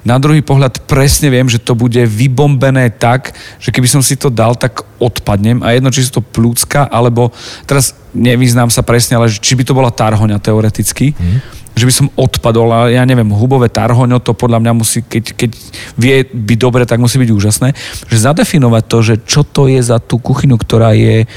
na 0.02 0.18
druhý 0.18 0.42
pohľad 0.42 0.82
presne 0.90 1.30
viem, 1.30 1.46
že 1.46 1.62
to 1.62 1.78
bude 1.78 1.98
vybombené 1.98 2.90
tak, 2.90 3.38
že 3.62 3.70
keby 3.70 3.86
som 3.86 4.02
si 4.02 4.18
to 4.18 4.34
dal, 4.34 4.58
tak 4.58 4.82
odpadnem. 4.98 5.62
A 5.62 5.78
jedno, 5.78 5.94
či 5.94 6.02
sú 6.02 6.18
to 6.18 6.22
plúcka, 6.26 6.90
alebo 6.90 7.30
teraz 7.70 7.94
nevyznám 8.10 8.66
sa 8.66 8.82
presne, 8.82 9.14
ale 9.14 9.30
či 9.30 9.54
by 9.54 9.62
to 9.62 9.78
bola 9.78 9.94
tarhoňa 9.94 10.42
teoreticky, 10.42 11.14
mm. 11.14 11.38
že 11.78 11.86
by 11.86 11.92
som 11.94 12.10
odpadol. 12.18 12.66
A 12.74 12.90
ja 12.90 13.06
neviem, 13.06 13.30
hubové 13.30 13.70
tarhoňo, 13.70 14.18
to 14.18 14.34
podľa 14.34 14.58
mňa 14.58 14.72
musí, 14.74 15.06
keď, 15.06 15.38
keď 15.38 15.50
vie 15.94 16.26
byť 16.26 16.58
dobre, 16.58 16.82
tak 16.82 16.98
musí 16.98 17.22
byť 17.22 17.30
úžasné, 17.30 17.68
že 18.10 18.18
zadefinovať 18.18 18.82
to, 18.90 18.98
že 19.06 19.14
čo 19.22 19.46
to 19.46 19.70
je 19.70 19.78
za 19.78 20.02
tú 20.02 20.18
kuchyňu, 20.18 20.58
ktorá 20.58 20.98
je 20.98 21.30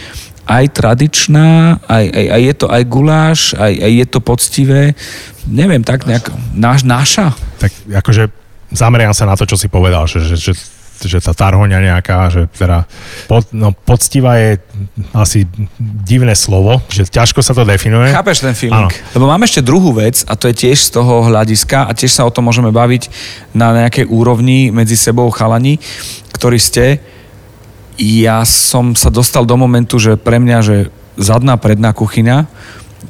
aj 0.45 0.65
tradičná, 0.78 1.82
aj, 1.89 2.06
aj, 2.06 2.25
aj 2.34 2.41
je 2.41 2.54
to 2.54 2.66
aj 2.70 2.84
guláš, 2.86 3.39
aj, 3.57 3.74
aj 3.82 3.91
je 3.97 4.05
to 4.05 4.20
poctivé, 4.22 4.82
neviem, 5.49 5.82
tak 5.82 6.05
nejak, 6.05 6.30
náš, 6.53 6.86
naša. 6.86 7.34
tak 7.57 7.74
akože 7.89 8.45
zameriam 8.74 9.13
sa 9.13 9.30
na 9.30 9.36
to, 9.38 9.45
čo 9.45 9.57
si 9.59 9.68
povedal, 9.68 10.07
že, 10.07 10.24
že, 10.24 10.38
že 10.38 10.53
že 11.03 11.20
tá 11.20 11.36
tarhoňa 11.36 11.84
nejaká, 11.84 12.32
že 12.32 12.47
teda 12.55 12.88
pod, 13.28 13.51
no, 13.51 13.76
poctivá 13.76 14.39
je 14.39 14.63
asi 15.11 15.43
divné 15.78 16.32
slovo, 16.39 16.80
že 16.88 17.03
ťažko 17.03 17.43
sa 17.43 17.51
to 17.51 17.68
definuje. 17.68 18.16
Chápeš 18.16 18.47
ten 18.47 18.55
feeling? 18.55 18.88
Áno. 18.88 18.89
Lebo 19.11 19.28
mám 19.28 19.43
ešte 19.43 19.59
druhú 19.59 19.91
vec 19.91 20.24
a 20.24 20.39
to 20.39 20.47
je 20.47 20.55
tiež 20.55 20.80
z 20.80 20.95
toho 20.95 21.28
hľadiska 21.28 21.84
a 21.84 21.91
tiež 21.91 22.16
sa 22.16 22.24
o 22.24 22.32
tom 22.32 22.47
môžeme 22.47 22.72
baviť 22.72 23.11
na 23.51 23.76
nejakej 23.76 24.07
úrovni 24.07 24.72
medzi 24.72 24.95
sebou 24.95 25.28
chalani, 25.36 25.84
ktorí 26.32 26.55
ste. 26.55 27.03
Ja 27.99 28.47
som 28.47 28.95
sa 28.95 29.11
dostal 29.11 29.43
do 29.43 29.59
momentu, 29.59 29.99
že 29.99 30.16
pre 30.16 30.39
mňa, 30.39 30.57
že 30.63 30.78
zadná, 31.20 31.59
predná 31.59 31.91
kuchyňa, 31.91 32.47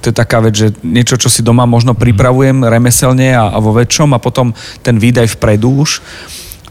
to 0.02 0.12
je 0.12 0.16
taká 0.16 0.40
vec, 0.40 0.54
že 0.56 0.68
niečo, 0.82 1.20
čo 1.20 1.28
si 1.28 1.44
doma 1.44 1.68
možno 1.68 1.94
pripravujem 1.94 2.66
remeselne 2.66 3.36
a, 3.36 3.52
a 3.54 3.58
vo 3.60 3.76
väčšom 3.76 4.16
a 4.16 4.24
potom 4.24 4.56
ten 4.82 4.96
výdaj 4.98 5.36
vpredu 5.36 5.84
už 5.84 6.00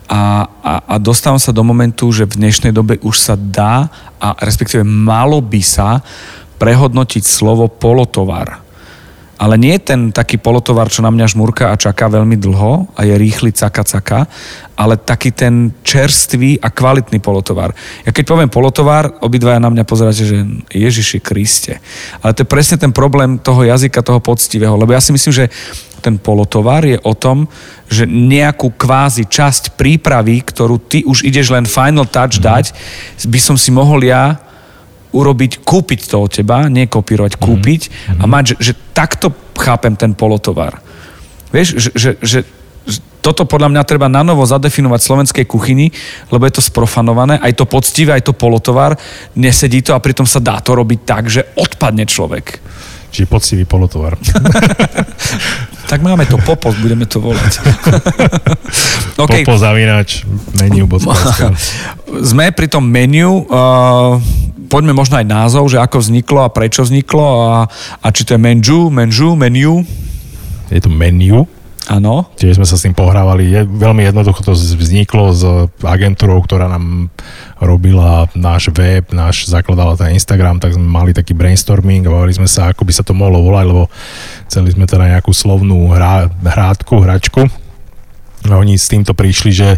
a, 0.09 0.49
a, 0.61 0.73
a 0.85 0.95
dostávam 1.01 1.41
sa 1.41 1.53
do 1.53 1.65
momentu, 1.65 2.13
že 2.13 2.29
v 2.29 2.37
dnešnej 2.45 2.73
dobe 2.73 3.01
už 3.01 3.17
sa 3.17 3.35
dá 3.37 3.89
a 4.21 4.37
respektíve 4.45 4.85
malo 4.85 5.41
by 5.41 5.61
sa 5.65 6.05
prehodnotiť 6.61 7.25
slovo 7.25 7.69
polotovar. 7.69 8.64
Ale 9.35 9.59
nie 9.59 9.75
je 9.75 9.83
ten 9.95 10.01
taký 10.15 10.39
polotovar, 10.39 10.87
čo 10.87 11.03
na 11.03 11.11
mňa 11.11 11.27
žmurka 11.35 11.75
a 11.75 11.81
čaká 11.81 12.07
veľmi 12.07 12.39
dlho 12.39 12.95
a 12.95 13.01
je 13.03 13.15
rýchly 13.19 13.51
caka 13.51 13.83
caka, 13.83 14.31
ale 14.79 14.99
taký 14.99 15.35
ten 15.35 15.75
čerstvý 15.83 16.63
a 16.63 16.71
kvalitný 16.71 17.19
polotovar. 17.19 17.75
Ja 18.07 18.11
keď 18.15 18.25
poviem 18.31 18.51
polotovar, 18.51 19.19
obidvaja 19.23 19.59
na 19.59 19.71
mňa 19.71 19.85
pozeráte, 19.87 20.23
že 20.27 20.47
Ježiši 20.71 21.19
Kriste. 21.19 21.83
Ale 22.23 22.35
to 22.35 22.47
je 22.47 22.53
presne 22.53 22.79
ten 22.79 22.95
problém 22.95 23.39
toho 23.39 23.67
jazyka, 23.67 24.07
toho 24.07 24.23
poctivého, 24.23 24.79
lebo 24.79 24.95
ja 24.95 25.03
si 25.03 25.11
myslím, 25.15 25.35
že 25.35 25.51
ten 26.05 26.21
polotovar 26.21 26.85
je 26.85 27.01
o 27.01 27.17
tom, 27.17 27.49
že 27.89 28.05
nejakú 28.05 28.77
kvázi 28.77 29.25
časť 29.25 29.81
prípravy, 29.81 30.45
ktorú 30.45 30.77
ty 30.77 31.01
už 31.01 31.25
ideš 31.25 31.49
len 31.49 31.65
final 31.65 32.05
touch 32.05 32.37
mm. 32.37 32.45
dať, 32.45 32.65
by 33.25 33.41
som 33.41 33.57
si 33.57 33.73
mohol 33.73 34.05
ja 34.05 34.44
urobiť, 35.15 35.63
kúpiť 35.63 36.11
to 36.11 36.27
od 36.27 36.31
teba, 36.35 36.67
nie 36.67 36.91
kopírovať, 36.91 37.39
mm-hmm. 37.39 37.47
kúpiť 37.47 37.83
mm-hmm. 37.87 38.21
a 38.21 38.25
mať, 38.27 38.45
že, 38.53 38.55
že 38.59 38.73
takto 38.91 39.31
chápem 39.55 39.95
ten 39.95 40.11
polotovar. 40.13 40.83
Vieš, 41.55 41.79
že, 41.79 41.91
že, 41.95 42.11
že 42.19 42.39
toto 43.25 43.49
podľa 43.49 43.73
mňa 43.73 43.83
treba 43.89 44.13
na 44.13 44.21
novo 44.21 44.45
zadefinovať 44.45 45.01
v 45.01 45.09
slovenskej 45.09 45.47
kuchyni, 45.49 45.89
lebo 46.29 46.45
je 46.45 46.61
to 46.61 46.63
sprofanované, 46.67 47.41
aj 47.41 47.57
to 47.57 47.65
poctivé, 47.65 48.21
aj 48.21 48.29
to 48.29 48.35
polotovar, 48.37 49.01
nesedí 49.33 49.81
to 49.81 49.97
a 49.97 50.03
pritom 50.03 50.29
sa 50.29 50.45
dá 50.45 50.61
to 50.61 50.77
robiť 50.77 51.01
tak, 51.09 51.33
že 51.33 51.41
odpadne 51.57 52.05
človek. 52.05 52.61
Čiže 53.15 53.31
poctivý 53.31 53.65
polotovar. 53.65 54.19
tak 55.91 56.03
máme 56.03 56.27
to 56.27 56.37
popos, 56.43 56.75
budeme 56.83 57.07
to 57.07 57.23
volať. 57.23 57.63
okay. 59.23 59.47
Popos 59.47 59.63
zavinač 59.63 60.27
menu. 60.59 60.91
Sme 62.35 62.51
pri 62.51 62.67
tom 62.67 62.85
menu. 62.85 63.47
Uh, 63.47 64.19
poďme 64.75 64.91
možno 64.91 65.23
aj 65.23 65.31
názov, 65.31 65.71
že 65.71 65.79
ako 65.79 66.03
vzniklo 66.03 66.43
a 66.43 66.51
prečo 66.51 66.83
vzniklo 66.83 67.23
a, 67.47 67.71
a 68.03 68.07
či 68.11 68.27
to 68.27 68.35
je 68.35 68.43
menžu, 68.43 68.91
menžu, 68.91 69.39
menu. 69.39 69.87
Je 70.67 70.83
to 70.83 70.91
menu. 70.91 71.47
Áno. 71.87 72.27
Tiež 72.35 72.59
sme 72.59 72.67
sa 72.67 72.75
s 72.75 72.83
tým 72.83 72.97
pohrávali. 72.97 73.55
Je, 73.55 73.63
veľmi 73.63 74.03
jednoducho 74.03 74.43
to 74.43 74.57
vzniklo 74.57 75.31
s 75.31 75.45
agentúrou, 75.85 76.43
ktorá 76.43 76.67
nám 76.67 77.07
robila 77.63 78.27
náš 78.35 78.73
web, 78.75 79.07
náš 79.15 79.47
zakladala 79.47 79.95
ten 79.95 80.17
Instagram, 80.17 80.59
tak 80.59 80.75
sme 80.75 80.89
mali 80.89 81.15
taký 81.15 81.39
brainstorming 81.39 82.09
a 82.09 82.11
bavili 82.11 82.35
sme 82.35 82.49
sa, 82.51 82.75
ako 82.75 82.83
by 82.83 82.93
sa 82.97 83.07
to 83.07 83.15
mohlo 83.15 83.47
volať, 83.47 83.65
lebo 83.71 83.83
chceli 84.51 84.75
sme 84.75 84.91
teda 84.91 85.07
nejakú 85.07 85.31
slovnú 85.31 85.93
hra, 85.93 86.33
hrádku, 86.43 86.99
hračku. 86.99 87.47
Oni 88.45 88.77
s 88.77 88.93
týmto 88.93 89.17
prišli, 89.17 89.51
že, 89.57 89.71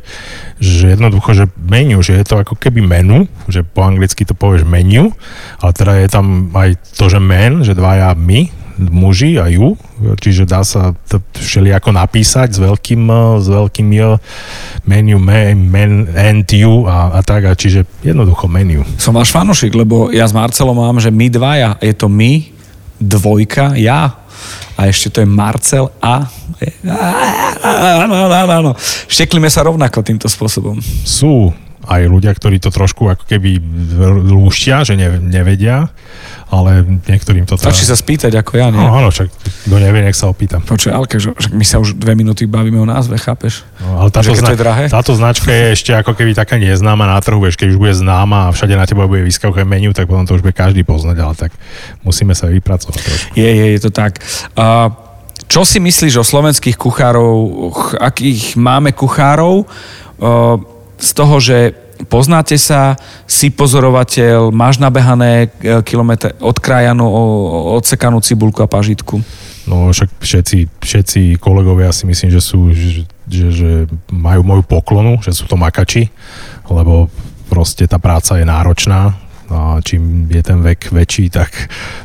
že 0.58 0.98
jednoducho, 0.98 1.38
že 1.38 1.44
menu, 1.54 2.02
že 2.02 2.18
je 2.18 2.24
to 2.26 2.42
ako 2.42 2.58
keby 2.58 2.82
menu, 2.82 3.30
že 3.46 3.62
po 3.62 3.86
anglicky 3.86 4.26
to 4.26 4.34
povieš 4.34 4.66
menu, 4.66 5.14
ale 5.62 5.70
teda 5.70 5.92
je 6.02 6.08
tam 6.10 6.50
aj 6.50 6.74
to, 6.98 7.06
že 7.06 7.22
men, 7.22 7.62
že 7.62 7.78
dvaja 7.78 8.10
my, 8.18 8.50
muži 8.76 9.40
a 9.40 9.48
ju, 9.48 9.74
čiže 10.20 10.44
dá 10.44 10.60
sa 10.60 10.92
to 11.08 11.24
všelijako 11.32 11.96
napísať 11.96 12.52
s 12.52 12.58
veľkým, 12.60 13.02
eh, 13.08 13.40
s 13.40 13.46
veľkým 13.48 13.88
J, 13.88 14.00
menu, 14.84 15.16
men, 15.16 15.56
men 15.70 15.92
and 16.12 16.44
you 16.52 16.84
a, 16.84 17.16
a 17.16 17.20
tak, 17.24 17.48
a 17.48 17.56
čiže 17.56 17.88
jednoducho 18.04 18.46
menu. 18.46 18.84
Som 19.00 19.16
váš 19.16 19.32
fanušik, 19.32 19.72
lebo 19.72 20.12
ja 20.12 20.28
s 20.28 20.36
Marcelom 20.36 20.76
mám, 20.76 21.00
že 21.00 21.08
my 21.08 21.26
dvaja, 21.32 21.70
je 21.80 21.94
to 21.96 22.12
my, 22.12 22.52
dvojka, 23.00 23.76
ja. 23.76 24.20
A 24.76 24.92
ešte 24.92 25.08
to 25.08 25.18
je 25.24 25.28
Marcel 25.28 25.88
a... 26.04 26.28
Áno, 28.06 28.14
áno, 28.30 28.52
áno. 28.52 28.70
Šteklíme 29.10 29.50
sa 29.52 29.64
rovnako 29.66 30.00
týmto 30.02 30.28
spôsobom. 30.30 30.80
Sú 31.04 31.52
aj 31.86 32.02
ľudia, 32.10 32.34
ktorí 32.34 32.58
to 32.58 32.74
trošku 32.74 33.06
ako 33.06 33.24
keby 33.30 33.62
lúštia, 34.26 34.82
že 34.82 34.98
nevedia 35.22 35.86
ale 36.46 36.86
niektorým 37.10 37.42
to 37.42 37.58
teda... 37.58 37.74
Stačí 37.74 37.84
sa 37.90 37.98
spýtať 37.98 38.38
ako 38.38 38.52
ja, 38.54 38.70
nie? 38.70 38.78
No, 38.78 38.94
áno, 38.94 39.10
však 39.10 39.26
kto 39.66 39.76
nevie, 39.82 40.06
nech 40.06 40.14
sa 40.14 40.30
opýta. 40.30 40.62
Počuj, 40.62 40.94
Alke, 40.94 41.18
že, 41.18 41.34
my 41.50 41.66
sa 41.66 41.82
už 41.82 41.98
dve 41.98 42.14
minúty 42.14 42.46
bavíme 42.46 42.78
o 42.78 42.86
názve, 42.86 43.18
chápeš? 43.18 43.66
No, 43.82 44.06
ale 44.06 44.14
táto, 44.14 44.30
zna- 44.30 44.54
drahé? 44.54 44.86
táto 44.86 45.18
značka 45.18 45.50
je 45.50 45.74
ešte 45.74 45.90
ako 45.90 46.14
keby 46.14 46.38
taká 46.38 46.54
neznáma 46.54 47.10
na 47.10 47.18
trhu, 47.18 47.42
vieš, 47.42 47.58
keď 47.58 47.74
už 47.74 47.78
bude 47.82 47.94
známa 47.98 48.46
a 48.46 48.54
všade 48.54 48.78
na 48.78 48.86
teba 48.86 49.10
bude 49.10 49.26
vyskakové 49.26 49.66
menu, 49.66 49.90
tak 49.90 50.06
potom 50.06 50.22
to 50.22 50.38
už 50.38 50.42
bude 50.46 50.54
každý 50.54 50.86
poznať, 50.86 51.16
ale 51.18 51.34
tak 51.34 51.50
musíme 52.06 52.30
sa 52.38 52.46
vypracovať 52.46 53.00
trošku. 53.02 53.30
Je, 53.34 53.50
je, 53.50 53.66
je 53.74 53.80
to 53.82 53.90
tak. 53.90 54.22
Uh, 54.54 54.94
čo 55.46 55.62
si 55.62 55.78
myslíš 55.78 56.18
o 56.18 56.26
slovenských 56.26 56.74
kuchárov, 56.74 57.70
akých 58.02 58.58
máme 58.58 58.90
kuchárov? 58.90 59.66
Z 60.96 61.10
toho, 61.12 61.36
že 61.38 61.86
poznáte 62.04 62.60
sa, 62.60 62.98
si 63.24 63.48
pozorovateľ, 63.48 64.52
máš 64.52 64.76
nabehané 64.76 65.48
e, 65.64 65.80
kilometre 65.80 66.36
odkrajanú, 66.44 67.08
odsekanú 67.80 68.20
cibulku 68.20 68.60
a 68.60 68.68
pažitku? 68.68 69.16
No 69.64 69.90
však 69.90 70.20
všetci, 70.20 70.58
všetci 70.78 71.20
kolegovia 71.40 71.90
si 71.90 72.04
myslím, 72.04 72.30
že 72.30 72.40
sú, 72.44 72.70
že, 72.70 73.08
že, 73.26 73.46
že 73.50 73.70
majú 74.12 74.44
moju 74.44 74.62
poklonu, 74.62 75.18
že 75.24 75.32
sú 75.32 75.48
to 75.48 75.56
makači, 75.56 76.12
lebo 76.68 77.08
proste 77.48 77.88
tá 77.88 77.96
práca 77.96 78.36
je 78.38 78.44
náročná, 78.44 79.16
a 79.50 79.78
čím 79.82 80.26
je 80.26 80.42
ten 80.42 80.58
vek 80.62 80.90
väčší, 80.90 81.30
tak 81.30 81.50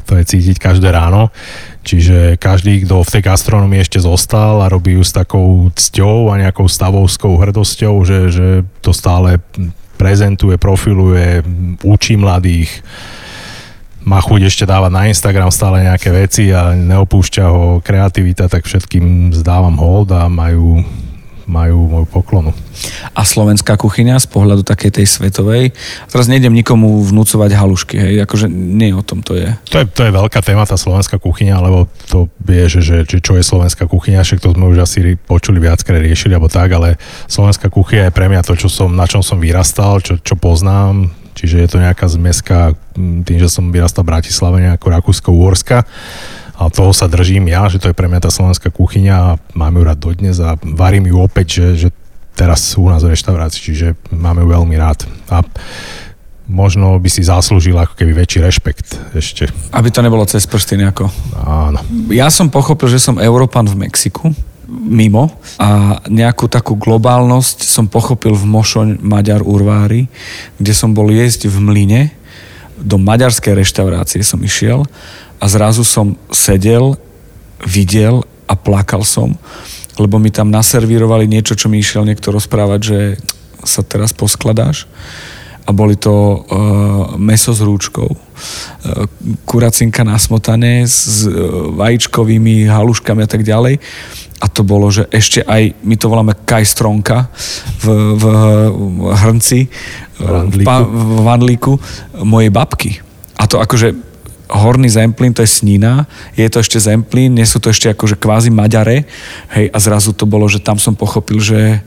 to 0.06 0.18
je 0.18 0.24
cítiť 0.26 0.58
každé 0.62 0.92
ráno. 0.94 1.34
Čiže 1.82 2.38
každý, 2.38 2.86
kto 2.86 3.02
v 3.02 3.14
tej 3.18 3.24
gastronomii 3.26 3.82
ešte 3.82 3.98
zostal 3.98 4.62
a 4.62 4.70
robí 4.70 4.94
ju 4.94 5.04
s 5.04 5.14
takou 5.14 5.74
cťou 5.74 6.30
a 6.30 6.38
nejakou 6.38 6.70
stavovskou 6.70 7.42
hrdosťou, 7.42 7.96
že, 8.06 8.20
že 8.30 8.48
to 8.86 8.94
stále 8.94 9.42
prezentuje, 9.98 10.62
profiluje, 10.62 11.42
učí 11.82 12.18
mladých, 12.18 12.70
má 14.02 14.18
chuť 14.18 14.42
ešte 14.50 14.66
dávať 14.66 14.92
na 14.94 15.04
Instagram 15.10 15.54
stále 15.54 15.86
nejaké 15.86 16.10
veci 16.10 16.50
a 16.50 16.74
neopúšťa 16.74 17.46
ho 17.46 17.66
kreativita, 17.86 18.50
tak 18.50 18.66
všetkým 18.66 19.30
zdávam 19.34 19.78
hold 19.78 20.10
a 20.10 20.26
majú 20.26 20.82
majú 21.52 21.92
moju 21.92 22.08
poklonu. 22.08 22.56
A 23.12 23.28
slovenská 23.28 23.76
kuchyňa 23.76 24.16
z 24.24 24.28
pohľadu 24.32 24.64
takej 24.64 25.04
tej 25.04 25.06
svetovej, 25.06 25.76
teraz 26.08 26.32
nejdem 26.32 26.56
nikomu 26.56 27.04
vnúcovať 27.04 27.52
halušky, 27.52 27.96
hej, 28.00 28.16
akože 28.24 28.48
nie 28.48 28.96
o 28.96 29.04
tom 29.04 29.20
to 29.20 29.36
je. 29.36 29.52
To 29.76 29.84
je, 29.84 29.86
to 29.92 30.08
je 30.08 30.16
veľká 30.16 30.40
téma, 30.40 30.64
tá 30.64 30.80
slovenská 30.80 31.20
kuchyňa, 31.20 31.60
lebo 31.60 31.92
to 32.08 32.32
vie, 32.40 32.72
že, 32.72 32.80
že, 32.80 33.04
že 33.04 33.20
čo 33.20 33.36
je 33.36 33.44
slovenská 33.44 33.86
kuchyňa, 33.92 34.24
však 34.24 34.40
to 34.40 34.56
sme 34.56 34.72
už 34.72 34.88
asi 34.88 35.20
počuli 35.20 35.60
viackrát 35.60 36.00
riešili, 36.00 36.34
alebo 36.34 36.48
tak, 36.48 36.72
ale 36.72 36.96
slovenská 37.28 37.68
kuchyňa 37.68 38.08
je 38.08 38.16
pre 38.16 38.32
mňa 38.32 38.48
to, 38.48 38.56
čo 38.56 38.72
som, 38.72 38.88
na 38.96 39.04
čom 39.04 39.20
som 39.20 39.38
vyrastal, 39.38 40.00
čo, 40.00 40.16
čo 40.24 40.40
poznám, 40.40 41.12
čiže 41.36 41.60
je 41.60 41.70
to 41.70 41.78
nejaká 41.84 42.08
zmeska 42.08 42.80
tým, 42.96 43.38
že 43.38 43.52
som 43.52 43.68
vyrastal 43.70 44.08
v 44.08 44.16
Bratislave, 44.16 44.64
nejako 44.64 44.88
Rakúsko-Uhorska 44.88 45.84
a 46.62 46.70
toho 46.70 46.94
sa 46.94 47.10
držím 47.10 47.50
ja, 47.50 47.66
že 47.66 47.82
to 47.82 47.90
je 47.90 47.98
pre 47.98 48.06
mňa 48.06 48.22
tá 48.22 48.30
slovenská 48.30 48.70
kuchyňa 48.70 49.16
a 49.18 49.30
mám 49.58 49.74
ju 49.74 49.82
rád 49.82 49.98
dodnes 49.98 50.38
a 50.38 50.54
varím 50.62 51.10
ju 51.10 51.18
opäť, 51.18 51.48
že, 51.58 51.68
že 51.76 51.90
teraz 52.38 52.62
sú 52.62 52.86
u 52.86 52.90
nás 52.94 53.02
v 53.02 53.18
reštaurácii, 53.18 53.62
čiže 53.74 53.88
máme 54.14 54.46
ju 54.46 54.48
veľmi 54.54 54.76
rád. 54.78 55.10
A 55.34 55.42
možno 56.46 57.02
by 57.02 57.10
si 57.10 57.26
zaslúžil 57.26 57.74
ako 57.74 57.98
keby 57.98 58.14
väčší 58.14 58.46
rešpekt 58.46 59.18
ešte. 59.18 59.50
Aby 59.74 59.90
to 59.90 60.06
nebolo 60.06 60.22
cez 60.30 60.46
prsty 60.46 60.78
nejako. 60.78 61.10
Áno. 61.42 61.82
Ja 62.14 62.30
som 62.30 62.54
pochopil, 62.54 62.94
že 62.94 63.02
som 63.02 63.18
Európan 63.18 63.66
v 63.66 63.90
Mexiku 63.90 64.30
mimo 64.72 65.34
a 65.60 66.00
nejakú 66.08 66.48
takú 66.48 66.80
globálnosť 66.80 67.68
som 67.68 67.92
pochopil 67.92 68.32
v 68.38 68.46
Mošoň 68.48 69.04
Maďar 69.04 69.44
Urvári, 69.44 70.08
kde 70.62 70.74
som 70.78 70.96
bol 70.96 71.12
jesť 71.12 71.52
v 71.52 71.58
Mline, 71.60 72.04
do 72.82 72.98
maďarskej 72.98 73.62
reštaurácie 73.62 74.26
som 74.26 74.42
išiel 74.42 74.90
a 75.42 75.46
zrazu 75.50 75.82
som 75.82 76.14
sedel, 76.30 76.94
videl 77.66 78.22
a 78.46 78.54
plakal 78.54 79.02
som, 79.02 79.34
lebo 79.98 80.22
mi 80.22 80.30
tam 80.30 80.54
naservírovali 80.54 81.26
niečo, 81.26 81.58
čo 81.58 81.66
mi 81.66 81.82
išiel 81.82 82.06
niekto 82.06 82.30
rozprávať, 82.30 82.80
že 82.80 83.00
sa 83.66 83.82
teraz 83.82 84.14
poskladáš. 84.14 84.86
A 85.62 85.70
boli 85.70 85.94
to 85.94 86.10
uh, 86.10 86.42
meso 87.22 87.54
s 87.54 87.62
rúčkou, 87.62 88.10
uh, 88.10 88.18
kuracinka 89.46 90.02
na 90.02 90.18
smotane 90.18 90.90
s 90.90 91.26
uh, 91.30 91.70
vajíčkovými 91.78 92.66
haluškami 92.66 93.22
a 93.22 93.30
tak 93.30 93.46
ďalej. 93.46 93.78
A 94.42 94.46
to 94.50 94.66
bolo, 94.66 94.90
že 94.90 95.06
ešte 95.14 95.46
aj, 95.46 95.78
my 95.86 95.96
to 96.02 96.10
voláme 96.10 96.34
kajstronka 96.34 97.30
v, 97.86 97.86
v, 98.18 98.24
v 98.74 99.14
hrnci, 99.22 99.60
v, 100.18 100.66
pa, 100.66 100.82
v 100.82 101.22
vandlíku 101.22 101.78
mojej 102.26 102.50
babky. 102.50 102.92
A 103.38 103.46
to 103.46 103.62
akože 103.62 104.11
horný 104.52 104.92
zemplín, 104.92 105.32
to 105.32 105.42
je 105.42 105.50
snina, 105.50 106.06
je 106.36 106.48
to 106.52 106.60
ešte 106.60 106.78
zemplín, 106.78 107.34
nie 107.34 107.48
sú 107.48 107.64
to 107.64 107.72
ešte 107.72 107.92
akože 107.92 108.20
kvázi 108.20 108.52
maďare, 108.52 109.08
hej, 109.56 109.72
a 109.72 109.78
zrazu 109.80 110.12
to 110.12 110.28
bolo, 110.28 110.46
že 110.52 110.60
tam 110.60 110.76
som 110.76 110.94
pochopil, 110.94 111.40
že 111.40 111.80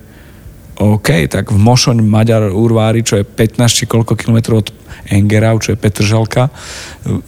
OK, 0.75 1.31
tak 1.31 1.55
v 1.55 1.59
Mošoň 1.59 2.03
Maďar 2.03 2.51
Urvári, 2.51 3.07
čo 3.07 3.15
je 3.15 3.23
15 3.23 3.63
či 3.71 3.85
koľko 3.87 4.19
kilometrov 4.19 4.67
od 4.67 4.69
Engerau, 5.07 5.63
čo 5.63 5.71
je 5.71 5.79
Petržalka, 5.79 6.51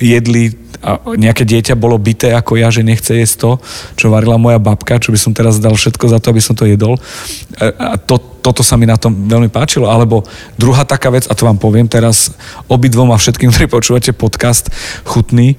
jedli 0.03 0.51
a 0.87 1.03
nejaké 1.18 1.43
dieťa 1.43 1.74
bolo 1.74 1.99
bité 1.99 2.30
ako 2.30 2.55
ja, 2.55 2.70
že 2.70 2.87
nechce 2.87 3.11
jesť 3.11 3.37
to, 3.43 3.51
čo 3.99 4.07
varila 4.07 4.39
moja 4.39 4.62
babka, 4.62 5.03
čo 5.03 5.11
by 5.11 5.18
som 5.18 5.34
teraz 5.34 5.59
dal 5.59 5.74
všetko 5.74 6.07
za 6.07 6.22
to, 6.22 6.30
aby 6.30 6.39
som 6.39 6.55
to 6.55 6.62
jedol. 6.62 6.95
A 7.59 7.99
to, 7.99 8.22
toto 8.39 8.62
sa 8.62 8.78
mi 8.78 8.87
na 8.87 8.95
tom 8.95 9.26
veľmi 9.26 9.51
páčilo. 9.51 9.91
Alebo 9.91 10.22
druhá 10.55 10.87
taká 10.87 11.11
vec, 11.11 11.26
a 11.26 11.34
to 11.34 11.43
vám 11.43 11.59
poviem 11.59 11.91
teraz 11.91 12.30
obidvom 12.70 13.11
a 13.11 13.18
všetkým, 13.18 13.51
ktorí 13.51 13.66
počúvate 13.66 14.14
podcast 14.14 14.70
Chutný, 15.03 15.59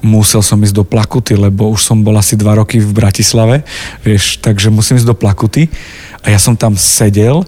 musel 0.00 0.40
som 0.40 0.60
ísť 0.60 0.76
do 0.80 0.84
Plakuty, 0.84 1.36
lebo 1.36 1.68
už 1.68 1.84
som 1.84 2.00
bol 2.00 2.16
asi 2.16 2.36
dva 2.36 2.56
roky 2.56 2.80
v 2.80 2.92
Bratislave, 2.92 3.64
vieš, 4.00 4.40
takže 4.40 4.72
musím 4.72 5.00
ísť 5.00 5.08
do 5.08 5.16
Plakuty 5.16 5.68
a 6.20 6.32
ja 6.32 6.40
som 6.40 6.56
tam 6.56 6.76
sedel, 6.76 7.40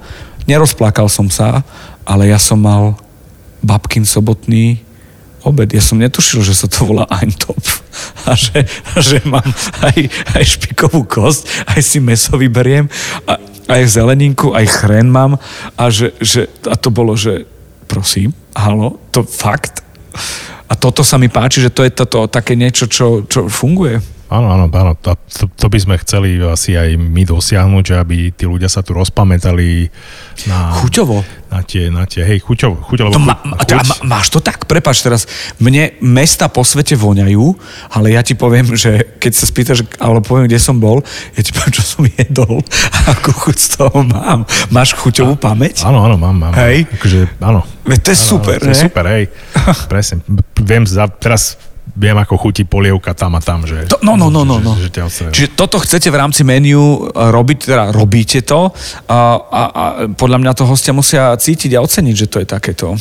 nerozplakal 0.48 1.08
som 1.08 1.28
sa, 1.28 1.60
ale 2.08 2.32
ja 2.32 2.40
som 2.40 2.56
mal 2.56 2.96
babkin 3.60 4.08
sobotný 4.08 4.85
obed. 5.46 5.70
Ja 5.70 5.78
som 5.78 6.02
netušil, 6.02 6.42
že 6.42 6.58
sa 6.58 6.66
to 6.66 6.82
volá 6.82 7.06
Eintop. 7.22 7.62
A 8.26 8.34
že, 8.34 8.66
a 8.66 8.98
že 8.98 9.22
mám 9.24 9.46
aj, 9.80 9.98
aj 10.34 10.44
špikovú 10.44 11.06
kosť, 11.06 11.70
aj 11.70 11.80
si 11.80 12.02
meso 12.02 12.34
vyberiem, 12.34 12.90
a, 13.24 13.38
aj 13.70 13.82
zeleninku, 13.86 14.50
aj 14.52 14.66
chren 14.66 15.08
mám. 15.08 15.38
A, 15.78 15.88
že, 15.88 16.12
že, 16.18 16.50
a 16.66 16.74
to 16.74 16.90
bolo, 16.90 17.14
že 17.14 17.46
prosím, 17.86 18.34
halo, 18.52 18.98
to 19.14 19.22
fakt? 19.22 19.80
A 20.66 20.74
toto 20.74 21.06
sa 21.06 21.16
mi 21.16 21.30
páči, 21.30 21.62
že 21.62 21.70
to 21.70 21.86
je 21.86 21.94
toto 21.94 22.26
také 22.26 22.58
niečo, 22.58 22.90
čo, 22.90 23.22
čo 23.30 23.46
funguje. 23.46 24.15
Áno, 24.26 24.50
áno, 24.50 24.66
áno. 24.66 24.92
To, 25.06 25.14
to, 25.54 25.66
by 25.70 25.78
sme 25.78 25.94
chceli 26.02 26.42
asi 26.42 26.74
aj 26.74 26.98
my 26.98 27.22
dosiahnuť, 27.22 27.84
že 27.86 27.94
aby 27.94 28.16
tí 28.34 28.42
ľudia 28.42 28.66
sa 28.66 28.82
tu 28.82 28.90
rozpamätali 28.98 29.86
na... 30.50 30.74
Chuťovo. 30.82 31.22
Na 31.46 31.62
tie, 31.62 31.94
na 31.94 32.10
tie 32.10 32.26
hej, 32.26 32.42
chuťovo. 32.42 32.90
chuť, 32.90 33.14
to 33.14 33.22
má, 33.22 33.38
chuť. 33.38 33.70
A 33.78 33.82
máš 34.02 34.34
to 34.34 34.42
tak? 34.42 34.66
Prepač 34.66 35.06
teraz, 35.06 35.30
mne 35.62 35.94
mesta 36.02 36.50
po 36.50 36.66
svete 36.66 36.98
voňajú, 36.98 37.44
ale 37.94 38.18
ja 38.18 38.26
ti 38.26 38.34
poviem, 38.34 38.74
že 38.74 39.14
keď 39.22 39.32
sa 39.32 39.44
spýtaš, 39.46 39.86
alebo 40.02 40.26
poviem, 40.26 40.50
kde 40.50 40.58
som 40.58 40.74
bol, 40.74 41.06
ja 41.38 41.40
ti 41.46 41.54
poviem, 41.54 41.72
čo 41.78 41.86
som 41.86 42.02
jedol 42.02 42.66
a 42.90 42.98
akú 43.14 43.30
chuť 43.30 43.56
z 43.62 43.68
toho 43.78 43.98
mám. 44.02 44.42
Máš 44.74 44.98
chuťovú 44.98 45.38
a, 45.38 45.54
pamäť? 45.54 45.86
Áno, 45.86 46.02
áno, 46.02 46.18
mám, 46.18 46.34
mám. 46.34 46.52
Hej. 46.58 46.90
Akože, 46.98 47.30
áno. 47.38 47.62
Veď 47.86 47.98
to 48.02 48.10
je 48.10 48.18
áno, 48.18 48.26
super, 48.26 48.58
áno, 48.58 48.64
to 48.66 48.70
je 48.74 48.82
super, 48.82 49.04
hej. 49.06 49.24
Presne. 49.86 50.14
Viem, 50.58 50.82
za, 50.82 51.06
teraz 51.06 51.54
viem, 51.94 52.16
ako 52.18 52.34
chutí 52.36 52.66
polievka 52.66 53.14
tam 53.14 53.38
a 53.38 53.40
tam. 53.40 53.62
Že, 53.62 53.86
to, 53.86 53.98
no, 54.02 54.18
no, 54.18 54.28
no, 54.28 54.42
no. 54.42 54.58
no. 54.58 54.74
Že, 54.74 54.90
že 54.90 55.22
Čiže 55.30 55.48
toto 55.54 55.78
chcete 55.78 56.10
v 56.10 56.16
rámci 56.18 56.42
menu 56.42 57.06
robiť, 57.14 57.58
teda 57.70 57.84
robíte 57.94 58.42
to 58.42 58.74
a, 59.06 59.18
a, 59.38 59.62
a 59.70 59.84
podľa 60.12 60.38
mňa 60.42 60.52
to 60.56 60.64
hostia 60.66 60.92
musia 60.92 61.32
cítiť 61.38 61.78
a 61.78 61.82
oceniť, 61.84 62.14
že 62.14 62.26
to 62.26 62.42
je 62.42 62.46
takéto. 62.48 62.98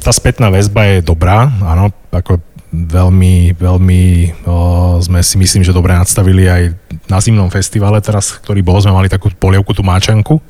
Tá 0.00 0.12
spätná 0.12 0.52
väzba 0.52 0.86
je 0.92 0.98
dobrá, 1.00 1.48
áno, 1.64 1.88
ako 2.12 2.38
veľmi, 2.76 3.56
veľmi 3.56 4.02
o, 4.44 4.56
sme 5.00 5.24
si 5.24 5.40
myslím, 5.40 5.64
že 5.64 5.72
dobre 5.72 5.96
nadstavili 5.96 6.44
aj 6.44 6.62
na 7.08 7.22
zimnom 7.22 7.48
festivale 7.48 8.02
teraz, 8.04 8.36
ktorý 8.36 8.60
bol, 8.60 8.76
sme 8.82 8.92
mali 8.92 9.08
takú 9.08 9.32
polievku, 9.32 9.72
tú 9.72 9.80
máčanku. 9.80 10.42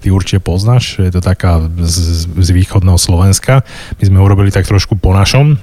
Ty 0.00 0.06
určite 0.08 0.40
poznáš, 0.40 1.02
je 1.02 1.12
to 1.12 1.20
taká 1.20 1.60
z, 1.84 2.24
z 2.30 2.48
východného 2.54 2.96
Slovenska. 2.96 3.66
My 4.00 4.04
sme 4.06 4.18
urobili 4.22 4.48
tak 4.48 4.64
trošku 4.64 4.96
po 4.96 5.12
našom, 5.12 5.60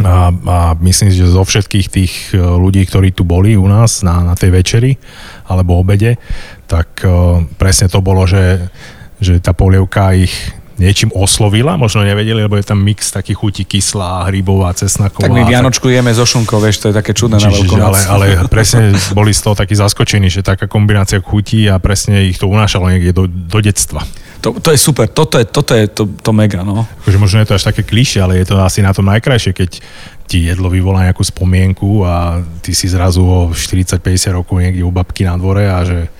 a, 0.00 0.32
a 0.32 0.58
myslím 0.80 1.12
si, 1.12 1.20
že 1.20 1.28
zo 1.28 1.44
všetkých 1.44 1.86
tých 1.92 2.12
e, 2.32 2.40
ľudí, 2.40 2.88
ktorí 2.88 3.12
tu 3.12 3.28
boli 3.28 3.60
u 3.60 3.68
nás 3.68 4.00
na, 4.00 4.24
na 4.24 4.32
tej 4.32 4.48
večeri 4.48 4.96
alebo 5.44 5.76
obede, 5.76 6.16
tak 6.64 7.04
uh, 7.04 7.44
presne 7.60 7.92
to 7.92 8.00
bolo, 8.00 8.24
že, 8.24 8.72
že 9.20 9.36
tá 9.44 9.52
polievka 9.52 10.16
ich 10.16 10.32
niečím 10.80 11.12
oslovila, 11.12 11.76
možno 11.76 12.02
nevedeli, 12.02 12.48
lebo 12.48 12.56
je 12.56 12.64
tam 12.64 12.80
mix 12.80 13.12
takých 13.12 13.36
chutí 13.36 13.62
kyslá, 13.68 14.32
hrybová, 14.32 14.72
cesnaková. 14.72 15.28
Tak 15.28 15.36
my 15.36 15.44
Vianočku 15.44 15.86
jeme 15.92 16.10
zo 16.16 16.24
šunkou, 16.24 16.58
vieš, 16.58 16.82
to 16.82 16.86
je 16.90 16.94
také 16.96 17.12
čudné 17.12 17.36
Čiže, 17.36 17.46
na 17.46 17.52
veľkonoc. 17.52 17.84
Ale, 17.84 18.00
ale 18.08 18.26
presne 18.54 18.96
boli 19.12 19.36
z 19.36 19.40
toho 19.44 19.54
takí 19.54 19.76
zaskočení, 19.76 20.32
že 20.32 20.40
taká 20.40 20.66
kombinácia 20.66 21.20
chutí 21.20 21.68
a 21.68 21.76
presne 21.76 22.24
ich 22.24 22.40
to 22.40 22.48
unášalo 22.48 22.88
niekde 22.88 23.12
do, 23.12 23.28
do 23.28 23.58
detstva. 23.60 24.02
To, 24.42 24.58
to 24.58 24.74
je 24.74 24.78
super, 24.78 25.06
toto 25.06 25.38
je, 25.38 25.46
toto 25.46 25.72
je 25.72 25.86
to, 25.86 26.02
to 26.18 26.30
mega, 26.34 26.66
no. 26.66 26.82
Akože 27.06 27.18
možno 27.18 27.38
je 27.42 27.48
to 27.48 27.56
až 27.56 27.70
také 27.70 27.86
klišie, 27.86 28.18
ale 28.18 28.42
je 28.42 28.50
to 28.50 28.58
asi 28.58 28.82
na 28.82 28.90
tom 28.90 29.06
najkrajšie, 29.06 29.54
keď 29.54 29.70
ti 30.26 30.50
jedlo 30.50 30.66
vyvolá 30.66 31.06
nejakú 31.06 31.22
spomienku 31.22 32.02
a 32.02 32.42
ty 32.58 32.74
si 32.74 32.90
zrazu 32.90 33.22
o 33.22 33.54
40-50 33.54 34.02
rokov 34.34 34.58
niekde 34.58 34.82
u 34.82 34.90
babky 34.90 35.22
na 35.22 35.38
dvore 35.38 35.70
a 35.70 35.86
že 35.86 36.10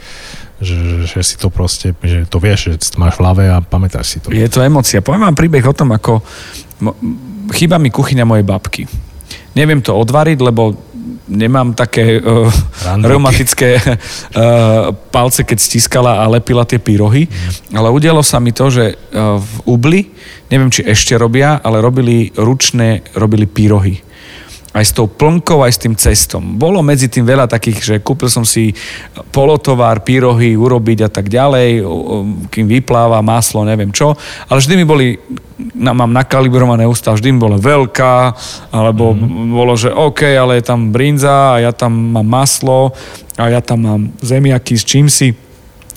že, 0.62 1.10
že 1.10 1.20
si 1.26 1.34
to 1.34 1.50
proste, 1.50 1.90
že 1.98 2.22
to 2.30 2.38
vieš, 2.38 2.70
že 2.70 2.94
máš 2.94 3.18
v 3.18 3.20
hlave 3.26 3.44
a 3.50 3.58
pamätáš 3.58 4.14
si 4.14 4.18
to. 4.22 4.30
Je 4.30 4.46
to 4.46 4.62
emocia. 4.62 5.02
Poviem 5.02 5.26
vám 5.26 5.34
príbeh 5.34 5.66
o 5.66 5.74
tom, 5.74 5.90
ako 5.90 6.22
chýba 7.50 7.82
mi 7.82 7.90
kuchyňa 7.90 8.22
mojej 8.22 8.46
babky. 8.46 8.86
Neviem 9.58 9.82
to 9.82 9.92
odvariť, 9.98 10.38
lebo 10.38 10.78
nemám 11.28 11.74
také 11.74 12.18
uh, 12.18 12.50
reumatické 13.02 13.78
uh, 13.78 14.94
palce, 15.10 15.42
keď 15.46 15.58
stiskala 15.58 16.22
a 16.22 16.30
lepila 16.30 16.66
tie 16.66 16.82
pyrohy, 16.82 17.26
mm. 17.26 17.76
ale 17.76 17.88
udialo 17.90 18.22
sa 18.22 18.42
mi 18.42 18.50
to, 18.54 18.70
že 18.70 18.94
uh, 18.94 19.38
v 19.38 19.52
Ubli, 19.66 20.00
neviem, 20.50 20.70
či 20.70 20.86
ešte 20.86 21.14
robia, 21.14 21.58
ale 21.62 21.82
robili 21.82 22.30
ručné, 22.34 23.02
robili 23.14 23.46
pyrohy 23.46 24.11
aj 24.72 24.84
s 24.88 24.92
tou 24.96 25.04
plnkou, 25.04 25.60
aj 25.60 25.72
s 25.76 25.82
tým 25.84 25.94
cestom. 25.94 26.56
Bolo 26.56 26.80
medzi 26.80 27.12
tým 27.12 27.28
veľa 27.28 27.44
takých, 27.44 27.78
že 27.80 27.94
kúpil 28.00 28.32
som 28.32 28.40
si 28.40 28.72
polotovár, 29.28 30.00
pyrohy 30.00 30.56
urobiť 30.56 30.98
a 31.06 31.10
tak 31.12 31.28
ďalej, 31.28 31.84
kým 32.48 32.66
vypláva 32.66 33.20
maslo, 33.20 33.68
neviem 33.68 33.92
čo, 33.92 34.16
ale 34.48 34.58
vždy 34.64 34.74
mi 34.80 34.84
boli, 34.88 35.20
mám 35.76 36.08
nakalibrované 36.08 36.88
ústa, 36.88 37.12
vždy 37.12 37.36
mi 37.36 37.38
bola 37.38 37.60
veľká, 37.60 38.32
alebo 38.72 39.12
mm. 39.12 39.52
bolo, 39.52 39.76
že 39.76 39.92
OK, 39.92 40.24
ale 40.24 40.58
je 40.58 40.64
tam 40.64 40.88
brinza 40.88 41.60
a 41.60 41.60
ja 41.60 41.72
tam 41.76 41.92
mám 41.92 42.24
maslo 42.24 42.96
a 43.36 43.52
ja 43.52 43.60
tam 43.60 43.78
mám 43.84 44.02
zemiaky 44.24 44.74
s 44.80 44.84
čím 44.88 45.12
si 45.12 45.36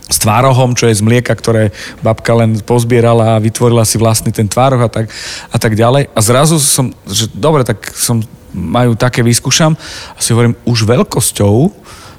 s 0.05 0.21
tvárohom, 0.21 0.77
čo 0.77 0.85
je 0.85 0.99
z 0.99 1.01
mlieka, 1.01 1.33
ktoré 1.33 1.73
babka 2.05 2.37
len 2.37 2.61
pozbierala 2.61 3.39
a 3.39 3.41
vytvorila 3.41 3.81
si 3.81 3.97
vlastný 3.97 4.29
ten 4.29 4.45
tvároh 4.45 4.77
a 4.85 4.89
tak, 4.91 5.09
a 5.49 5.57
tak 5.57 5.73
ďalej. 5.73 6.13
A 6.13 6.19
zrazu 6.21 6.61
som, 6.61 6.93
že 7.09 7.25
dobre, 7.33 7.65
tak 7.65 7.89
som 7.89 8.21
majú 8.55 8.95
také, 8.95 9.19
vyskúšam 9.19 9.75
a 10.15 10.19
si 10.23 10.31
hovorím, 10.31 10.55
už 10.63 10.87
veľkosťou 10.87 11.55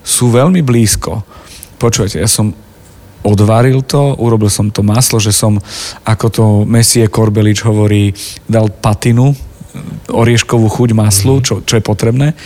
sú 0.05 0.25
veľmi 0.29 0.61
blízko. 0.61 1.25
Počujete, 1.81 2.21
ja 2.21 2.29
som 2.29 2.53
odvaril 3.27 3.83
to, 3.83 4.15
urobil 4.23 4.53
som 4.53 4.71
to 4.71 4.87
maslo, 4.87 5.19
že 5.19 5.35
som, 5.35 5.59
ako 6.07 6.27
to 6.31 6.45
Messie 6.69 7.09
Korbelič 7.11 7.67
hovorí, 7.67 8.15
dal 8.47 8.71
patinu, 8.71 9.35
orieškovú 10.13 10.71
chuť 10.71 10.91
maslu, 10.95 11.41
mhm. 11.41 11.43
čo, 11.43 11.55
čo 11.65 11.75
je 11.81 11.83
potrebné. 11.83 12.37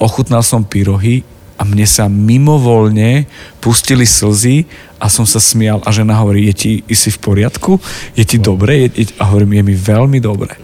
Ochutnal 0.00 0.42
som 0.42 0.64
pyrohy 0.64 1.22
a 1.60 1.62
mne 1.68 1.84
sa 1.84 2.08
mimovoľne 2.08 3.28
pustili 3.60 4.08
slzy 4.08 4.64
a 4.96 5.12
som 5.12 5.28
sa 5.28 5.36
smial 5.36 5.84
a 5.84 5.92
žena 5.92 6.16
hovorí, 6.16 6.48
je 6.48 6.54
ti, 6.56 6.72
si 6.96 7.12
v 7.12 7.20
poriadku? 7.20 7.76
Je 8.16 8.24
ti 8.24 8.40
dobre? 8.40 8.88
Je, 8.88 9.04
je, 9.04 9.06
a 9.20 9.28
hovorím, 9.28 9.60
je 9.60 9.64
mi 9.68 9.76
veľmi 9.76 10.18
dobre 10.24 10.56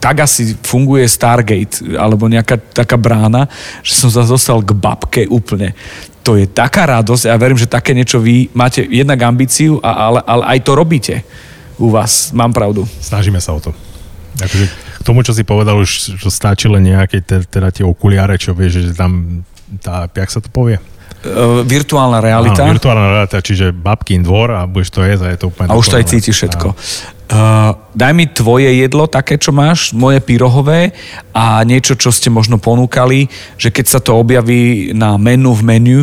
tak 0.00 0.24
asi 0.24 0.56
funguje 0.64 1.04
Stargate, 1.04 1.94
alebo 1.94 2.24
nejaká 2.26 2.56
taká 2.56 2.96
brána, 2.96 3.46
že 3.84 4.00
som 4.00 4.08
sa 4.08 4.24
dostal 4.24 4.64
k 4.64 4.72
babke 4.72 5.22
úplne. 5.28 5.76
To 6.24 6.40
je 6.40 6.48
taká 6.48 6.88
radosť 6.88 7.28
a 7.28 7.36
ja 7.36 7.40
verím, 7.40 7.60
že 7.60 7.68
také 7.68 7.92
niečo 7.92 8.16
vy 8.20 8.48
máte 8.56 8.80
jednak 8.88 9.20
ambíciu, 9.20 9.76
ale, 9.84 10.24
ale 10.24 10.56
aj 10.56 10.58
to 10.64 10.72
robíte 10.72 11.14
u 11.76 11.92
vás. 11.92 12.32
Mám 12.32 12.56
pravdu. 12.56 12.88
Snažíme 13.00 13.40
sa 13.40 13.52
o 13.52 13.60
to. 13.60 13.70
Akože 14.40 14.66
k 15.00 15.02
tomu, 15.04 15.24
čo 15.24 15.32
si 15.32 15.48
povedal, 15.48 15.80
už 15.80 16.20
stačí 16.28 16.68
len 16.68 16.84
nejaké 16.84 17.24
teda 17.24 17.72
tie 17.72 17.84
okuliare, 17.84 18.36
čo 18.36 18.52
vieš, 18.52 18.92
že 18.92 18.92
tam 18.92 19.44
tá, 19.80 20.04
jak 20.12 20.28
sa 20.28 20.44
to 20.44 20.52
povie? 20.52 20.76
Uh, 21.20 21.60
virtuálna 21.68 22.16
realita. 22.24 22.64
Áno, 22.64 22.72
virtuálna 22.72 23.20
realita, 23.20 23.44
čiže 23.44 23.76
babkin 23.76 24.24
dvor 24.24 24.56
a 24.56 24.64
budeš 24.64 24.88
to 24.96 25.04
jesť 25.04 25.24
a 25.24 25.28
je 25.36 25.38
to 25.38 25.46
úplne... 25.52 25.68
A 25.68 25.76
už 25.76 25.86
to 25.92 25.98
aj 26.00 26.06
cíti 26.08 26.32
všetko. 26.32 26.72
Uh, 27.30 27.76
daj 27.92 28.12
mi 28.16 28.24
tvoje 28.26 28.72
jedlo, 28.72 29.04
také, 29.04 29.36
čo 29.36 29.52
máš, 29.52 29.92
moje 29.92 30.18
pyrohové 30.24 30.96
a 31.30 31.60
niečo, 31.62 31.94
čo 31.94 32.08
ste 32.08 32.32
možno 32.32 32.56
ponúkali, 32.56 33.28
že 33.60 33.68
keď 33.68 33.86
sa 33.86 34.00
to 34.00 34.16
objaví 34.16 34.96
na 34.96 35.20
menu 35.20 35.52
v 35.52 35.62
menu, 35.62 35.98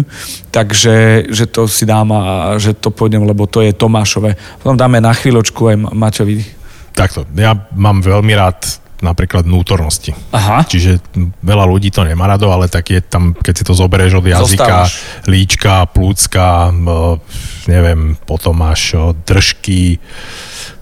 takže 0.54 1.28
že 1.34 1.46
to 1.50 1.66
si 1.66 1.84
dám 1.84 2.14
a 2.14 2.22
že 2.62 2.78
to 2.78 2.94
pôjdem, 2.94 3.26
lebo 3.26 3.50
to 3.50 3.66
je 3.66 3.74
Tomášové. 3.76 4.38
Potom 4.62 4.78
dáme 4.78 5.02
na 5.02 5.12
chvíľočku 5.12 5.74
aj 5.74 5.76
Maťovi 5.98 6.58
takto, 6.98 7.30
ja 7.38 7.54
mám 7.78 8.02
veľmi 8.02 8.34
rád 8.34 8.82
napríklad 8.98 9.46
vnútornosti. 9.46 10.14
Aha. 10.34 10.66
Čiže 10.66 10.98
veľa 11.46 11.66
ľudí 11.70 11.94
to 11.94 12.02
nemá 12.02 12.26
rado, 12.26 12.50
ale 12.50 12.66
tak 12.66 12.90
je 12.90 13.02
tam, 13.02 13.38
keď 13.38 13.54
si 13.54 13.64
to 13.66 13.74
zoberieš 13.78 14.18
od 14.18 14.26
jazyka, 14.26 14.90
Zostávaš. 14.90 14.94
líčka, 15.30 15.86
plúcka, 15.94 16.74
m, 16.74 17.22
neviem, 17.70 18.18
potom 18.26 18.58
máš 18.58 18.98
o, 18.98 19.14
držky, 19.14 20.02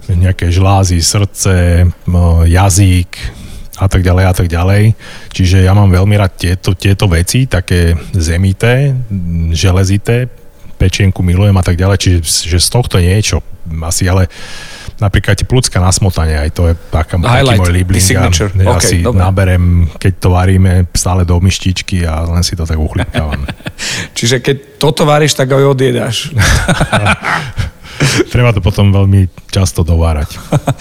nejaké 0.07 0.47
žlázy, 0.53 1.01
srdce, 1.03 1.87
m, 2.07 2.15
jazyk 2.47 3.11
a 3.75 3.91
tak 3.91 4.07
ďalej 4.07 4.25
a 4.31 4.33
tak 4.33 4.47
ďalej. 4.47 4.95
Čiže 5.35 5.67
ja 5.67 5.75
mám 5.75 5.91
veľmi 5.91 6.15
rád 6.15 6.39
tieto, 6.39 6.71
tieto 6.71 7.11
veci, 7.11 7.51
také 7.51 7.99
zemité, 8.15 8.95
železité, 9.51 10.31
pečienku 10.79 11.23
milujem 11.23 11.55
a 11.55 11.63
tak 11.63 11.75
ďalej, 11.75 11.97
čiže 11.99 12.19
že 12.55 12.59
z 12.63 12.69
tohto 12.71 12.99
niečo 12.99 13.43
asi, 13.83 14.07
ale 14.07 14.31
napríklad 14.95 15.35
plúcka 15.43 15.77
na 15.83 15.91
smotanie, 15.91 16.39
aj 16.39 16.49
to 16.55 16.71
je 16.71 16.73
taká, 16.89 17.19
taký 17.19 17.59
môj 17.59 17.99
signature. 17.99 18.51
Ja 18.55 18.79
OK, 18.79 18.83
si 18.83 19.03
dobre. 19.03 19.19
naberem, 19.19 19.91
keď 19.99 20.13
to 20.23 20.29
varíme, 20.31 20.87
stále 20.95 21.27
do 21.27 21.35
myštičky 21.39 22.07
a 22.07 22.23
len 22.23 22.43
si 22.43 22.55
to 22.55 22.63
tak 22.63 22.79
uchlipkávam. 22.79 23.43
Čiže 24.17 24.39
keď 24.39 24.79
toto 24.79 25.03
varíš, 25.03 25.35
tak 25.35 25.51
aj 25.51 25.67
odjedáš. 25.67 26.31
Treba 28.33 28.51
to 28.51 28.59
potom 28.59 28.91
veľmi 28.91 29.27
často 29.51 29.83
dovárať. 29.83 30.39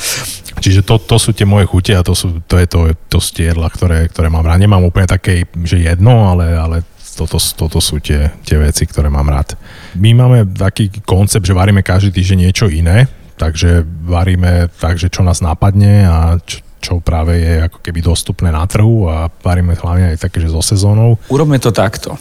Čiže 0.64 0.86
to, 0.86 0.96
to 1.02 1.18
sú 1.18 1.34
tie 1.34 1.44
moje 1.44 1.66
chute 1.66 1.92
a 1.92 2.06
to, 2.06 2.14
sú, 2.14 2.40
to 2.46 2.56
je 2.56 2.66
to, 2.70 2.94
to 3.10 3.18
sú 3.18 3.30
tie 3.34 3.50
jedla, 3.50 3.68
ktoré, 3.68 4.06
ktoré 4.08 4.30
mám 4.30 4.46
rád. 4.46 4.62
Nemám 4.62 4.86
úplne 4.86 5.10
také, 5.10 5.44
že 5.66 5.82
jedno, 5.82 6.30
ale, 6.30 6.54
ale 6.54 6.76
toto, 7.18 7.38
toto 7.38 7.78
sú 7.82 7.98
tie, 7.98 8.30
tie 8.46 8.58
veci, 8.58 8.86
ktoré 8.86 9.10
mám 9.10 9.26
rád. 9.26 9.58
My 9.98 10.14
máme 10.14 10.54
taký 10.54 10.90
koncept, 11.02 11.46
že 11.46 11.54
varíme 11.54 11.82
každý 11.82 12.14
týždeň 12.14 12.38
niečo 12.48 12.66
iné, 12.70 13.10
takže 13.36 13.84
varíme 14.06 14.70
tak, 14.78 14.98
že 14.98 15.10
čo 15.10 15.26
nás 15.26 15.42
napadne 15.42 16.06
a 16.06 16.18
čo, 16.42 16.64
čo 16.84 17.00
práve 17.00 17.40
je 17.40 17.64
ako 17.64 17.80
keby 17.80 18.04
dostupné 18.04 18.52
na 18.52 18.68
trhu 18.68 19.08
a 19.08 19.32
varíme 19.40 19.72
hlavne 19.72 20.12
aj 20.12 20.28
také, 20.28 20.44
že 20.44 20.52
so 20.52 20.60
sezónou. 20.60 21.16
Urobme 21.32 21.56
to 21.56 21.72
takto. 21.72 22.20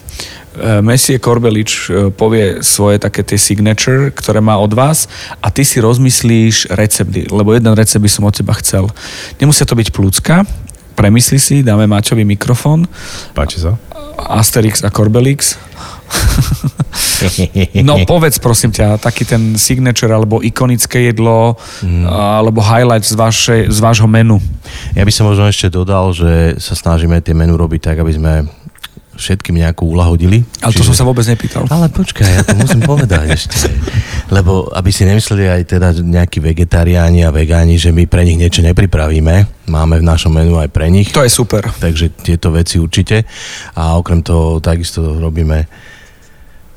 E, 0.56 0.80
Messie 0.80 1.20
Korbelič 1.20 1.72
e, 1.92 2.08
povie 2.16 2.64
svoje 2.64 2.96
také 2.96 3.28
tie 3.28 3.36
signature, 3.36 4.16
ktoré 4.16 4.40
má 4.40 4.56
od 4.56 4.72
vás 4.72 5.12
a 5.44 5.52
ty 5.52 5.68
si 5.68 5.84
rozmyslíš 5.84 6.72
recepty, 6.72 7.28
lebo 7.28 7.52
jeden 7.52 7.76
recept 7.76 8.00
by 8.00 8.08
som 8.08 8.24
od 8.24 8.40
teba 8.40 8.56
chcel. 8.64 8.88
Nemusia 9.36 9.68
to 9.68 9.76
byť 9.76 9.92
plúcka, 9.92 10.48
premysli 10.96 11.42
si, 11.42 11.56
dáme 11.66 11.90
Mačovi 11.90 12.24
mikrofón, 12.24 12.86
Páči 13.34 13.60
sa? 13.60 13.76
Asterix 14.18 14.86
a 14.86 14.90
Korbelix. 14.94 15.58
No 17.82 17.98
povedz 18.06 18.38
prosím 18.38 18.70
ťa, 18.70 19.02
taký 19.02 19.26
ten 19.26 19.56
signature 19.58 20.12
alebo 20.14 20.44
ikonické 20.44 21.10
jedlo 21.10 21.56
Mm. 21.84 22.06
alebo 22.08 22.64
highlight 22.64 23.04
z, 23.04 23.16
vašej, 23.16 23.62
z 23.72 23.80
vášho 23.80 24.08
menu. 24.08 24.40
Ja 24.96 25.04
by 25.04 25.12
som 25.12 25.28
možno 25.28 25.48
ešte 25.50 25.68
dodal, 25.68 26.12
že 26.16 26.56
sa 26.60 26.76
snažíme 26.76 27.20
tie 27.20 27.36
menu 27.36 27.56
robiť 27.60 27.82
tak, 27.92 27.98
aby 28.00 28.14
sme 28.16 28.34
všetkým 29.14 29.62
nejako 29.62 29.94
ulahodili. 29.94 30.42
Ale 30.62 30.74
to 30.74 30.82
som 30.82 30.98
sa 30.98 31.06
vôbec 31.06 31.24
nepýtal. 31.30 31.70
Ale 31.70 31.90
počkaj, 31.90 32.26
ja 32.26 32.42
to 32.42 32.58
musím 32.58 32.82
povedať 32.82 33.34
ešte. 33.34 33.70
Lebo 34.34 34.70
aby 34.74 34.90
si 34.90 35.06
nemysleli 35.06 35.50
aj 35.50 35.62
teda 35.78 35.88
nejakí 36.02 36.42
vegetariáni 36.42 37.26
a 37.26 37.34
vegáni, 37.34 37.78
že 37.78 37.94
my 37.94 38.10
pre 38.10 38.26
nich 38.26 38.38
niečo 38.42 38.66
nepripravíme. 38.66 39.68
Máme 39.70 40.02
v 40.02 40.08
našom 40.08 40.34
menu 40.34 40.58
aj 40.58 40.70
pre 40.74 40.90
nich. 40.90 41.14
To 41.14 41.22
je 41.22 41.32
super. 41.32 41.70
Takže 41.78 42.14
tieto 42.26 42.50
veci 42.50 42.82
určite. 42.82 43.24
A 43.78 43.96
okrem 43.96 44.26
toho 44.26 44.58
takisto 44.60 45.22
robíme 45.22 45.92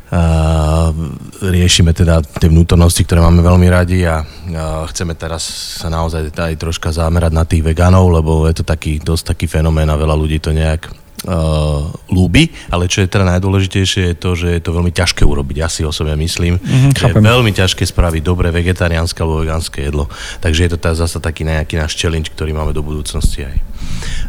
a 0.07 0.95
riešime 1.43 1.91
teda 1.91 2.23
tie 2.23 2.47
vnútornosti, 2.47 3.03
ktoré 3.03 3.19
máme 3.19 3.43
veľmi 3.43 3.67
radi 3.67 4.07
a, 4.07 4.23
a 4.23 4.87
chceme 4.87 5.19
teraz 5.19 5.43
sa 5.83 5.91
naozaj 5.91 6.31
aj 6.31 6.55
troška 6.63 6.95
zamerať 6.95 7.33
na 7.35 7.43
tých 7.43 7.67
vegánov, 7.67 8.15
lebo 8.15 8.47
je 8.47 8.55
to 8.55 8.65
taký, 8.65 9.03
dosť 9.03 9.35
taký 9.35 9.51
fenomén 9.51 9.91
a 9.91 9.99
veľa 9.99 10.15
ľudí 10.15 10.39
to 10.39 10.55
nejak 10.55 10.87
uh, 11.27 11.91
ľúbi, 12.09 12.49
ale 12.71 12.87
čo 12.87 13.03
je 13.03 13.11
teda 13.11 13.27
najdôležitejšie 13.37 14.15
je 14.15 14.17
to, 14.17 14.31
že 14.39 14.49
je 14.57 14.63
to 14.63 14.71
veľmi 14.73 14.95
ťažké 14.95 15.27
urobiť. 15.27 15.57
Ja 15.59 15.69
si 15.69 15.83
osobne 15.83 16.15
myslím, 16.17 16.57
Mhm, 16.57 16.97
že 16.97 17.11
je 17.11 17.15
veľmi 17.19 17.53
ťažké 17.53 17.83
spraviť 17.85 18.23
dobré 18.23 18.49
vegetariánske 18.55 19.19
alebo 19.21 19.43
vegánske 19.43 19.83
jedlo. 19.83 20.07
Takže 20.41 20.61
je 20.67 20.71
to 20.73 20.79
tá, 20.79 20.95
zase 20.95 21.19
taký 21.19 21.45
nejaký 21.45 21.77
náš 21.77 21.99
challenge, 21.99 22.31
ktorý 22.33 22.55
máme 22.55 22.73
do 22.73 22.81
budúcnosti 22.81 23.45
aj. 23.45 23.57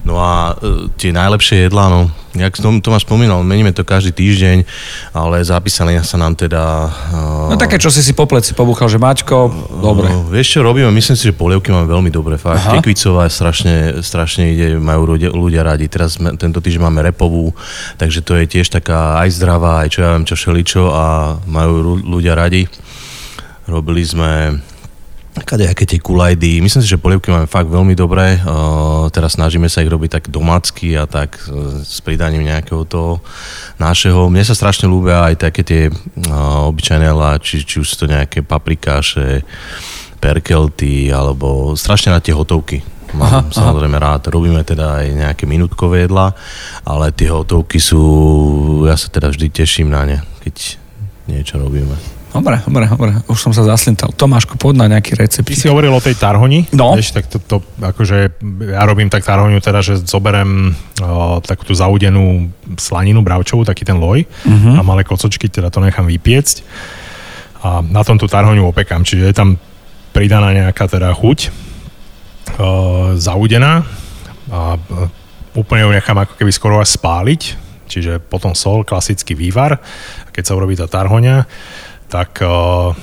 No 0.08 0.16
a 0.18 0.56
e, 0.56 0.88
tie 0.96 1.12
najlepšie 1.12 1.68
jedlá, 1.68 1.92
no, 1.92 2.08
jak 2.32 2.56
som 2.56 2.80
Tomáš 2.80 3.04
spomínal, 3.04 3.44
meníme 3.44 3.76
to 3.76 3.84
každý 3.84 4.16
týždeň, 4.16 4.64
ale 5.12 5.44
zapísali 5.44 6.00
sa 6.00 6.16
nám 6.16 6.38
teda... 6.38 6.88
Uh, 7.12 7.52
No 7.52 7.60
také, 7.60 7.76
čo 7.76 7.92
si 7.92 8.00
si 8.00 8.16
po 8.16 8.24
pleci 8.24 8.56
pobúchal, 8.56 8.88
že 8.88 9.02
Maťko, 9.02 9.38
dobre. 9.84 10.08
No, 10.08 10.30
vieš 10.32 10.56
čo 10.56 10.60
robíme? 10.64 10.88
Myslím 10.96 11.20
si, 11.20 11.28
že 11.28 11.36
polievky 11.36 11.76
máme 11.76 11.92
veľmi 11.92 12.08
dobré. 12.14 12.40
Fakt. 12.40 12.64
Aha. 12.64 12.80
Tekvicová 12.80 13.28
je 13.28 13.34
strašne, 13.36 13.76
strašne 14.00 14.54
ide, 14.54 14.80
majú 14.80 15.18
ľudia, 15.18 15.34
ľudia 15.34 15.66
radi. 15.66 15.92
Teraz 15.92 16.16
tento 16.40 16.64
týždeň 16.64 16.82
máme 16.88 17.04
repovú, 17.04 17.52
takže 18.00 18.24
to 18.24 18.40
je 18.40 18.46
tiež 18.48 18.72
taká 18.72 19.20
aj 19.20 19.34
zdravá, 19.36 19.84
aj 19.84 19.90
čo 19.92 20.00
ja 20.06 20.10
viem, 20.16 20.24
čo 20.24 20.40
šeličo 20.40 20.88
a 20.94 21.06
majú 21.50 21.74
ľu- 21.84 22.04
ľudia 22.16 22.38
radi. 22.38 22.70
Robili 23.68 24.06
sme 24.08 24.62
kadejaké 25.44 25.84
tie 25.86 26.00
kulajdy. 26.02 26.64
Myslím 26.64 26.82
si, 26.82 26.90
že 26.90 27.02
polievky 27.02 27.30
máme 27.30 27.50
fakt 27.50 27.70
veľmi 27.70 27.94
dobré. 27.94 28.40
Uh, 28.42 29.12
teraz 29.12 29.36
snažíme 29.36 29.68
sa 29.68 29.84
ich 29.84 29.92
robiť 29.92 30.20
tak 30.20 30.26
domácky 30.32 30.96
a 30.98 31.06
tak 31.06 31.38
uh, 31.48 31.82
s 31.84 32.02
pridaním 32.02 32.48
nejakého 32.48 32.88
toho 32.88 33.22
našeho. 33.78 34.32
Mne 34.32 34.46
sa 34.48 34.58
strašne 34.58 34.90
ľúbia 34.90 35.28
aj 35.28 35.36
také 35.38 35.62
tie 35.62 35.82
uh, 35.92 36.70
obyčajné 36.72 37.06
jedlá, 37.12 37.32
či, 37.44 37.62
už 37.62 37.88
sú 37.88 37.96
to 38.06 38.08
nejaké 38.08 38.42
paprikáše, 38.42 39.44
perkelty, 40.18 41.14
alebo 41.14 41.78
strašne 41.78 42.16
na 42.16 42.24
tie 42.24 42.34
hotovky. 42.34 42.82
Aha, 43.16 43.48
Mám 43.48 43.56
samozrejme 43.56 43.98
rád. 43.98 44.28
Robíme 44.28 44.62
teda 44.68 45.00
aj 45.00 45.08
nejaké 45.16 45.44
minútkové 45.48 46.10
jedlá, 46.10 46.36
ale 46.84 47.16
tie 47.16 47.32
hotovky 47.32 47.80
sú, 47.80 48.04
ja 48.84 49.00
sa 49.00 49.08
teda 49.08 49.32
vždy 49.32 49.48
teším 49.48 49.94
na 49.94 50.04
ne, 50.04 50.18
keď 50.44 50.76
niečo 51.32 51.56
robíme. 51.60 52.17
Dobre, 52.38 52.62
dobre, 52.62 52.86
dobre. 52.86 53.10
Už 53.26 53.40
som 53.42 53.50
sa 53.50 53.66
zaslintal. 53.66 54.14
Tomáško, 54.14 54.62
poď 54.62 54.86
na 54.86 54.98
nejaký 54.98 55.18
recept. 55.18 55.50
Ty 55.50 55.58
si 55.58 55.66
hovoril 55.66 55.90
o 55.90 55.98
tej 55.98 56.14
tarhoni. 56.14 56.70
No. 56.72 56.94
Vieš, 56.94 57.18
tak 57.18 57.26
to, 57.26 57.42
to, 57.42 57.66
akože 57.82 58.38
ja 58.70 58.86
robím 58.86 59.10
tak 59.10 59.26
tarhoniu 59.26 59.58
teda, 59.58 59.82
že 59.82 59.98
zoberem 60.06 60.78
o, 61.02 61.42
takú 61.42 61.66
tú 61.66 61.74
zaudenú 61.74 62.54
slaninu 62.78 63.26
bravčovú, 63.26 63.66
taký 63.66 63.82
ten 63.84 63.98
loj 63.98 64.30
Mhm. 64.46 64.78
a 64.78 64.82
malé 64.86 65.02
kocočky, 65.02 65.50
teda 65.50 65.74
to 65.74 65.82
nechám 65.82 66.06
vypiecť 66.06 66.62
a 67.58 67.82
na 67.82 68.06
tom 68.06 68.22
tú 68.22 68.30
tarhoniu 68.30 68.70
opekám, 68.70 69.02
čiže 69.02 69.26
je 69.26 69.36
tam 69.36 69.58
pridaná 70.14 70.54
nejaká 70.54 70.86
teda 70.86 71.10
chuť 71.10 71.50
o, 72.58 72.70
zaudená 73.18 73.82
a 74.48 74.78
e, 74.78 74.80
úplne 75.58 75.84
ju 75.84 75.92
nechám 75.92 76.18
ako 76.22 76.34
keby 76.38 76.52
skoro 76.54 76.78
až 76.78 76.96
spáliť, 76.96 77.42
čiže 77.90 78.22
potom 78.22 78.54
sol, 78.54 78.86
klasický 78.86 79.34
vývar 79.34 79.82
a 80.24 80.30
keď 80.30 80.44
sa 80.46 80.54
urobí 80.54 80.78
tá 80.78 80.86
tarhoňa, 80.86 81.44
tak 82.08 82.42
o, 82.44 82.96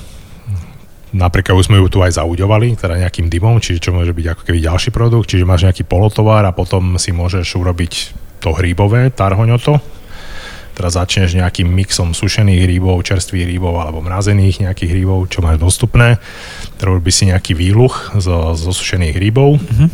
Napríklad 1.14 1.54
už 1.54 1.70
sme 1.70 1.78
ju 1.78 1.86
tu 1.86 2.02
aj 2.02 2.18
zauďovali, 2.18 2.74
teda 2.74 2.98
nejakým 2.98 3.30
dymom, 3.30 3.62
čiže 3.62 3.86
čo 3.86 3.94
môže 3.94 4.10
byť 4.10 4.34
ako 4.34 4.42
keby 4.50 4.58
ďalší 4.58 4.90
produkt, 4.90 5.30
čiže 5.30 5.46
máš 5.46 5.62
nejaký 5.62 5.86
polotovar 5.86 6.42
a 6.42 6.50
potom 6.50 6.98
si 6.98 7.14
môžeš 7.14 7.54
urobiť 7.54 7.92
to 8.42 8.50
hríbové, 8.50 9.14
tarhoňoto. 9.14 9.78
Teraz 10.74 10.98
začneš 10.98 11.38
nejakým 11.38 11.70
mixom 11.70 12.18
sušených 12.18 12.66
hríbov, 12.66 13.06
čerstvých 13.06 13.46
hríbov 13.46 13.78
alebo 13.78 14.02
mrazených 14.02 14.66
nejakých 14.66 14.90
hríbov, 14.90 15.30
čo 15.30 15.38
máš 15.38 15.62
dostupné. 15.62 16.18
Teda 16.82 16.90
robíš 16.90 17.22
si 17.22 17.24
nejaký 17.30 17.54
výluch 17.54 18.18
zo, 18.18 18.58
zo 18.58 18.74
sušených 18.74 19.14
hríbov. 19.14 19.62
Mm-hmm. 19.62 19.88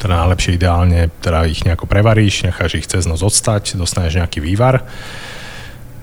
Teda 0.00 0.24
najlepšie 0.24 0.56
ideálne, 0.56 1.12
teda 1.20 1.44
ich 1.44 1.60
nejako 1.68 1.84
prevaríš, 1.84 2.48
necháš 2.48 2.80
ich 2.80 2.88
cez 2.88 3.04
noc 3.04 3.20
odstať, 3.20 3.76
dostaneš 3.76 4.24
nejaký 4.24 4.40
vývar. 4.40 4.88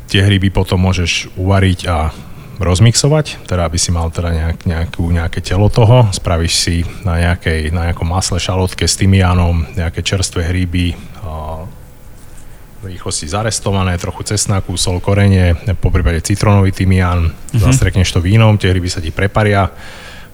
Tie 0.10 0.26
hríby 0.26 0.50
potom 0.50 0.82
môžeš 0.82 1.30
uvariť 1.38 1.80
a 1.86 2.10
rozmixovať, 2.60 3.48
teda 3.48 3.70
aby 3.70 3.78
si 3.80 3.94
mal 3.94 4.12
teda 4.12 4.36
nejak, 4.36 4.58
nejakú, 4.68 5.04
nejaké 5.08 5.40
telo 5.40 5.72
toho, 5.72 6.12
spravíš 6.12 6.54
si 6.60 6.76
na, 7.08 7.16
nejakej, 7.16 7.72
na 7.72 7.90
nejakom 7.90 8.10
masle 8.10 8.36
šalotke 8.36 8.84
s 8.84 9.00
tymiánom, 9.00 9.64
nejaké 9.80 10.04
čerstvé 10.04 10.44
hríby, 10.52 10.98
a 11.24 11.64
rýchlo 12.84 13.12
si 13.16 13.32
zarestované, 13.32 13.96
trochu 13.96 14.28
cesnaku, 14.28 14.76
sol, 14.76 15.00
korenie, 15.00 15.56
po 15.80 15.88
prípade 15.88 16.20
citrónový 16.20 16.76
tymián, 16.76 17.32
mm-hmm. 17.32 17.64
zastrekneš 17.64 18.12
to 18.12 18.20
vínom, 18.20 18.60
tie 18.60 18.76
hryby 18.76 18.92
sa 18.92 19.00
ti 19.00 19.16
preparia, 19.16 19.72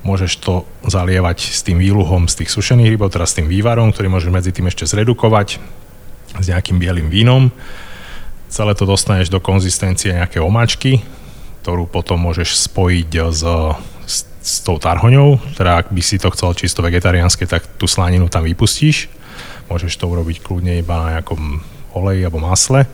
môžeš 0.05 0.31
to 0.41 0.65
zalievať 0.85 1.37
s 1.41 1.61
tým 1.65 1.81
výluhom 1.81 2.29
z 2.29 2.41
tých 2.41 2.53
sušených 2.53 2.93
rybov, 2.93 3.13
teda 3.13 3.25
s 3.25 3.37
tým 3.37 3.49
vývarom, 3.49 3.93
ktorý 3.93 4.09
môžeš 4.09 4.29
medzi 4.33 4.49
tým 4.53 4.69
ešte 4.69 4.85
zredukovať 4.85 5.57
s 6.37 6.45
nejakým 6.45 6.77
bielým 6.77 7.09
vínom. 7.09 7.49
Celé 8.55 8.71
to 8.71 8.87
dostaneš 8.87 9.27
do 9.27 9.43
konzistencie 9.43 10.15
nejaké 10.15 10.39
omáčky, 10.39 11.03
ktorú 11.59 11.91
potom 11.91 12.23
môžeš 12.23 12.71
spojiť 12.71 13.11
s, 13.27 13.43
s, 14.07 14.17
s 14.39 14.63
tou 14.63 14.79
tarhoňou, 14.79 15.43
teda 15.59 15.83
ak 15.83 15.91
by 15.91 15.99
si 15.99 16.15
to 16.15 16.31
chcel 16.31 16.55
čisto 16.55 16.79
vegetariánske, 16.79 17.43
tak 17.51 17.67
tú 17.75 17.83
slaninu 17.83 18.31
tam 18.31 18.47
vypustíš. 18.47 19.11
Môžeš 19.67 19.99
to 19.99 20.07
urobiť 20.07 20.39
kľudne 20.39 20.79
iba 20.79 20.95
na 21.03 21.07
nejakom 21.19 21.59
oleji 21.99 22.23
alebo 22.23 22.39
masle 22.39 22.87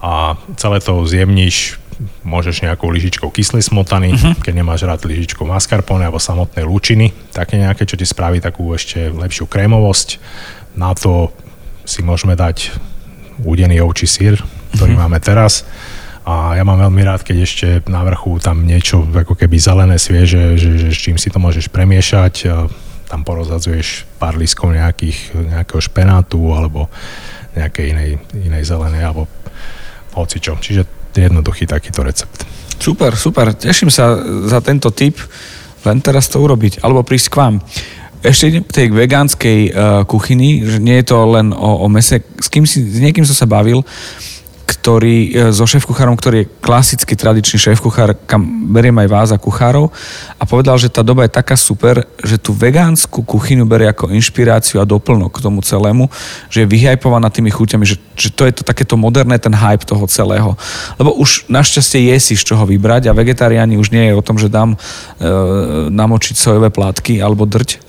a 0.00 0.40
celé 0.56 0.80
to 0.80 1.04
zjemníš 1.04 1.76
môžeš 2.24 2.64
nejakou 2.64 2.88
lyžičkou 2.88 3.28
kyslej 3.28 3.68
smotany, 3.68 4.16
uh-huh. 4.16 4.32
keď 4.40 4.64
nemáš 4.64 4.88
rád 4.88 5.04
lyžičkou 5.04 5.44
mascarpone 5.44 6.08
alebo 6.08 6.16
samotné 6.16 6.64
lučiny, 6.64 7.12
také 7.36 7.60
nejaké, 7.60 7.84
čo 7.84 8.00
ti 8.00 8.08
spraví 8.08 8.40
takú 8.40 8.72
ešte 8.72 9.12
lepšiu 9.12 9.44
krémovosť. 9.44 10.16
Na 10.72 10.96
to 10.96 11.28
si 11.84 12.00
môžeme 12.00 12.32
dať 12.32 12.72
údený 13.44 13.84
ovčí 13.84 14.08
sír, 14.08 14.40
ktorý 14.74 14.94
uh-huh. 14.94 15.02
máme 15.08 15.18
teraz. 15.22 15.64
A 16.26 16.54
ja 16.54 16.62
mám 16.62 16.78
veľmi 16.78 17.02
rád, 17.02 17.24
keď 17.24 17.36
ešte 17.42 17.66
na 17.88 18.04
vrchu 18.04 18.38
tam 18.38 18.62
niečo 18.62 19.02
ako 19.08 19.34
keby 19.34 19.56
zelené, 19.56 19.96
svieže, 19.96 20.54
že, 20.60 20.70
že 20.76 20.88
s 20.92 20.98
čím 21.00 21.16
si 21.16 21.32
to 21.32 21.40
môžeš 21.40 21.72
premiešať. 21.72 22.46
Tam 23.08 23.26
porozadzuješ 23.26 24.06
pár 24.20 24.38
lískov 24.38 24.76
nejakých, 24.76 25.34
nejakého 25.34 25.80
špenátu 25.82 26.38
alebo 26.54 26.86
nejakej 27.56 27.86
inej, 27.96 28.10
inej 28.36 28.62
zelenej 28.68 29.02
alebo 29.02 29.26
hocičo. 30.14 30.60
Čiže 30.60 30.86
jednoduchý 31.16 31.66
takýto 31.66 32.06
recept. 32.06 32.46
Super, 32.78 33.16
super. 33.18 33.50
Teším 33.56 33.90
sa 33.90 34.14
za 34.46 34.62
tento 34.62 34.94
tip. 34.94 35.18
Len 35.82 35.98
teraz 36.04 36.28
to 36.28 36.38
urobiť. 36.38 36.84
Alebo 36.84 37.02
prísť 37.02 37.28
k 37.32 37.36
vám. 37.40 37.54
Ešte 38.20 38.52
idem 38.52 38.64
k 38.68 38.76
tej 38.76 38.86
vegánskej 38.92 39.60
uh, 39.72 39.72
kuchyni, 40.04 40.60
že 40.68 40.76
nie 40.76 41.00
je 41.00 41.08
to 41.08 41.18
len 41.24 41.56
o, 41.56 41.84
o 41.84 41.86
mese. 41.88 42.20
S, 42.36 42.52
kým 42.52 42.68
si, 42.68 42.84
s 42.84 43.00
niekým 43.00 43.24
som 43.24 43.32
sa 43.32 43.48
bavil, 43.48 43.80
ktorý, 44.70 45.16
e, 45.34 45.50
so 45.50 45.66
šéf-kuchárom, 45.66 46.14
ktorý 46.14 46.46
je 46.46 46.50
klasický 46.62 47.18
tradičný 47.18 47.58
šéf-kuchár, 47.58 48.14
kam 48.30 48.70
beriem 48.70 48.94
aj 49.02 49.08
vás 49.10 49.28
a 49.34 49.42
kuchárov 49.42 49.90
a 50.38 50.44
povedal, 50.46 50.78
že 50.78 50.86
tá 50.86 51.02
doba 51.02 51.26
je 51.26 51.34
taká 51.34 51.58
super, 51.58 52.06
že 52.22 52.38
tú 52.38 52.54
vegánsku 52.54 53.26
kuchyňu 53.26 53.66
berie 53.66 53.90
ako 53.90 54.14
inšpiráciu 54.14 54.78
a 54.78 54.86
doplnok 54.86 55.34
k 55.34 55.42
tomu 55.42 55.58
celému, 55.66 56.06
že 56.46 56.62
je 56.62 56.70
vyhypovaná 56.70 57.34
tými 57.34 57.50
chuťami, 57.50 57.82
že, 57.82 57.98
že 58.14 58.30
to 58.30 58.46
je 58.46 58.54
to 58.54 58.62
takéto 58.62 58.94
moderné, 58.94 59.42
ten 59.42 59.52
hype 59.52 59.82
toho 59.82 60.06
celého. 60.06 60.54
Lebo 61.02 61.18
už 61.18 61.50
našťastie 61.50 62.14
je 62.14 62.16
si 62.22 62.34
z 62.38 62.54
čoho 62.54 62.62
vybrať 62.62 63.10
a 63.10 63.16
vegetariáni 63.16 63.74
už 63.74 63.90
nie 63.90 64.06
je 64.06 64.14
o 64.14 64.22
tom, 64.22 64.38
že 64.38 64.46
dám 64.46 64.78
e, 64.78 64.78
namočiť 65.90 66.38
sojové 66.38 66.70
plátky 66.70 67.18
alebo 67.18 67.42
drť, 67.42 67.82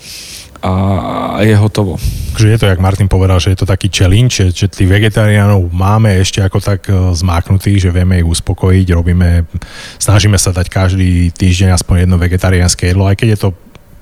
a 0.62 1.42
je 1.42 1.58
hotovo. 1.58 1.98
Takže 2.32 2.48
je 2.48 2.60
to, 2.62 2.70
jak 2.70 2.80
Martin 2.80 3.10
povedal, 3.10 3.42
že 3.42 3.58
je 3.58 3.60
to 3.60 3.66
taký 3.66 3.90
challenge, 3.90 4.54
že, 4.54 4.70
tých 4.70 4.86
vegetariánov 4.86 5.74
máme 5.74 6.14
ešte 6.22 6.38
ako 6.38 6.62
tak 6.62 6.86
e, 6.86 6.94
zmáknutých, 7.18 7.90
že 7.90 7.90
vieme 7.90 8.22
ich 8.22 8.30
uspokojiť, 8.30 8.88
robíme, 8.94 9.50
snažíme 9.98 10.38
sa 10.38 10.54
dať 10.54 10.70
každý 10.70 11.34
týždeň 11.34 11.74
aspoň 11.74 12.06
jedno 12.06 12.22
vegetariánske 12.22 12.94
jedlo, 12.94 13.10
aj 13.10 13.18
keď 13.18 13.28
je 13.34 13.40
to 13.42 13.50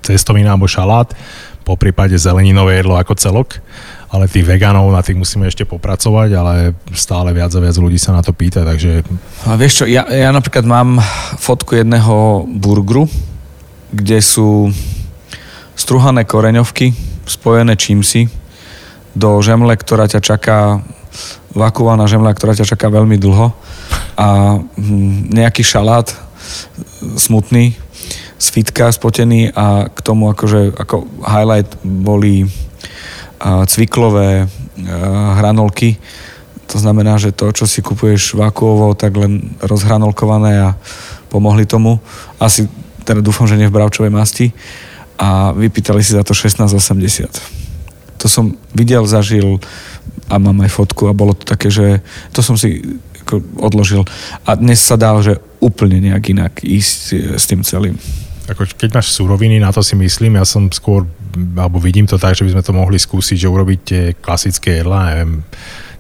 cestovina 0.04 0.52
alebo 0.52 0.68
šalát, 0.68 1.16
po 1.64 1.80
prípade 1.80 2.16
zeleninové 2.20 2.84
jedlo 2.84 3.00
ako 3.00 3.14
celok, 3.16 3.64
ale 4.12 4.28
tých 4.28 4.44
vegánov, 4.44 4.90
na 4.92 5.06
tých 5.06 5.16
musíme 5.16 5.48
ešte 5.48 5.64
popracovať, 5.64 6.30
ale 6.36 6.54
stále 6.92 7.32
viac 7.32 7.54
a 7.56 7.60
viac 7.62 7.76
ľudí 7.80 8.02
sa 8.02 8.12
na 8.12 8.26
to 8.26 8.36
pýta, 8.36 8.68
takže... 8.68 9.06
A 9.48 9.56
vieš 9.56 9.84
čo, 9.84 9.86
ja, 9.86 10.04
ja 10.10 10.34
napríklad 10.36 10.66
mám 10.66 10.98
fotku 11.40 11.78
jedného 11.78 12.44
burgeru, 12.50 13.06
kde 13.94 14.18
sú 14.20 14.74
struhané 15.80 16.28
koreňovky, 16.28 16.92
spojené 17.24 17.80
čímsi, 17.80 18.28
do 19.16 19.40
žemle, 19.40 19.72
ktorá 19.80 20.12
ťa 20.12 20.20
čaká, 20.20 20.84
vakúvaná 21.56 22.04
žemle, 22.06 22.30
ktorá 22.36 22.52
ťa 22.52 22.68
čaká 22.68 22.92
veľmi 22.92 23.16
dlho 23.16 23.56
a 24.20 24.60
hm, 24.60 25.32
nejaký 25.32 25.64
šalát 25.64 26.12
smutný, 27.16 27.80
z 28.40 28.48
fitka 28.56 28.88
spotený 28.88 29.52
a 29.52 29.92
k 29.92 30.00
tomu 30.00 30.32
akože 30.32 30.72
ako 30.80 31.04
highlight 31.28 31.68
boli 31.84 32.48
cviklové 33.68 34.48
hranolky. 35.36 36.00
To 36.72 36.80
znamená, 36.80 37.20
že 37.20 37.36
to, 37.36 37.52
čo 37.52 37.68
si 37.68 37.84
kupuješ 37.84 38.40
vakuovo, 38.40 38.96
tak 38.96 39.20
len 39.20 39.60
rozhranolkované 39.60 40.72
a 40.72 40.80
pomohli 41.28 41.68
tomu. 41.68 42.00
Asi 42.40 42.72
teda 43.04 43.20
dúfam, 43.20 43.44
že 43.44 43.60
nie 43.60 43.68
v 43.68 43.76
bravčovej 43.76 44.12
masti 44.12 44.56
a 45.20 45.52
vypýtali 45.52 46.00
si 46.00 46.16
za 46.16 46.24
to 46.24 46.32
16,80. 46.32 47.28
To 48.20 48.28
som 48.32 48.56
videl, 48.72 49.04
zažil 49.04 49.60
a 50.32 50.40
mám 50.40 50.64
aj 50.64 50.72
fotku 50.72 51.12
a 51.12 51.14
bolo 51.14 51.36
to 51.36 51.44
také, 51.44 51.68
že 51.68 52.00
to 52.32 52.40
som 52.40 52.56
si 52.56 52.80
ako 53.28 53.44
odložil. 53.60 54.08
A 54.48 54.56
dnes 54.56 54.80
sa 54.80 54.96
dá, 54.96 55.14
že 55.20 55.44
úplne 55.60 56.00
nejak 56.00 56.24
inak 56.32 56.54
ísť 56.64 57.36
s 57.36 57.44
tým 57.46 57.62
celým. 57.68 58.00
Ako 58.50 58.66
keď 58.66 58.90
máš 58.98 59.14
suroviny, 59.14 59.62
na 59.62 59.70
to 59.70 59.86
si 59.86 59.94
myslím, 59.94 60.40
ja 60.40 60.46
som 60.48 60.74
skôr, 60.74 61.06
alebo 61.54 61.78
vidím 61.78 62.10
to 62.10 62.18
tak, 62.18 62.34
že 62.34 62.48
by 62.48 62.58
sme 62.58 62.64
to 62.66 62.74
mohli 62.74 62.98
skúsiť, 62.98 63.38
že 63.38 63.52
urobiť 63.52 63.80
tie 63.86 64.04
klasické 64.18 64.82
jedlá, 64.82 65.14
neviem, 65.14 65.46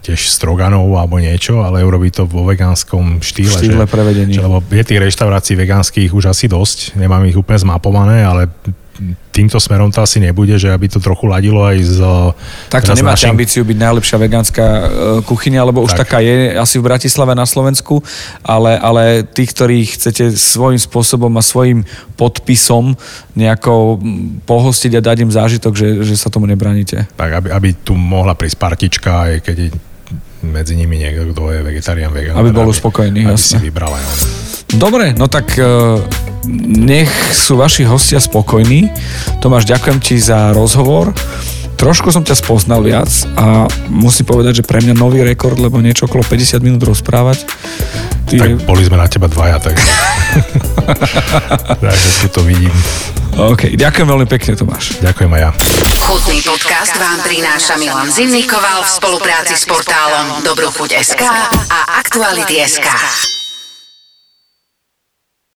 tiež 0.02 0.32
stroganov 0.32 0.90
alebo 0.98 1.22
niečo, 1.22 1.62
ale 1.62 1.86
urobiť 1.86 2.12
to 2.18 2.24
vo 2.26 2.48
vegánskom 2.50 3.22
štýle. 3.22 3.54
Štýle 3.54 3.86
že, 3.86 3.92
prevedení. 3.94 4.34
Že, 4.34 4.42
lebo 4.50 4.58
je 4.66 4.84
tých 4.88 5.02
reštaurácií 5.06 5.54
vegánskych 5.60 6.10
už 6.10 6.34
asi 6.34 6.50
dosť, 6.50 6.98
nemám 6.98 7.22
ich 7.30 7.38
úplne 7.38 7.62
zmapované, 7.62 8.26
ale 8.26 8.50
týmto 9.32 9.56
smerom 9.60 9.88
to 9.92 10.04
asi 10.04 10.20
nebude, 10.20 10.52
že 10.60 10.68
aby 10.68 10.92
to 10.92 11.00
trochu 11.00 11.26
ladilo 11.26 11.64
aj 11.64 11.78
z... 11.80 12.00
Takto 12.68 12.92
nemáte 12.92 13.24
našim... 13.24 13.32
ambíciu 13.32 13.62
byť 13.64 13.78
najlepšia 13.80 14.18
vegánska 14.20 14.64
e, 14.64 14.82
kuchyňa, 15.24 15.62
lebo 15.64 15.80
už 15.84 15.96
tak. 15.96 16.08
taká 16.08 16.18
je 16.20 16.56
asi 16.60 16.76
v 16.80 16.84
Bratislave 16.84 17.34
na 17.36 17.48
Slovensku, 17.48 18.04
ale, 18.44 18.76
ale 18.76 19.24
tí, 19.24 19.48
ktorí 19.48 19.88
chcete 19.88 20.36
svojím 20.36 20.80
spôsobom 20.80 21.32
a 21.40 21.44
svojim 21.44 21.88
podpisom 22.20 23.00
nejako 23.40 24.04
pohostiť 24.44 25.00
a 25.00 25.02
dať 25.02 25.18
im 25.24 25.32
zážitok, 25.32 25.74
že, 25.74 25.90
že 26.04 26.16
sa 26.20 26.28
tomu 26.28 26.44
nebraníte. 26.46 27.08
Tak, 27.16 27.32
aby, 27.40 27.48
aby 27.56 27.70
tu 27.80 27.96
mohla 27.96 28.36
prísť 28.36 28.58
partička, 28.60 29.32
aj 29.32 29.48
keď 29.48 29.56
je 29.56 29.70
medzi 30.44 30.76
nimi 30.76 31.00
niekto, 31.00 31.32
kto 31.36 31.52
je 31.52 31.60
vegetarián, 31.64 32.12
vegán. 32.12 32.36
Aby 32.36 32.52
bol 32.56 32.72
spokojný, 32.72 33.28
aby 33.28 33.36
jasne. 33.36 33.60
si 33.60 33.66
vybral 33.68 33.92
aj 33.92 34.04
on. 34.04 34.20
Dobre, 34.78 35.18
no 35.18 35.26
tak 35.26 35.58
uh, 35.58 35.98
nech 36.70 37.10
sú 37.34 37.58
vaši 37.58 37.86
hostia 37.86 38.22
spokojní. 38.22 38.90
Tomáš, 39.42 39.66
ďakujem 39.66 39.98
ti 40.02 40.16
za 40.22 40.54
rozhovor. 40.54 41.14
Trošku 41.80 42.12
som 42.12 42.28
ťa 42.28 42.36
spoznal 42.36 42.84
viac 42.84 43.08
a 43.40 43.64
musím 43.88 44.28
povedať, 44.28 44.60
že 44.60 44.68
pre 44.68 44.84
mňa 44.84 45.00
nový 45.00 45.24
rekord, 45.24 45.56
lebo 45.56 45.80
niečo 45.80 46.12
okolo 46.12 46.28
50 46.28 46.60
minút 46.60 46.84
rozprávať. 46.84 47.48
Ty... 48.28 48.36
Tak 48.36 48.68
boli 48.68 48.84
sme 48.84 49.00
na 49.00 49.08
teba 49.08 49.32
dvaja, 49.32 49.64
tak... 49.64 49.80
takže 51.84 52.10
tu 52.20 52.28
to 52.36 52.42
vidím. 52.44 52.74
OK, 53.40 53.72
ďakujem 53.80 54.08
veľmi 54.12 54.28
pekne, 54.28 54.60
Tomáš. 54.60 55.00
Ďakujem 55.00 55.32
aj 55.40 55.42
ja. 55.42 55.52
Chutný 56.04 56.44
podcast 56.44 57.00
vám 57.00 57.24
prináša 57.24 57.80
Milan 57.80 58.12
Zimnikoval 58.12 58.84
v 58.84 58.90
spolupráci 59.00 59.56
s 59.56 59.64
portálom 59.64 60.44
Dobrochuť.sk 60.44 61.24
a 61.72 61.80
Aktuality.sk. 62.04 63.39